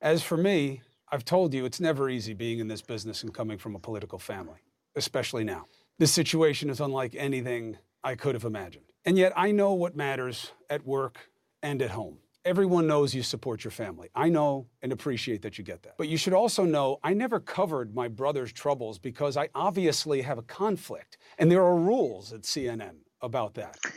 As 0.03 0.21
for 0.21 0.37
me, 0.37 0.81
I've 1.11 1.25
told 1.25 1.53
you 1.53 1.65
it's 1.65 1.79
never 1.79 2.09
easy 2.09 2.33
being 2.33 2.59
in 2.59 2.67
this 2.67 2.81
business 2.81 3.23
and 3.23 3.33
coming 3.33 3.57
from 3.57 3.75
a 3.75 3.79
political 3.79 4.19
family, 4.19 4.61
especially 4.95 5.43
now. 5.43 5.65
This 5.99 6.13
situation 6.13 6.69
is 6.69 6.79
unlike 6.79 7.15
anything 7.15 7.77
I 8.03 8.15
could 8.15 8.35
have 8.35 8.45
imagined. 8.45 8.85
And 9.05 9.17
yet 9.17 9.33
I 9.35 9.51
know 9.51 9.73
what 9.73 9.95
matters 9.95 10.51
at 10.69 10.85
work 10.85 11.29
and 11.63 11.81
at 11.81 11.91
home. 11.91 12.17
Everyone 12.45 12.87
knows 12.87 13.13
you 13.15 13.23
support 13.23 13.63
your 13.63 13.71
family. 13.71 14.09
I 14.15 14.29
know 14.29 14.67
and 14.81 14.91
appreciate 14.91 15.41
that 15.41 15.57
you 15.57 15.63
get 15.63 15.83
that. 15.83 15.97
But 15.97 16.07
you 16.07 16.17
should 16.17 16.33
also 16.33 16.63
know 16.63 16.99
I 17.03 17.13
never 17.13 17.39
covered 17.39 17.95
my 17.95 18.07
brother's 18.07 18.53
troubles 18.53 18.99
because 18.99 19.35
I 19.35 19.49
obviously 19.55 20.21
have 20.21 20.37
a 20.37 20.43
conflict. 20.43 21.17
And 21.39 21.51
there 21.51 21.63
are 21.63 21.75
rules 21.75 22.31
at 22.31 22.43
CNN 22.43 22.97
About 23.22 23.54
that? 23.58 23.88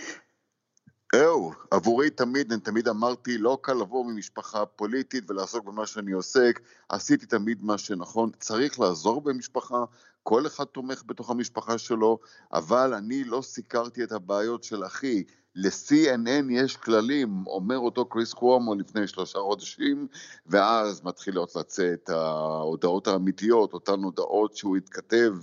זהו, 1.16 1.52
עבורי 1.72 2.10
תמיד, 2.10 2.52
אני 2.52 2.62
תמיד 2.62 2.88
אמרתי, 2.88 3.38
לא 3.38 3.58
קל 3.62 3.74
לבוא 3.74 4.06
ממשפחה 4.06 4.66
פוליטית 4.66 5.32
ולעסוק 5.32 5.66
במה 5.66 5.88
שאני 5.88 6.12
עוסק, 6.12 6.60
עשיתי 6.90 7.26
תמיד 7.26 7.64
מה 7.64 7.78
שנכון, 7.78 8.30
צריך 8.40 8.80
לעזור 8.80 9.22
במשפחה, 9.22 9.84
כל 10.24 10.48
אחד 10.48 10.64
תומך 10.64 11.04
בתוך 11.06 11.30
המשפחה 11.30 11.78
שלו, 11.78 12.20
אבל 12.54 12.94
אני 12.94 13.24
לא 13.24 13.42
סיקרתי 13.42 14.04
את 14.04 14.12
הבעיות 14.12 14.64
של 14.64 14.86
אחי, 14.86 15.24
ל-CNN 15.56 16.52
יש 16.52 16.78
כללים, 16.78 17.44
אומר 17.48 17.78
אותו 17.78 18.06
קריס 18.06 18.34
קוומו 18.34 18.76
לפני 18.76 19.08
שלושה 19.08 19.40
חודשים, 19.40 20.08
ואז 20.46 21.02
מתחילות 21.04 21.56
לצאת 21.56 22.10
ההודעות 22.10 23.08
האמיתיות, 23.08 23.74
אותן 23.74 24.04
הודעות 24.04 24.56
שהוא 24.56 24.78
התכתב, 24.78 25.34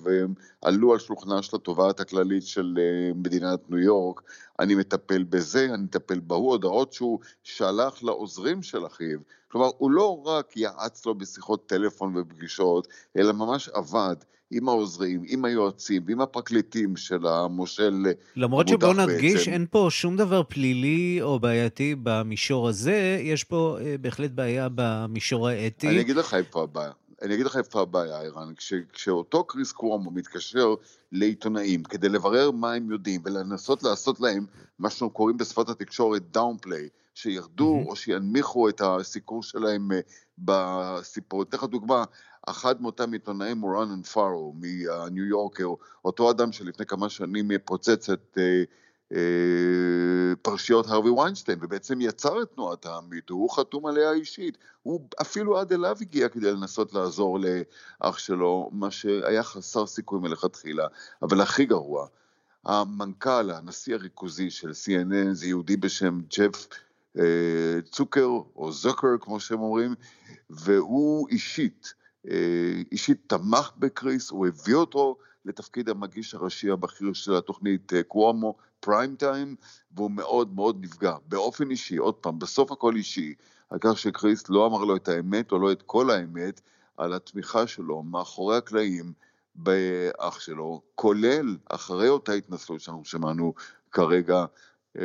עלו 0.62 0.92
על 0.92 0.98
שולחנה 0.98 1.42
של 1.42 1.56
התובעת 1.56 2.00
הכללית 2.00 2.46
של 2.46 2.78
אה, 2.78 3.14
מדינת 3.14 3.70
ניו 3.70 3.78
יורק. 3.78 4.22
אני 4.60 4.74
מטפל 4.74 5.22
בזה, 5.22 5.64
אני 5.64 5.82
מטפל 5.82 6.20
בהוא, 6.20 6.50
הודעות 6.50 6.92
שהוא 6.92 7.18
שלח 7.42 8.02
לעוזרים 8.02 8.62
של 8.62 8.86
אחיו. 8.86 9.18
כלומר, 9.48 9.70
הוא 9.78 9.90
לא 9.90 10.22
רק 10.26 10.56
יעץ 10.56 11.06
לו 11.06 11.14
בשיחות 11.14 11.68
טלפון 11.68 12.16
ופגישות, 12.16 12.88
אלא 13.16 13.32
ממש 13.32 13.68
עבד. 13.68 14.16
עם 14.52 14.68
העוזרים, 14.68 15.22
עם 15.26 15.44
היועצים 15.44 16.02
ועם 16.06 16.20
הפרקליטים 16.20 16.96
של 16.96 17.26
המושל 17.26 18.06
למרות 18.36 18.68
שבוא 18.68 18.94
נדגיש, 18.94 19.34
בעצם. 19.34 19.50
אין 19.50 19.66
פה 19.70 19.88
שום 19.90 20.16
דבר 20.16 20.42
פלילי 20.42 21.18
או 21.22 21.40
בעייתי 21.40 21.94
במישור 22.02 22.68
הזה, 22.68 23.18
יש 23.22 23.44
פה 23.44 23.78
אה, 23.80 23.94
בהחלט 24.00 24.30
בעיה 24.30 24.68
במישור 24.74 25.48
האתי. 25.48 25.88
אני 25.88 26.00
אגיד 26.00 26.16
לך 26.16 26.34
איפה 26.34 26.62
הבעיה. 26.62 26.92
אני 27.22 27.34
אגיד 27.34 27.46
לך 27.46 27.56
איפה 27.56 27.80
הבעיה, 27.80 28.20
ערן. 28.20 28.54
כש, 28.56 28.74
כשאותו 28.92 29.44
קריס 29.44 29.72
קוומו 29.72 30.10
מתקשר 30.10 30.74
לעיתונאים 31.12 31.82
כדי 31.82 32.08
לברר 32.08 32.50
מה 32.50 32.72
הם 32.72 32.90
יודעים 32.90 33.20
ולנסות 33.24 33.82
לעשות 33.82 34.20
להם 34.20 34.46
מה 34.78 34.90
שאנחנו 34.90 35.10
קוראים 35.10 35.36
בשפת 35.36 35.68
התקשורת 35.68 36.22
דאונפליי, 36.30 36.88
שירדו 37.14 37.82
mm-hmm. 37.84 37.88
או 37.88 37.96
שינמיכו 37.96 38.68
את 38.68 38.80
הסיקור 38.84 39.42
שלהם 39.42 39.92
אה, 39.92 40.00
בסיפור. 40.38 41.42
אתן 41.42 41.56
לך 41.56 41.64
דוגמה, 41.64 42.04
אחד 42.46 42.82
מאותם 42.82 43.12
עיתונאים 43.12 43.60
הוא 43.60 43.74
רונן 43.74 44.02
פארו 44.02 44.54
מניו 44.56 45.24
יורקר, 45.24 45.68
אותו 46.04 46.30
אדם 46.30 46.52
שלפני 46.52 46.86
כמה 46.86 47.08
שנים 47.08 47.50
פוצץ 47.64 48.10
את 48.10 48.38
אה, 48.38 48.62
אה, 49.12 50.34
פרשיות 50.42 50.86
הרווי 50.86 51.10
ויינשטיין, 51.10 51.58
ובעצם 51.62 52.00
יצר 52.00 52.42
את 52.42 52.48
תנועת 52.54 52.86
המיטו, 52.86 53.34
הוא 53.34 53.50
חתום 53.50 53.86
עליה 53.86 54.12
אישית, 54.12 54.58
הוא 54.82 55.08
אפילו 55.20 55.58
עד 55.58 55.72
אליו 55.72 55.96
הגיע 56.00 56.28
כדי 56.28 56.52
לנסות 56.52 56.92
לעזור 56.92 57.38
לאח 57.38 58.18
שלו, 58.18 58.70
מה 58.72 58.90
שהיה 58.90 59.42
חסר 59.42 59.86
סיכוי 59.86 60.20
מלכתחילה, 60.20 60.86
אבל 61.22 61.40
הכי 61.40 61.64
גרוע, 61.64 62.06
המנכ"ל, 62.64 63.50
הנשיא 63.50 63.94
הריכוזי 63.94 64.50
של 64.50 64.70
CNN 64.70 65.32
זה 65.32 65.46
יהודי 65.46 65.76
בשם 65.76 66.20
ג'ף 66.38 66.68
אה, 67.18 67.80
צוקר, 67.90 68.28
או 68.56 68.72
זוקר 68.72 69.08
כמו 69.20 69.40
שהם 69.40 69.60
אומרים, 69.60 69.94
והוא 70.50 71.28
אישית, 71.28 71.94
אישית 72.92 73.18
תמך 73.26 73.72
בקריס, 73.78 74.30
הוא 74.30 74.46
הביא 74.46 74.74
אותו 74.74 75.16
לתפקיד 75.44 75.88
המגיש 75.88 76.34
הראשי 76.34 76.70
הבכיר 76.70 77.12
של 77.12 77.36
התוכנית 77.36 77.92
אה, 77.92 78.02
קוומו, 78.02 78.56
פריים 78.80 79.16
טיים, 79.16 79.56
והוא 79.92 80.10
מאוד 80.10 80.54
מאוד 80.54 80.76
נפגע, 80.80 81.16
באופן 81.28 81.70
אישי, 81.70 81.96
עוד 81.96 82.14
פעם, 82.14 82.38
בסוף 82.38 82.72
הכל 82.72 82.96
אישי, 82.96 83.34
על 83.70 83.78
כך 83.80 83.98
שקריס 83.98 84.48
לא 84.48 84.66
אמר 84.66 84.84
לו 84.84 84.96
את 84.96 85.08
האמת, 85.08 85.52
או 85.52 85.58
לא 85.58 85.72
את 85.72 85.82
כל 85.82 86.10
האמת, 86.10 86.60
על 86.96 87.12
התמיכה 87.12 87.66
שלו 87.66 88.02
מאחורי 88.02 88.56
הקלעים 88.56 89.12
באח 89.54 90.40
שלו, 90.40 90.82
כולל 90.94 91.56
אחרי 91.70 92.08
אותה 92.08 92.32
התנסות 92.32 92.80
שאנחנו 92.80 93.04
שמענו 93.04 93.54
כרגע, 93.92 94.38
אה, 94.38 94.44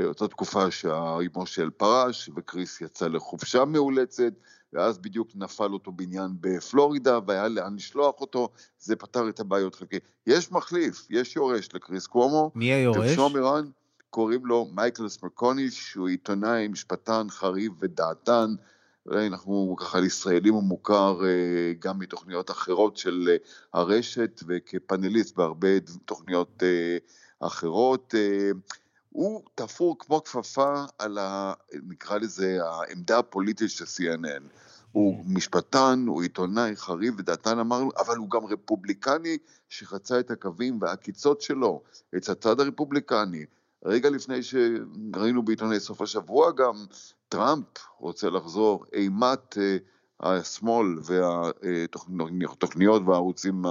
אותה 0.05 0.27
תקופה 0.27 0.71
שאימו 0.71 1.45
של 1.45 1.69
פרש 1.69 2.29
וקריס 2.35 2.81
יצא 2.81 3.07
לחופשה 3.07 3.65
מאולצת, 3.65 4.33
ואז 4.73 4.97
בדיוק 4.97 5.29
נפל 5.35 5.73
אותו 5.73 5.91
בניין 5.91 6.31
בפלורידה 6.41 7.19
והיה 7.27 7.47
לאן 7.47 7.75
לשלוח 7.75 8.21
אותו, 8.21 8.49
זה 8.79 8.95
פתר 8.95 9.29
את 9.29 9.39
הבעיות 9.39 9.75
חלקי. 9.75 9.97
יש 10.27 10.51
מחליף, 10.51 11.07
יש 11.09 11.35
יורש 11.35 11.69
לקריס 11.73 12.07
קוומו. 12.07 12.51
מי 12.55 12.65
היורש? 12.65 13.09
תרשום 13.09 13.35
ערן, 13.35 13.65
קוראים 14.09 14.45
לו 14.45 14.67
מייקלס 14.73 15.23
מקוניש, 15.23 15.93
הוא 15.93 16.07
עיתונאי, 16.07 16.67
משפטן, 16.67 17.27
חריף 17.29 17.73
ודעתן. 17.79 18.55
אנחנו 19.11 19.75
ככה 19.79 19.99
לישראלים 19.99 20.53
הוא 20.53 20.63
מוכר 20.63 21.19
אה, 21.25 21.73
גם 21.79 21.99
מתוכניות 21.99 22.51
אחרות 22.51 22.97
של 22.97 23.29
אה, 23.29 23.35
הרשת 23.73 24.41
וכפאנליסט 24.47 25.35
בהרבה 25.35 25.79
תוכניות 26.05 26.63
אה, 26.63 26.97
אחרות. 27.39 28.15
הוא 29.10 29.41
תפור 29.55 29.95
כמו 29.99 30.24
כפפה 30.24 30.84
על 30.99 31.18
ה... 31.18 31.53
נקרא 31.74 32.18
לזה 32.18 32.60
העמדה 32.64 33.20
הפוליטית 33.20 33.70
של 33.70 33.86
CNN. 33.86 34.43
הוא 34.91 35.24
משפטן, 35.26 36.05
הוא 36.08 36.22
עיתונאי 36.22 36.76
חריף 36.76 37.16
ודעתן 37.18 37.60
אמרנו, 37.60 37.89
אבל 37.97 38.18
הוא 38.18 38.30
גם 38.30 38.45
רפובליקני 38.45 39.38
שחצה 39.70 40.20
את 40.20 40.32
הקווים 40.32 40.82
והעקיצות 40.82 41.41
שלו, 41.41 41.82
את 42.18 42.30
הצד 42.30 42.60
הרפובליקני. 42.60 43.45
רגע 43.86 44.10
לפני 44.10 44.43
שראינו 44.43 45.45
בעיתוני 45.45 45.80
סוף 45.80 46.01
השבוע 46.01 46.51
גם, 46.51 46.86
טראמפ 47.30 47.66
רוצה 47.99 48.30
לחזור, 48.30 48.86
אימת 48.93 49.58
אה, 49.58 49.78
השמאל 50.20 50.86
והתוכניות 51.03 53.01
והערוצים 53.05 53.61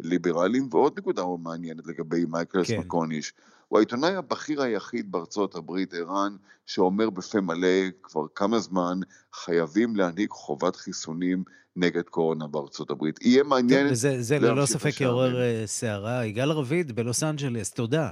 הליברליים, 0.00 0.68
ועוד 0.70 0.98
נקודה 0.98 1.22
מעניינת 1.42 1.86
לגבי 1.86 2.24
מייקל 2.24 2.66
סמרקוניש. 2.66 3.32
הוא 3.68 3.78
העיתונאי 3.78 4.16
הבכיר 4.16 4.62
היחיד 4.62 5.12
בארצות 5.12 5.54
הברית, 5.54 5.94
ערן, 5.94 6.36
שאומר 6.66 7.10
בפה 7.10 7.40
מלא 7.40 7.90
כבר 8.02 8.26
כמה 8.34 8.58
זמן, 8.58 9.00
חייבים 9.34 9.96
להנהיג 9.96 10.30
חובת 10.30 10.76
חיסונים 10.76 11.44
נגד 11.76 12.02
קורונה 12.02 12.46
בארצות 12.46 12.90
הברית. 12.90 13.22
יהיה 13.22 13.42
מעניין... 13.42 13.88
כן, 13.88 13.94
זה, 13.94 14.22
זה 14.22 14.38
ללא 14.38 14.66
ספק 14.66 15.00
יעורר 15.00 15.40
אה, 15.40 15.62
סערה. 15.66 16.24
יגאל 16.24 16.50
רביד 16.50 16.92
בלוס 16.92 17.22
אנג'לס, 17.22 17.70
תודה. 17.70 18.10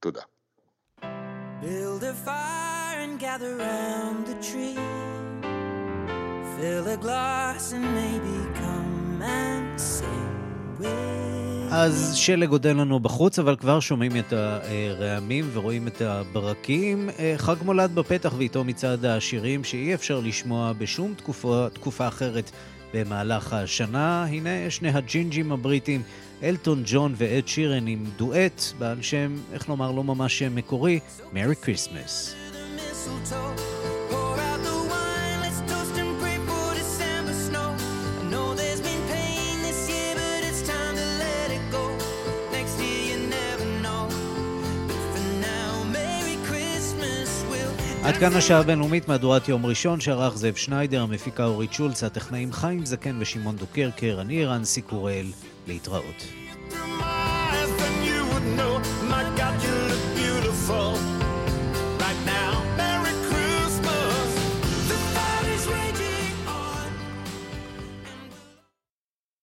תודה. 0.00 0.20
Build 1.62 2.02
a 2.02 2.14
fire 2.26 3.00
and 3.06 3.18
gather 3.18 3.56
round 3.56 4.26
the 4.26 4.36
tree. 4.46 5.03
Fill 6.64 6.88
a 6.88 6.98
glass 7.06 7.64
and 7.76 7.86
maybe 8.00 8.36
come 8.60 9.20
and 9.22 9.80
sing 9.80 10.80
with 10.80 11.72
אז 11.72 12.14
שלג 12.14 12.50
עוד 12.50 12.66
אין 12.66 12.76
לנו 12.76 13.00
בחוץ, 13.00 13.38
אבל 13.38 13.56
כבר 13.56 13.80
שומעים 13.80 14.12
את 14.16 14.32
הרעמים 14.32 15.50
ורואים 15.52 15.88
את 15.88 16.00
הברקים. 16.00 17.10
חג 17.36 17.54
מולד 17.64 17.94
בפתח 17.94 18.34
ואיתו 18.38 18.64
מצעד 18.64 19.04
השירים 19.04 19.64
שאי 19.64 19.94
אפשר 19.94 20.20
לשמוע 20.20 20.72
בשום 20.78 21.14
תקופה, 21.16 21.66
תקופה 21.72 22.08
אחרת 22.08 22.50
במהלך 22.94 23.52
השנה. 23.52 24.24
הנה 24.24 24.50
שני 24.70 24.88
הג'ינג'ים 24.88 25.52
הבריטים, 25.52 26.02
אלטון 26.42 26.82
ג'ון 26.86 27.14
ואד 27.16 27.48
שירן 27.48 27.86
עם 27.86 28.04
דואט 28.16 28.62
בעל 28.78 29.02
שם, 29.02 29.36
איך 29.52 29.68
לומר, 29.68 29.90
לא 29.92 30.04
ממש 30.04 30.42
מקורי, 30.42 31.00
Merry 31.32 31.56
Christmas. 31.56 32.34
עד 48.04 48.16
כאן 48.16 48.36
השעה 48.36 48.60
הבינלאומית 48.60 49.08
מהדורת 49.08 49.48
יום 49.48 49.66
ראשון 49.66 50.00
שערך 50.00 50.36
זאב 50.36 50.54
שניידר, 50.54 51.02
המפיקה 51.02 51.44
אורית 51.44 51.72
שולץ, 51.72 52.04
הטכנאים 52.04 52.52
חיים 52.52 52.86
זקן 52.86 53.16
ושמעון 53.20 53.56
דוקרקר, 53.56 54.18
אני 54.20 54.44
ערן 54.44 54.82
סיקורל, 54.82 55.26
להתראות. 55.66 56.24